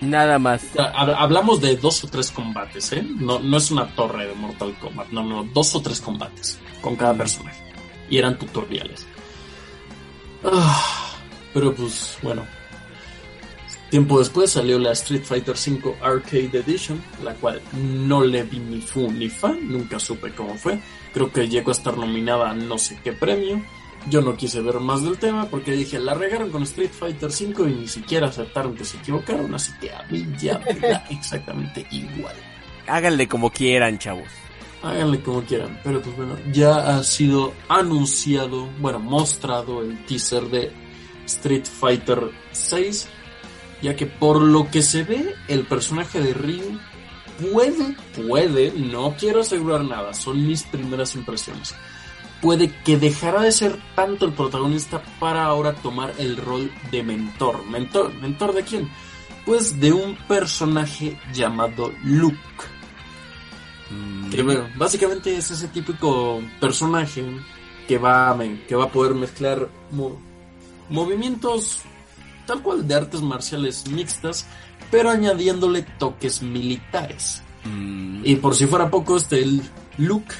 Nada 0.00 0.38
más. 0.38 0.64
Hablamos 0.78 1.60
de 1.60 1.76
dos 1.76 2.02
o 2.04 2.08
tres 2.08 2.30
combates, 2.30 2.94
¿eh? 2.94 3.06
No, 3.06 3.40
no 3.40 3.58
es 3.58 3.70
una 3.70 3.86
torre 3.94 4.28
de 4.28 4.34
Mortal 4.34 4.74
Kombat, 4.78 5.10
no, 5.10 5.22
no, 5.22 5.44
dos 5.52 5.74
o 5.74 5.82
tres 5.82 6.00
combates 6.00 6.58
con 6.80 6.96
cada 6.96 7.12
personaje. 7.12 7.62
Y 8.08 8.16
eran 8.16 8.38
tutoriales. 8.38 9.06
Ah, 10.42 11.14
pero 11.52 11.74
pues, 11.74 12.16
bueno. 12.22 12.46
Tiempo 13.90 14.18
después 14.18 14.50
salió 14.50 14.78
la 14.78 14.92
Street 14.92 15.22
Fighter 15.22 15.54
V 15.54 15.94
Arcade 16.02 16.58
Edition, 16.58 17.02
la 17.24 17.32
cual 17.34 17.62
no 17.72 18.22
le 18.22 18.42
vi 18.42 18.58
ni 18.58 18.82
fu 18.82 19.10
ni 19.10 19.30
fa, 19.30 19.48
nunca 19.48 19.98
supe 19.98 20.34
cómo 20.34 20.56
fue. 20.56 20.78
Creo 21.14 21.32
que 21.32 21.48
llegó 21.48 21.70
a 21.70 21.72
estar 21.72 21.96
nominada 21.96 22.50
a 22.50 22.54
no 22.54 22.76
sé 22.76 22.98
qué 23.02 23.14
premio. 23.14 23.62
Yo 24.10 24.20
no 24.20 24.36
quise 24.36 24.60
ver 24.60 24.78
más 24.78 25.02
del 25.02 25.18
tema 25.18 25.46
porque 25.46 25.72
dije, 25.72 25.98
la 25.98 26.12
regaron 26.12 26.50
con 26.50 26.62
Street 26.64 26.90
Fighter 26.90 27.30
V 27.30 27.70
y 27.70 27.74
ni 27.74 27.88
siquiera 27.88 28.28
aceptaron 28.28 28.74
que 28.74 28.84
se 28.84 28.98
equivocaron, 28.98 29.54
así 29.54 29.72
que 29.80 29.90
a 29.90 30.02
mí 30.10 30.26
ya 30.38 30.58
me 30.58 30.74
da 30.74 31.06
exactamente 31.10 31.86
igual. 31.90 32.36
Háganle 32.86 33.26
como 33.26 33.50
quieran, 33.50 33.98
chavos. 33.98 34.28
Háganle 34.82 35.20
como 35.22 35.42
quieran, 35.42 35.80
pero 35.82 36.00
pues 36.02 36.14
bueno, 36.14 36.36
ya 36.52 36.98
ha 36.98 37.02
sido 37.02 37.54
anunciado, 37.68 38.68
bueno, 38.80 39.00
mostrado 39.00 39.80
el 39.82 40.04
teaser 40.04 40.44
de 40.44 40.70
Street 41.26 41.64
Fighter 41.64 42.30
6, 42.52 43.08
ya 43.82 43.94
que 43.96 44.06
por 44.06 44.40
lo 44.42 44.70
que 44.70 44.82
se 44.82 45.02
ve, 45.04 45.34
el 45.48 45.64
personaje 45.66 46.20
de 46.20 46.34
Ryu 46.34 46.78
puede, 47.52 47.96
puede, 48.26 48.72
no 48.72 49.14
quiero 49.18 49.40
asegurar 49.40 49.84
nada, 49.84 50.12
son 50.14 50.46
mis 50.46 50.62
primeras 50.64 51.14
impresiones. 51.14 51.74
Puede 52.40 52.70
que 52.84 52.96
dejará 52.96 53.42
de 53.42 53.50
ser 53.52 53.78
tanto 53.96 54.24
el 54.26 54.32
protagonista 54.32 55.02
para 55.18 55.44
ahora 55.44 55.74
tomar 55.74 56.14
el 56.18 56.36
rol 56.36 56.70
de 56.92 57.02
mentor. 57.02 57.64
¿Mentor? 57.66 58.14
¿Mentor 58.14 58.54
de 58.54 58.62
quién? 58.62 58.88
Pues 59.44 59.80
de 59.80 59.92
un 59.92 60.14
personaje 60.28 61.18
llamado 61.32 61.92
Luke. 62.04 62.36
Mm, 63.90 64.30
Que 64.30 64.42
bueno, 64.42 64.68
básicamente 64.76 65.36
es 65.36 65.50
ese 65.50 65.68
típico 65.68 66.40
personaje 66.60 67.24
que 67.88 67.98
va 67.98 68.36
que 68.68 68.76
va 68.76 68.84
a 68.84 68.92
poder 68.92 69.14
mezclar 69.14 69.68
mo- 69.90 70.20
movimientos 70.90 71.80
tal 72.48 72.62
cual 72.62 72.88
de 72.88 72.94
artes 72.96 73.20
marciales 73.20 73.86
mixtas, 73.88 74.44
pero 74.90 75.10
añadiéndole 75.10 75.82
toques 75.98 76.42
militares. 76.42 77.42
mm, 77.64 78.22
Y 78.24 78.34
por 78.36 78.54
si 78.56 78.66
fuera 78.66 78.90
poco, 78.90 79.16
este 79.18 79.40
el 79.42 79.62
Luke, 79.98 80.34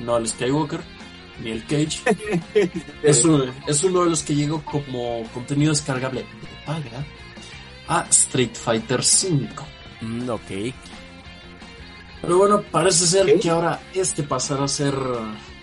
no 0.00 0.16
el 0.16 0.26
Skywalker, 0.26 0.80
ni 1.42 1.50
el 1.50 1.64
Cage, 1.66 2.00
es, 3.02 3.24
un- 3.24 3.52
es 3.66 3.84
uno 3.84 4.04
de 4.04 4.10
los 4.10 4.22
que 4.22 4.34
llegó 4.34 4.64
como 4.64 5.22
contenido 5.32 5.70
descargable 5.72 6.22
de 6.22 6.26
paga 6.66 7.04
a 7.88 8.06
Street 8.10 8.54
Fighter 8.54 9.00
V. 9.00 9.48
mm, 10.00 10.28
ok. 10.30 10.74
Pero 12.22 12.36
bueno, 12.38 12.62
parece 12.70 13.06
ser 13.06 13.38
que 13.40 13.48
ahora 13.50 13.80
este 13.94 14.22
pasará 14.22 14.64
a 14.64 14.68
ser 14.68 14.94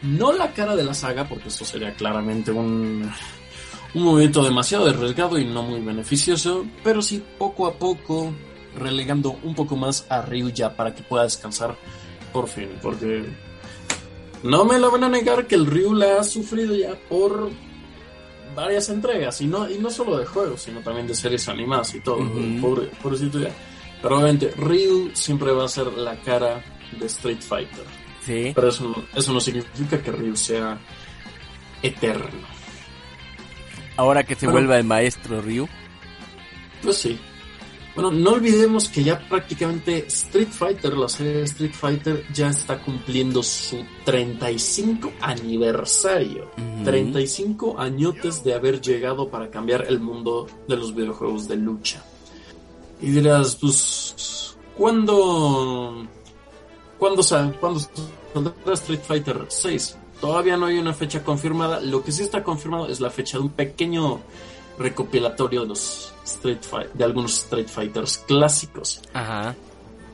no 0.01 0.31
la 0.33 0.51
cara 0.53 0.75
de 0.75 0.83
la 0.83 0.93
saga, 0.93 1.27
porque 1.27 1.49
esto 1.49 1.63
sería 1.65 1.93
claramente 1.93 2.51
un, 2.51 3.11
un 3.93 4.03
movimiento 4.03 4.43
demasiado 4.43 4.87
arriesgado 4.89 5.37
y 5.37 5.45
no 5.45 5.63
muy 5.63 5.79
beneficioso, 5.81 6.65
pero 6.83 7.01
sí 7.01 7.23
poco 7.37 7.67
a 7.67 7.73
poco 7.73 8.33
relegando 8.75 9.37
un 9.43 9.55
poco 9.55 9.75
más 9.75 10.05
a 10.09 10.21
Ryu 10.21 10.49
ya 10.49 10.75
para 10.75 10.93
que 10.93 11.01
pueda 11.03 11.23
descansar 11.23 11.75
por 12.31 12.47
fin, 12.47 12.69
porque 12.81 13.25
no 14.43 14.65
me 14.65 14.77
lo 14.77 14.91
van 14.91 15.05
a 15.05 15.09
negar 15.09 15.47
que 15.47 15.55
el 15.55 15.65
Ryu 15.65 15.93
la 15.93 16.19
ha 16.19 16.23
sufrido 16.23 16.75
ya 16.75 16.93
por 17.09 17.49
varias 18.55 18.89
entregas, 18.89 19.39
y 19.41 19.45
no, 19.47 19.69
y 19.69 19.77
no 19.77 19.89
solo 19.89 20.17
de 20.17 20.25
juegos, 20.25 20.61
sino 20.63 20.79
también 20.81 21.07
de 21.07 21.15
series 21.15 21.47
animadas 21.47 21.93
y 21.95 21.99
todo, 22.01 22.17
Ujú. 22.17 22.59
pobre, 22.61 22.87
pobrecito 23.01 23.39
ya. 23.39 23.49
Pero 24.01 24.15
obviamente 24.15 24.51
Ryu 24.57 25.11
siempre 25.13 25.51
va 25.51 25.65
a 25.65 25.67
ser 25.67 25.87
la 25.93 26.15
cara 26.21 26.63
de 26.99 27.05
Street 27.07 27.39
Fighter. 27.41 27.83
Sí. 28.25 28.51
Pero 28.53 28.69
eso, 28.69 28.83
no- 28.89 29.05
eso 29.15 29.33
no 29.33 29.39
significa 29.39 30.01
que 30.01 30.11
Ryu 30.11 30.35
sea 30.35 30.77
eterno. 31.81 32.56
Ahora 33.97 34.23
que 34.23 34.35
se 34.35 34.47
vuelva 34.47 34.77
el 34.77 34.83
maestro 34.85 35.41
Ryu. 35.41 35.67
Pues 36.83 36.97
sí. 36.97 37.19
Bueno, 37.95 38.11
no 38.11 38.33
olvidemos 38.33 38.89
que 38.89 39.03
ya 39.03 39.17
prácticamente 39.27 40.05
Street 40.07 40.49
Fighter, 40.51 40.95
la 40.95 41.09
serie 41.09 41.33
de 41.33 41.43
Street 41.45 41.73
Fighter, 41.73 42.23
ya 42.31 42.49
está 42.49 42.77
cumpliendo 42.79 43.41
su 43.41 43.83
35 44.05 45.11
aniversario. 45.19 46.51
Ujú. 46.57 46.83
35 46.83 47.79
añotes 47.79 48.43
de 48.43 48.53
haber 48.53 48.79
llegado 48.81 49.29
para 49.29 49.49
cambiar 49.49 49.85
el 49.89 49.99
mundo 49.99 50.45
de 50.67 50.77
los 50.77 50.93
videojuegos 50.93 51.47
de 51.47 51.55
lucha. 51.55 52.03
Y 53.01 53.07
dirás, 53.09 53.55
pues, 53.55 54.55
¿cuándo, 54.75 56.05
¿cuándo, 56.99 57.23
sa- 57.23 57.51
¿cuándo 57.59 57.79
saldrá 58.33 58.73
Street 58.75 59.01
Fighter 59.01 59.45
6? 59.47 59.97
Todavía 60.21 60.57
no 60.57 60.65
hay 60.65 60.77
una 60.79 60.93
fecha 60.93 61.23
confirmada. 61.23 61.79
Lo 61.79 62.03
que 62.03 62.11
sí 62.11 62.23
está 62.23 62.43
confirmado 62.43 62.87
es 62.87 62.99
la 62.99 63.09
fecha 63.09 63.37
de 63.37 63.43
un 63.43 63.49
pequeño 63.49 64.19
recopilatorio 64.77 65.61
de 65.61 65.67
los 65.67 66.13
Street 66.25 66.59
Fight- 66.69 66.91
de 66.93 67.03
algunos 67.03 67.37
Street 67.43 67.67
Fighters 67.67 68.17
clásicos. 68.19 69.01
Ajá. 69.13 69.55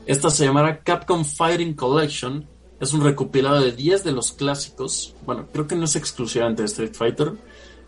Esta 0.06 0.30
se 0.30 0.44
llamará 0.44 0.80
Capcom 0.82 1.24
Fighting 1.24 1.74
Collection. 1.74 2.46
Es 2.80 2.92
un 2.92 3.02
recopilado 3.02 3.60
de 3.60 3.72
10 3.72 4.04
de 4.04 4.12
los 4.12 4.32
clásicos. 4.32 5.14
Bueno, 5.24 5.48
creo 5.52 5.66
que 5.66 5.76
no 5.76 5.84
es 5.84 5.96
exclusivamente 5.96 6.62
de 6.62 6.66
Street 6.66 6.94
Fighter. 6.94 7.32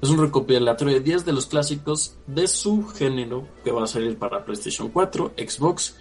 Es 0.01 0.09
un 0.11 0.19
recopilatorio 0.21 0.95
de 0.95 1.01
10 1.01 1.25
de 1.25 1.33
los 1.33 1.47
clásicos 1.47 2.17
de 2.27 2.47
su 2.47 2.87
género 2.89 3.47
que 3.65 3.71
va 3.73 3.85
a 3.85 3.87
salir 3.87 4.19
para 4.19 4.45
PlayStation 4.45 4.89
4, 4.89 5.33
Xbox, 5.37 5.97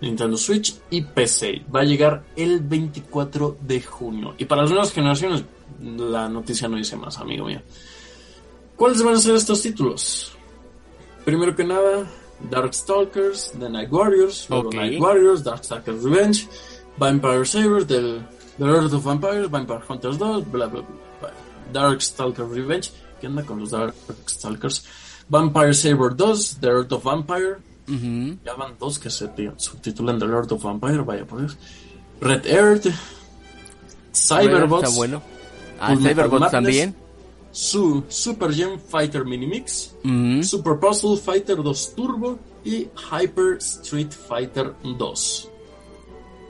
Nintendo 0.00 0.36
Switch 0.36 0.74
y 0.90 1.02
PC. 1.02 1.64
Va 1.74 1.80
a 1.80 1.84
llegar 1.84 2.24
el 2.36 2.60
24 2.60 3.58
de 3.60 3.80
junio. 3.82 4.34
Y 4.38 4.44
para 4.44 4.62
las 4.62 4.70
nuevas 4.70 4.92
generaciones, 4.92 5.44
la 5.80 6.28
noticia 6.28 6.68
no 6.68 6.76
dice 6.76 6.96
más, 6.96 7.18
amigo 7.18 7.46
mío. 7.46 7.60
¿Cuáles 8.76 9.02
van 9.02 9.14
a 9.14 9.18
ser 9.18 9.34
estos 9.34 9.62
títulos? 9.62 10.32
Primero 11.24 11.54
que 11.54 11.64
nada, 11.64 12.06
Darkstalkers, 12.50 13.52
The 13.58 13.70
Night 13.70 13.90
Warriors, 13.90 14.46
luego 14.50 14.68
Ok. 14.68 14.74
Night 14.74 15.00
Warriors, 15.00 15.44
Darkstalkers 15.44 16.02
Revenge, 16.02 16.48
Vampire 16.98 17.44
Saber, 17.44 17.86
del 17.86 18.22
The 18.58 18.64
Earth 18.64 18.92
of 18.92 19.04
Vampires, 19.04 19.50
Vampire 19.50 19.80
Hunters 19.88 20.18
2, 20.18 20.50
bla 20.50 20.66
bla 20.66 20.82
bla. 21.20 21.32
Darkstalkers 21.72 22.50
Revenge, 22.50 22.90
¿qué 23.20 23.26
onda 23.26 23.42
con 23.42 23.60
los 23.60 23.70
Darkstalkers? 23.70 24.84
Vampire 25.28 25.72
Saber 25.72 26.14
2, 26.14 26.58
The 26.60 26.66
Earth 26.68 26.92
of 26.92 27.04
Vampire, 27.04 27.56
Ujú. 27.88 28.38
ya 28.44 28.54
van 28.54 28.76
dos 28.78 28.98
que 28.98 29.10
se 29.10 29.28
ti- 29.28 29.50
subtitulan 29.56 30.18
The 30.18 30.26
Lord 30.26 30.50
of 30.52 30.62
Vampire, 30.62 31.02
vaya 31.02 31.24
por 31.26 31.40
Dios. 31.40 31.56
Red 32.20 32.46
Earth, 32.46 32.86
Cyberbots, 34.12 34.84
está 34.88 34.96
bueno. 34.96 35.22
Ah, 35.80 35.94
Cyberbots 35.96 36.30
Madness, 36.40 36.50
también. 36.50 36.94
Su 37.50 38.04
Super 38.08 38.52
Gem 38.52 38.78
Fighter 38.80 39.24
Mini 39.24 39.46
Mix, 39.46 39.94
Ujú. 40.04 40.42
Super 40.42 40.78
Puzzle 40.80 41.16
Fighter 41.18 41.62
2 41.62 41.94
Turbo 41.94 42.38
y 42.64 42.88
Hyper 43.12 43.58
Street 43.58 44.10
Fighter 44.10 44.74
2. 44.82 45.50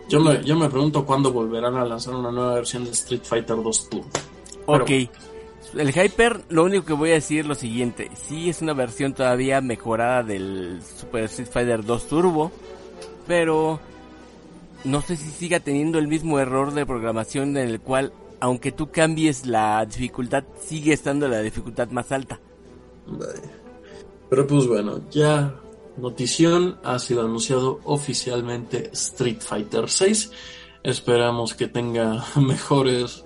Yo 0.09 0.21
me, 0.21 0.43
yo 0.45 0.57
me 0.57 0.69
pregunto 0.69 1.05
cuándo 1.05 1.33
volverán 1.33 1.77
a 1.77 1.85
lanzar 1.85 2.15
una 2.15 2.31
nueva 2.31 2.55
versión 2.55 2.85
de 2.85 2.91
Street 2.91 3.23
Fighter 3.25 3.57
2 3.63 3.89
Turbo. 3.91 4.07
Ok. 4.67 4.91
El 5.77 5.93
Hyper, 5.93 6.45
lo 6.51 6.65
único 6.65 6.85
que 6.85 6.93
voy 6.93 7.11
a 7.11 7.15
decir 7.15 7.41
es 7.41 7.47
lo 7.47 7.55
siguiente. 7.55 8.11
Sí 8.15 8.49
es 8.49 8.63
una 8.63 8.75
versión 8.75 9.13
todavía 9.13 9.61
mejorada 9.61 10.23
del 10.23 10.81
Super 10.83 11.25
Street 11.25 11.49
Fighter 11.51 11.85
2 11.85 12.09
Turbo. 12.09 12.53
Pero 13.27 13.81
no 14.85 15.01
sé 15.01 15.17
si 15.17 15.31
siga 15.31 15.61
teniendo 15.61 15.99
el 15.99 16.09
mismo 16.09 16.39
error 16.39 16.73
de 16.73 16.87
programación 16.87 17.57
en 17.57 17.69
el 17.69 17.81
cual, 17.81 18.13
aunque 18.41 18.71
tú 18.71 18.91
cambies 18.91 19.47
la 19.47 19.85
dificultad, 19.85 20.45
sigue 20.61 20.93
estando 20.93 21.27
la 21.27 21.41
dificultad 21.41 21.89
más 21.89 22.13
alta. 22.13 22.39
Vaya. 23.07 23.65
Pero 24.31 24.47
pues 24.47 24.67
bueno, 24.67 25.01
ya 25.11 25.55
notición 25.97 26.79
ha 26.83 26.99
sido 26.99 27.23
anunciado 27.23 27.81
oficialmente 27.85 28.91
Street 28.93 29.41
Fighter 29.41 29.89
6. 29.89 30.31
Esperamos 30.83 31.55
que 31.55 31.69
tenga 31.69 32.25
mejores, 32.37 33.24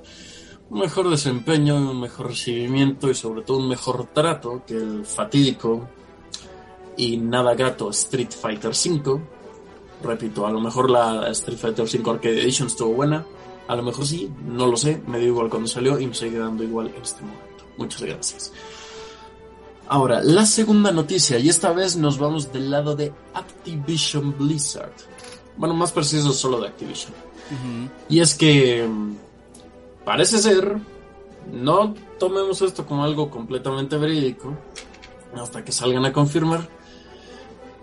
un 0.71 0.81
mejor 0.81 1.09
desempeño, 1.09 1.77
un 1.77 2.01
mejor 2.01 2.29
recibimiento 2.29 3.11
y 3.11 3.15
sobre 3.15 3.43
todo 3.43 3.59
un 3.59 3.69
mejor 3.69 4.07
trato 4.13 4.63
que 4.67 4.75
el 4.75 5.05
fatídico 5.07 5.89
y 6.97 7.17
nada 7.17 7.55
grato 7.55 7.91
Street 7.91 8.31
Fighter 8.31 8.71
V. 8.73 9.21
Repito, 10.03 10.47
a 10.47 10.53
lo 10.53 10.61
mejor 10.61 10.91
la 10.91 11.29
Street 11.31 11.59
Fighter 11.59 11.85
V 11.85 12.11
Arcade 12.11 12.43
Edition 12.43 12.69
estuvo 12.69 12.93
buena, 12.93 13.25
a 13.67 13.77
lo 13.77 13.83
mejor 13.83 14.07
sí, 14.07 14.31
no 14.47 14.67
lo 14.67 14.77
sé, 14.77 15.03
me 15.07 15.19
dio 15.19 15.29
igual 15.29 15.49
cuando 15.49 15.69
salió 15.69 15.99
y 15.99 16.07
me 16.07 16.15
sigue 16.15 16.39
dando 16.39 16.63
igual 16.63 16.93
en 16.95 17.03
este 17.03 17.23
momento. 17.23 17.65
Muchas 17.77 18.03
gracias. 18.03 18.53
Ahora, 19.89 20.21
la 20.23 20.45
segunda 20.45 20.93
noticia, 20.93 21.39
y 21.39 21.49
esta 21.49 21.73
vez 21.73 21.97
nos 21.97 22.19
vamos 22.19 22.53
del 22.53 22.71
lado 22.71 22.95
de 22.95 23.13
Activision 23.33 24.37
Blizzard. 24.37 24.93
Bueno, 25.57 25.75
más 25.75 25.93
preciso, 25.93 26.33
solo 26.33 26.61
de 26.61 26.69
Activision. 26.69 27.15
Y 28.09 28.21
es 28.21 28.35
que 28.35 28.87
parece 30.09 30.39
ser, 30.39 30.79
no 31.53 31.95
tomemos 32.19 32.63
esto 32.63 32.87
como 32.87 33.05
algo 33.05 33.29
completamente 33.31 33.99
verídico, 33.99 34.57
hasta 35.35 35.63
que 35.63 35.71
salgan 35.71 36.07
a 36.07 36.15
confirmar. 36.15 36.67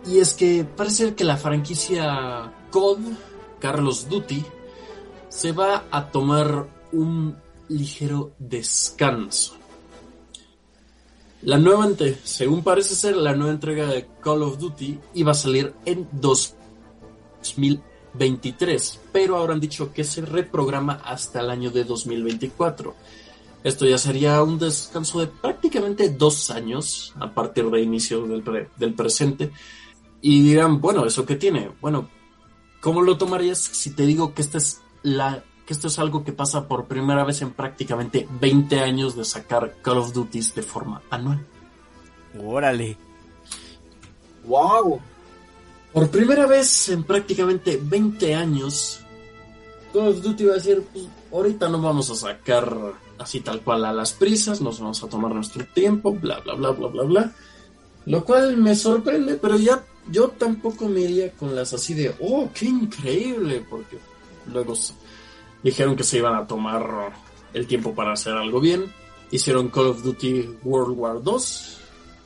Y 0.07 0.17
es 0.17 0.33
que 0.33 0.65
parece 0.65 0.95
ser 0.95 1.15
que 1.15 1.23
la 1.23 1.37
franquicia 1.37 2.51
COD, 2.71 2.97
Carlos 3.59 4.09
Duty, 4.09 4.43
se 5.29 5.51
va 5.51 5.83
a 5.91 6.09
tomar 6.09 6.67
un 6.93 7.37
ligero 7.69 8.31
descanso. 8.39 9.53
La 11.43 11.59
nueva, 11.59 11.87
según 12.23 12.63
parece 12.63 12.95
ser, 12.95 13.17
la 13.17 13.35
nueva 13.35 13.53
entrega 13.53 13.85
de 13.85 14.07
Call 14.23 14.41
of 14.41 14.57
Duty 14.57 14.99
iba 15.13 15.29
a 15.29 15.35
salir 15.35 15.75
en 15.85 16.07
2023, 18.17 18.99
pero 19.11 19.37
ahora 19.37 19.53
han 19.53 19.59
dicho 19.59 19.91
que 19.93 20.03
se 20.03 20.21
reprograma 20.21 20.93
hasta 21.03 21.41
el 21.41 21.49
año 21.49 21.71
de 21.71 21.83
2024. 21.83 22.95
Esto 23.63 23.85
ya 23.85 23.97
sería 23.97 24.41
un 24.43 24.59
descanso 24.59 25.19
de 25.19 25.27
prácticamente 25.27 26.09
dos 26.09 26.51
años 26.51 27.13
a 27.19 27.31
partir 27.33 27.65
de 27.69 27.81
inicio 27.81 28.25
del, 28.27 28.41
pre- 28.43 28.69
del 28.77 28.93
presente. 28.93 29.51
Y 30.21 30.41
dirán, 30.43 30.79
bueno, 30.81 31.05
¿eso 31.05 31.25
qué 31.25 31.35
tiene? 31.35 31.71
Bueno, 31.81 32.07
¿cómo 32.81 33.01
lo 33.01 33.17
tomarías 33.17 33.59
si 33.59 33.91
te 33.91 34.05
digo 34.05 34.33
que 34.33 34.41
esta 34.41 34.57
es 34.57 34.81
la 35.03 35.43
que 35.65 35.73
esto 35.73 35.87
es 35.87 35.97
algo 35.97 36.23
que 36.23 36.31
pasa 36.31 36.67
por 36.67 36.85
primera 36.85 37.23
vez 37.23 37.41
en 37.41 37.49
prácticamente 37.51 38.27
20 38.39 38.79
años 38.81 39.15
de 39.15 39.25
sacar 39.25 39.75
Call 39.81 39.97
of 39.97 40.13
Duty 40.13 40.39
de 40.55 40.61
forma 40.61 41.01
anual? 41.09 41.43
Órale. 42.39 42.97
¡Wow! 44.45 44.99
Por 45.95 46.09
primera 46.09 46.45
vez 46.45 46.89
en 46.89 47.05
prácticamente 47.05 47.79
20 47.81 48.35
años, 48.35 48.99
Call 49.93 50.09
of 50.09 50.21
Duty 50.21 50.43
va 50.43 50.51
a 50.51 50.55
decir, 50.55 50.83
pues, 50.91 51.05
ahorita 51.31 51.69
no 51.69 51.81
vamos 51.81 52.09
a 52.09 52.15
sacar 52.15 52.95
así 53.17 53.39
tal 53.39 53.61
cual 53.61 53.85
a 53.85 53.93
las 53.93 54.11
prisas, 54.11 54.59
nos 54.59 54.81
vamos 54.81 55.01
a 55.01 55.07
tomar 55.07 55.33
nuestro 55.33 55.63
tiempo, 55.73 56.11
bla, 56.11 56.41
bla, 56.41 56.55
bla, 56.55 56.71
bla, 56.71 56.87
bla, 56.89 57.03
bla. 57.03 57.35
Lo 58.07 58.25
cual 58.25 58.57
me 58.57 58.75
sorprende, 58.75 59.35
pero 59.35 59.55
ya 59.55 59.85
yo 60.11 60.27
tampoco 60.31 60.89
me 60.89 60.99
iría 60.99 61.31
con 61.31 61.55
las 61.55 61.71
así 61.71 61.93
de, 61.93 62.13
oh, 62.19 62.49
qué 62.53 62.65
increíble, 62.65 63.65
porque 63.69 63.97
luego 64.51 64.73
dijeron 65.63 65.95
que 65.95 66.03
se 66.03 66.17
iban 66.17 66.35
a 66.35 66.45
tomar 66.45 67.13
el 67.53 67.67
tiempo 67.67 67.95
para 67.95 68.11
hacer 68.11 68.33
algo 68.33 68.59
bien. 68.59 68.91
Hicieron 69.31 69.69
Call 69.69 69.87
of 69.87 70.03
Duty 70.03 70.57
World 70.61 70.99
War 70.99 71.23
2, 71.23 71.79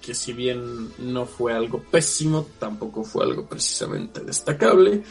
que 0.10 0.16
si 0.16 0.34
bien 0.34 0.90
no 0.98 1.28
fue 1.28 1.54
algo 1.54 1.84
pésimo, 1.92 2.48
tampoco 2.58 3.04
fue 3.04 3.24
algo 3.26 3.46
precisamente 3.46 4.22
destacable. 4.22 5.04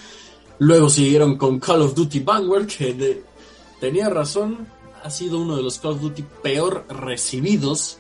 Luego 0.59 0.89
siguieron 0.91 1.37
con 1.39 1.61
Call 1.61 1.83
of 1.83 1.95
Duty 1.95 2.19
Vanguard, 2.19 2.67
que 2.67 3.23
tenía 3.79 4.09
razón, 4.09 4.67
ha 5.05 5.09
sido 5.09 5.39
uno 5.39 5.55
de 5.57 5.63
los 5.63 5.79
Call 5.79 5.93
of 5.93 6.01
Duty 6.01 6.25
peor 6.43 6.85
recibidos. 6.89 7.99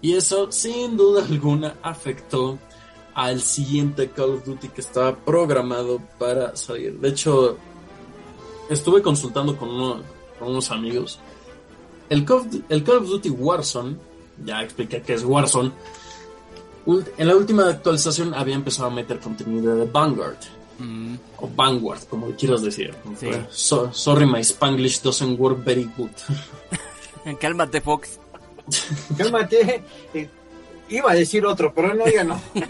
Y 0.00 0.12
eso, 0.12 0.52
sin 0.52 0.96
duda 0.96 1.24
alguna, 1.24 1.74
afectó 1.82 2.56
al 3.14 3.40
siguiente 3.40 4.10
Call 4.12 4.34
of 4.34 4.44
Duty 4.44 4.68
que 4.68 4.80
estaba 4.80 5.16
programado 5.16 6.00
para 6.20 6.54
salir. 6.54 7.00
De 7.00 7.08
hecho, 7.08 7.56
estuve 8.70 9.02
consultando 9.02 9.56
con, 9.56 9.70
uno- 9.70 10.02
con 10.38 10.50
unos 10.52 10.70
amigos. 10.70 11.18
El 12.08 12.24
Call, 12.24 12.36
of, 12.38 12.46
el 12.68 12.84
Call 12.84 12.98
of 12.98 13.06
Duty 13.08 13.30
Warzone, 13.30 13.96
ya 14.44 14.62
expliqué 14.62 15.02
qué 15.02 15.14
es 15.14 15.24
Warzone, 15.24 15.70
en 16.86 17.26
la 17.28 17.36
última 17.36 17.68
actualización 17.68 18.34
había 18.34 18.54
empezado 18.54 18.88
a 18.88 18.90
meter 18.90 19.18
contenido 19.20 19.76
de 19.76 19.84
Vanguard. 19.86 20.36
O 21.38 21.48
Vanguard, 21.54 22.00
como 22.10 22.26
quieras 22.32 22.62
decir. 22.62 22.92
Sí. 23.18 23.28
So- 23.50 23.92
sorry, 23.92 24.26
my 24.26 24.40
Spanglish 24.40 25.00
doesn't 25.02 25.38
work 25.38 25.62
very 25.64 25.88
good. 25.96 26.10
Cálmate, 27.40 27.80
Fox. 27.80 28.18
Cálmate. 29.16 29.82
Eh, 30.14 30.28
Iba 30.88 31.12
a 31.12 31.14
decir 31.14 31.46
otro, 31.46 31.72
pero 31.72 31.94
no, 31.94 32.04
ya 32.08 32.24
no. 32.24 32.40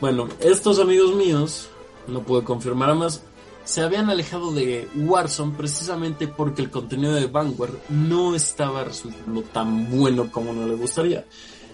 Bueno, 0.00 0.28
estos 0.40 0.78
amigos 0.78 1.14
míos, 1.14 1.68
no 2.06 2.22
puedo 2.22 2.44
confirmar 2.44 2.90
a 2.90 2.94
más, 2.94 3.22
se 3.64 3.82
habían 3.82 4.08
alejado 4.08 4.52
de 4.52 4.88
Warzone 4.94 5.54
precisamente 5.56 6.28
porque 6.28 6.62
el 6.62 6.70
contenido 6.70 7.12
de 7.14 7.26
Vanguard 7.26 7.74
no 7.88 8.34
estaba 8.34 8.84
resultando 8.84 9.42
tan 9.42 9.90
bueno 9.90 10.30
como 10.30 10.52
no 10.52 10.66
le 10.66 10.74
gustaría. 10.76 11.24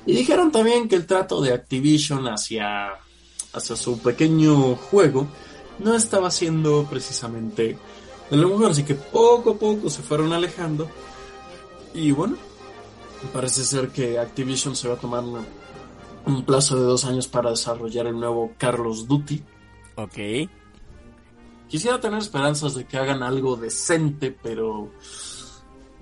Y 0.07 0.13
dijeron 0.15 0.53
también 0.53 0.89
que 0.89 0.97
el 0.97 1.07
trato 1.07 1.41
de 1.41 1.53
Activision 1.53 2.27
hacia, 2.29 2.91
hacia 3.53 3.77
su 3.77 3.99
pequeño 4.01 4.77
juego 4.77 5.27
no 5.79 5.95
estaba 5.95 6.31
siendo 6.31 6.87
precisamente 6.89 7.79
de 8.31 8.37
lo 8.37 8.49
mejor, 8.49 8.71
así 8.71 8.85
que 8.85 8.95
poco 8.95 9.51
a 9.53 9.55
poco 9.57 9.89
se 9.91 10.03
fueron 10.03 10.33
alejando. 10.33 10.89
Y 11.95 12.11
bueno, 12.11 12.37
parece 13.33 13.65
ser 13.65 13.89
que 13.89 14.19
Activision 14.19 14.77
se 14.77 14.89
va 14.89 14.95
a 14.95 14.99
tomar 14.99 15.23
una- 15.25 15.45
un 16.27 16.45
plazo 16.45 16.77
de 16.77 16.83
dos 16.83 17.05
años 17.05 17.29
para 17.29 17.51
desarrollar 17.51 18.07
el 18.07 18.19
nuevo 18.19 18.53
Carlos 18.59 19.07
Duty. 19.07 19.43
Ok. 19.97 20.49
Quisiera 21.69 22.01
tener 22.01 22.19
esperanzas 22.19 22.75
de 22.75 22.85
que 22.87 22.97
hagan 22.97 23.23
algo 23.23 23.57
decente, 23.57 24.37
pero 24.43 24.91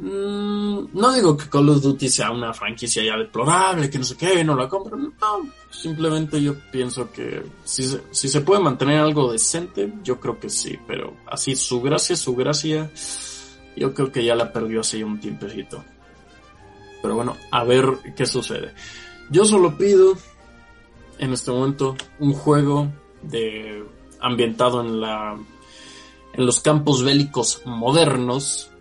mm, 0.03 0.89
no 0.93 1.13
digo 1.13 1.37
que 1.37 1.49
Call 1.49 1.69
of 1.69 1.83
Duty 1.83 2.09
sea 2.09 2.31
una 2.31 2.53
franquicia 2.53 3.03
ya 3.03 3.17
deplorable, 3.17 3.89
que 3.89 3.99
no 3.99 4.05
sé 4.05 4.17
qué, 4.17 4.45
no 4.45 4.57
la 4.57 4.69
compro. 4.69 4.97
No, 4.97 5.11
simplemente 5.71 6.43
yo 6.43 6.55
pienso 6.71 7.11
que 7.13 7.43
si 7.65 7.85
se, 7.85 8.41
puede 8.41 8.61
mantener 8.61 9.01
algo 9.01 9.33
decente, 9.33 9.93
yo 10.03 10.21
creo 10.21 10.39
que 10.39 10.51
sí, 10.51 10.79
pero 10.87 11.17
así 11.27 11.57
su 11.57 11.81
gracia, 11.81 12.17
su 12.17 12.35
gracia, 12.35 12.91
yo 13.77 13.95
creo 13.95 14.11
que 14.13 14.25
ya 14.25 14.35
la 14.35 14.53
perdió 14.53 14.81
hace 14.81 15.03
un 15.05 15.21
tiempecito. 15.21 15.85
Pero 17.01 17.15
bueno, 17.15 17.37
a 17.51 17.65
ver 17.65 17.87
qué 18.17 18.27
sucede. 18.27 18.75
Yo 19.31 19.45
solo 19.45 19.77
pido 19.77 20.17
en 21.19 21.33
este 21.33 21.51
momento 21.51 21.97
un 22.19 22.33
juego 22.33 22.89
de 23.23 23.85
ambientado 24.21 24.81
en 24.81 25.01
la 25.01 25.37
en 26.35 26.47
los 26.47 26.61
campos 26.61 27.03
bélicos 27.05 27.63
modernos, 27.65 28.72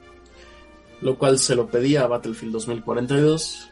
lo 1.01 1.17
cual 1.17 1.39
se 1.39 1.55
lo 1.55 1.67
pedía 1.67 2.03
a 2.03 2.07
Battlefield 2.07 2.53
2042. 2.53 3.69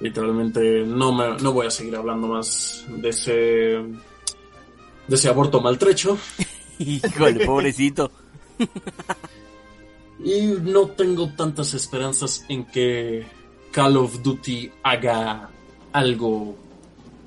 Literalmente 0.00 0.84
no 0.84 1.12
me, 1.12 1.36
no 1.38 1.52
voy 1.52 1.66
a 1.66 1.70
seguir 1.70 1.96
hablando 1.96 2.28
más 2.28 2.84
de 2.88 3.08
ese 3.08 3.32
de 5.08 5.14
ese 5.14 5.28
aborto 5.28 5.60
maltrecho 5.60 6.18
Híjole, 6.78 7.46
pobrecito. 7.46 8.10
y 10.22 10.40
no 10.62 10.88
tengo 10.88 11.28
tantas 11.30 11.72
esperanzas 11.72 12.44
en 12.48 12.66
que 12.66 13.26
Call 13.70 13.96
of 13.96 14.22
Duty 14.22 14.70
haga 14.82 15.48
algo 15.92 16.56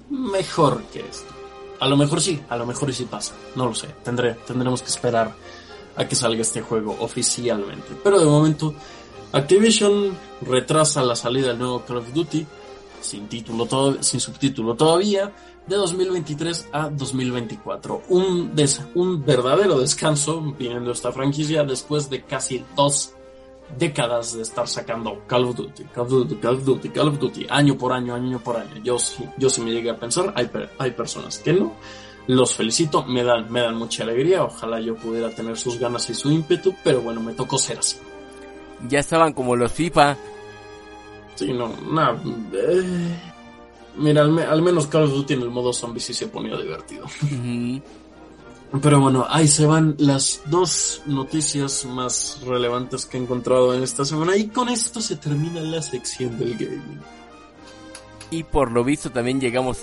mejor 0.09 0.83
que 0.93 0.99
esto. 0.99 1.33
A 1.79 1.87
lo 1.87 1.95
mejor 1.97 2.21
sí, 2.21 2.39
a 2.49 2.57
lo 2.57 2.65
mejor 2.65 2.93
sí 2.93 3.05
pasa. 3.05 3.33
No 3.55 3.65
lo 3.65 3.73
sé. 3.73 3.87
Tendré, 4.03 4.33
tendremos 4.45 4.81
que 4.81 4.89
esperar 4.89 5.33
a 5.99 6.07
que 6.07 6.15
salga 6.15 6.41
este 6.41 6.61
juego 6.61 6.95
oficialmente. 6.99 7.95
Pero 8.03 8.19
de 8.19 8.25
momento, 8.25 8.73
Activision 9.31 10.17
retrasa 10.41 11.03
la 11.03 11.15
salida 11.15 11.49
del 11.49 11.59
nuevo 11.59 11.83
Call 11.85 11.97
of 11.97 12.11
Duty 12.13 12.45
sin 13.01 13.27
título 13.29 13.65
todo- 13.65 14.01
sin 14.01 14.19
subtítulo 14.19 14.75
todavía 14.75 15.31
de 15.67 15.75
2023 15.75 16.67
a 16.73 16.89
2024. 16.89 18.01
Un, 18.09 18.55
des- 18.55 18.81
un 18.95 19.23
verdadero 19.23 19.79
descanso 19.79 20.41
viniendo 20.57 20.91
esta 20.91 21.11
franquicia 21.11 21.63
después 21.63 22.09
de 22.09 22.23
casi 22.23 22.63
dos 22.75 23.13
décadas 23.77 24.33
de 24.35 24.41
estar 24.41 24.67
sacando 24.67 25.21
Call 25.27 25.45
of 25.45 25.55
Duty, 25.55 25.83
Call 25.93 26.05
of 26.05 26.09
Duty, 26.09 26.35
Call 26.37 26.55
of 26.55 26.65
Duty, 26.65 26.89
Call 26.89 27.07
of 27.09 27.19
Duty, 27.19 27.45
año 27.49 27.77
por 27.77 27.93
año, 27.93 28.15
año 28.15 28.39
por 28.39 28.57
año. 28.57 28.81
Yo 28.83 28.97
sí, 28.97 29.23
yo 29.37 29.49
sí 29.49 29.61
me 29.61 29.71
llegué 29.71 29.91
a 29.91 29.97
pensar, 29.99 30.33
hay, 30.35 30.49
hay 30.79 30.91
personas 30.91 31.37
que 31.37 31.53
no. 31.53 31.73
Los 32.31 32.53
felicito, 32.53 33.03
me 33.05 33.23
dan, 33.23 33.51
me 33.51 33.59
dan 33.61 33.75
mucha 33.75 34.03
alegría. 34.03 34.43
Ojalá 34.43 34.79
yo 34.79 34.95
pudiera 34.95 35.31
tener 35.31 35.57
sus 35.57 35.79
ganas 35.79 36.07
y 36.11 36.13
su 36.13 36.29
ímpetu, 36.31 36.75
pero 36.83 37.01
bueno, 37.01 37.21
me 37.21 37.33
tocó 37.33 37.57
ser 37.57 37.79
así. 37.79 37.97
Ya 38.87 38.99
estaban 38.99 39.33
como 39.33 39.55
los 39.55 39.71
FIFA. 39.71 40.15
Sí, 41.33 41.51
no, 41.53 41.73
nada. 41.91 42.21
eh, 42.53 43.19
mira, 43.97 44.21
al, 44.21 44.31
me- 44.31 44.43
al 44.43 44.61
menos 44.61 44.85
Call 44.85 45.05
of 45.05 45.11
Duty 45.11 45.33
en 45.33 45.41
el 45.41 45.49
modo 45.49 45.73
zombie 45.73 45.99
sí 45.99 46.13
se 46.13 46.27
ponía 46.27 46.55
divertido. 46.55 47.07
Pero 48.81 49.01
bueno, 49.01 49.25
ahí 49.27 49.47
se 49.47 49.65
van 49.65 49.95
las 49.97 50.41
dos 50.45 51.01
noticias 51.07 51.85
más 51.85 52.39
relevantes 52.45 53.07
que 53.07 53.17
he 53.17 53.21
encontrado 53.21 53.73
en 53.73 53.81
esta 53.81 54.05
semana 54.05 54.37
y 54.37 54.49
con 54.49 54.69
esto 54.69 55.01
se 55.01 55.15
termina 55.15 55.61
la 55.61 55.81
sección 55.81 56.37
del 56.37 56.53
gaming. 56.55 56.99
Y 58.29 58.43
por 58.43 58.71
lo 58.71 58.83
visto 58.83 59.09
también 59.09 59.41
llegamos 59.41 59.79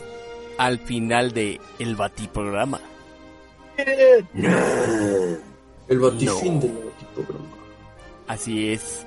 al 0.58 0.78
final 0.78 1.32
de 1.32 1.60
el 1.78 1.96
Bati 1.96 2.28
programa. 2.28 2.80
El 5.88 6.00
batifín 6.00 6.54
No. 6.54 6.60
del 6.60 6.72
batiprograma. 6.72 7.46
Así 8.26 8.68
es. 8.70 9.04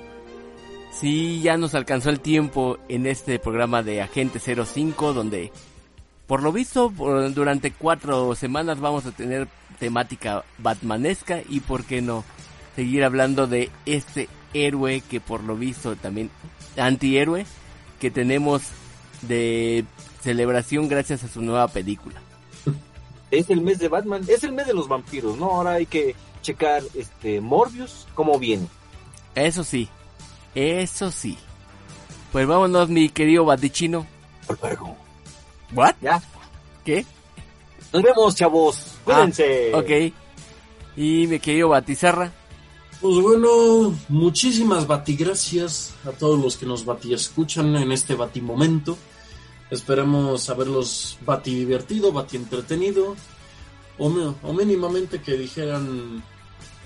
Sí, 0.94 1.42
ya 1.42 1.58
nos 1.58 1.76
alcanzó 1.76 2.10
el 2.10 2.20
tiempo 2.20 2.78
en 2.88 3.06
este 3.06 3.38
programa 3.40 3.84
de 3.84 4.02
Agente 4.02 4.40
05, 4.40 5.14
donde 5.14 5.52
por 6.28 6.42
lo 6.44 6.52
visto 6.52 6.90
por- 6.92 7.34
durante 7.34 7.72
cuatro 7.72 8.34
semanas 8.36 8.80
vamos 8.80 9.06
a 9.06 9.12
tener 9.12 9.48
temática 9.80 10.44
batmanesca 10.58 11.42
y 11.50 11.60
por 11.62 11.84
qué 11.86 12.02
no 12.02 12.24
seguir 12.76 13.04
hablando 13.04 13.48
de 13.48 13.70
este 13.86 14.30
héroe 14.54 15.02
que 15.10 15.20
por 15.22 15.44
lo 15.44 15.56
visto 15.56 15.96
también 15.96 16.30
antihéroe 16.78 17.46
que 18.00 18.10
tenemos 18.12 18.64
de 19.22 19.86
celebración 20.22 20.88
gracias 20.88 21.24
a 21.24 21.28
su 21.28 21.42
nueva 21.42 21.68
película. 21.68 22.22
Es 23.32 23.50
el 23.50 23.62
mes 23.62 23.80
de 23.80 23.88
Batman, 23.88 24.24
es 24.28 24.44
el 24.44 24.54
mes 24.54 24.68
de 24.68 24.74
los 24.74 24.88
vampiros, 24.88 25.38
¿no? 25.38 25.52
Ahora 25.52 25.74
hay 25.74 25.86
que 25.86 26.16
checar 26.42 26.82
este 26.96 27.42
Morbius 27.42 28.08
cómo 28.16 28.40
viene. 28.40 28.68
Eso 29.36 29.64
sí, 29.64 29.88
eso 30.56 31.12
sí. 31.12 31.38
Pues 32.32 32.48
vámonos 32.48 32.90
mi 32.90 33.10
querido 33.10 33.46
batichino. 33.46 34.06
¿What? 35.74 35.96
Ya. 36.02 36.22
¿Qué? 36.84 37.06
Nos 37.94 38.04
vemos, 38.04 38.36
chavos. 38.36 38.86
Cuídense. 39.04 39.72
Ah, 39.74 39.78
ok. 39.78 40.14
Y 40.96 41.28
mi 41.28 41.40
querido 41.40 41.70
Batizarra. 41.70 42.32
Pues 43.02 43.16
bueno, 43.22 43.96
muchísimas 44.10 44.86
batigracias 44.86 45.94
a 46.06 46.12
todos 46.12 46.38
los 46.38 46.58
que 46.58 46.66
nos 46.66 46.84
bati 46.84 47.14
escuchan 47.14 47.76
en 47.76 47.92
este 47.92 48.16
batimomento. 48.16 48.98
Esperemos 49.72 50.50
haberlos 50.50 51.18
bati 51.26 51.54
divertido, 51.54 52.12
bati 52.12 52.38
entretenido, 52.38 53.16
o, 53.98 54.08
o 54.44 54.54
mínimamente 54.54 55.22
que 55.22 55.38
dijeran, 55.38 56.24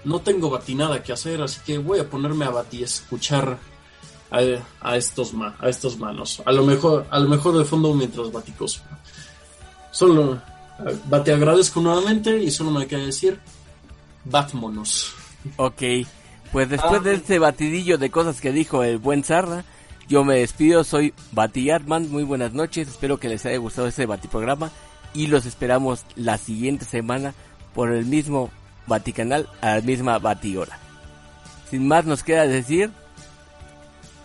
no 0.03 0.19
tengo 0.19 0.49
bati 0.49 0.76
nada 0.76 1.01
que 1.01 1.14
hacer, 1.14 1.41
así 1.41 1.61
que 1.65 1.77
voy 1.77 1.99
a 1.99 2.10
ponerme 2.10 2.45
a 2.45 2.49
bati 2.49 2.84
escuchar 2.84 3.57
a, 4.31 4.39
a 4.81 4.97
estos 4.97 5.34
ma, 5.34 5.55
a 5.60 5.69
estos 5.69 5.97
manos. 5.97 6.41
A 6.45 6.51
lo 6.51 6.65
mejor, 6.65 7.05
a 7.10 7.19
lo 7.19 7.30
mejor 7.30 7.57
de 7.57 7.65
fondo 7.65 7.93
mientras 7.93 8.31
baticos. 8.31 8.81
Solo 9.91 10.34
eh, 10.34 10.97
bati 11.05 11.31
agradezco 11.31 11.80
nuevamente 11.80 12.38
y 12.38 12.51
solo 12.51 12.72
me 12.72 12.88
queda 12.88 13.05
decir, 13.05 13.39
batmonos. 14.26 15.14
Ok. 15.57 15.84
Pues 16.51 16.69
después 16.69 17.03
de 17.03 17.15
este 17.15 17.39
batidillo 17.39 17.97
de 17.97 18.11
cosas 18.11 18.39
que 18.39 18.51
dijo 18.51 18.84
el 18.84 18.97
buen 18.97 19.23
Zarra, 19.23 19.65
yo 20.08 20.24
me 20.24 20.38
despido. 20.38 20.84
Soy 20.84 21.14
Bati 21.32 21.70
Artman. 21.70 22.12
Muy 22.12 22.24
buenas 22.24 22.54
noches. 22.54 22.88
Espero 22.88 23.20
que 23.20 23.30
les 23.30 23.46
haya 23.46 23.58
gustado 23.58 23.88
este 23.88 24.06
Batiprograma. 24.06 24.72
Y 25.14 25.28
los 25.28 25.46
esperamos 25.46 26.06
la 26.16 26.38
siguiente 26.38 26.86
semana 26.86 27.34
por 27.74 27.92
el 27.92 28.06
mismo 28.06 28.50
Baticanal 28.88 29.48
a 29.62 29.76
la 29.76 29.82
misma 29.82 30.20
Batihora. 30.20 30.78
Sin 31.70 31.88
más 31.88 32.06
nos 32.06 32.24
queda 32.24 32.48
decir... 32.48 32.92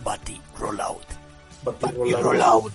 Bati 0.03 0.39
Rollout. 0.57 1.05
Bati 1.63 1.87
Y 2.05 2.13
roll 2.13 2.41
out. 2.41 2.73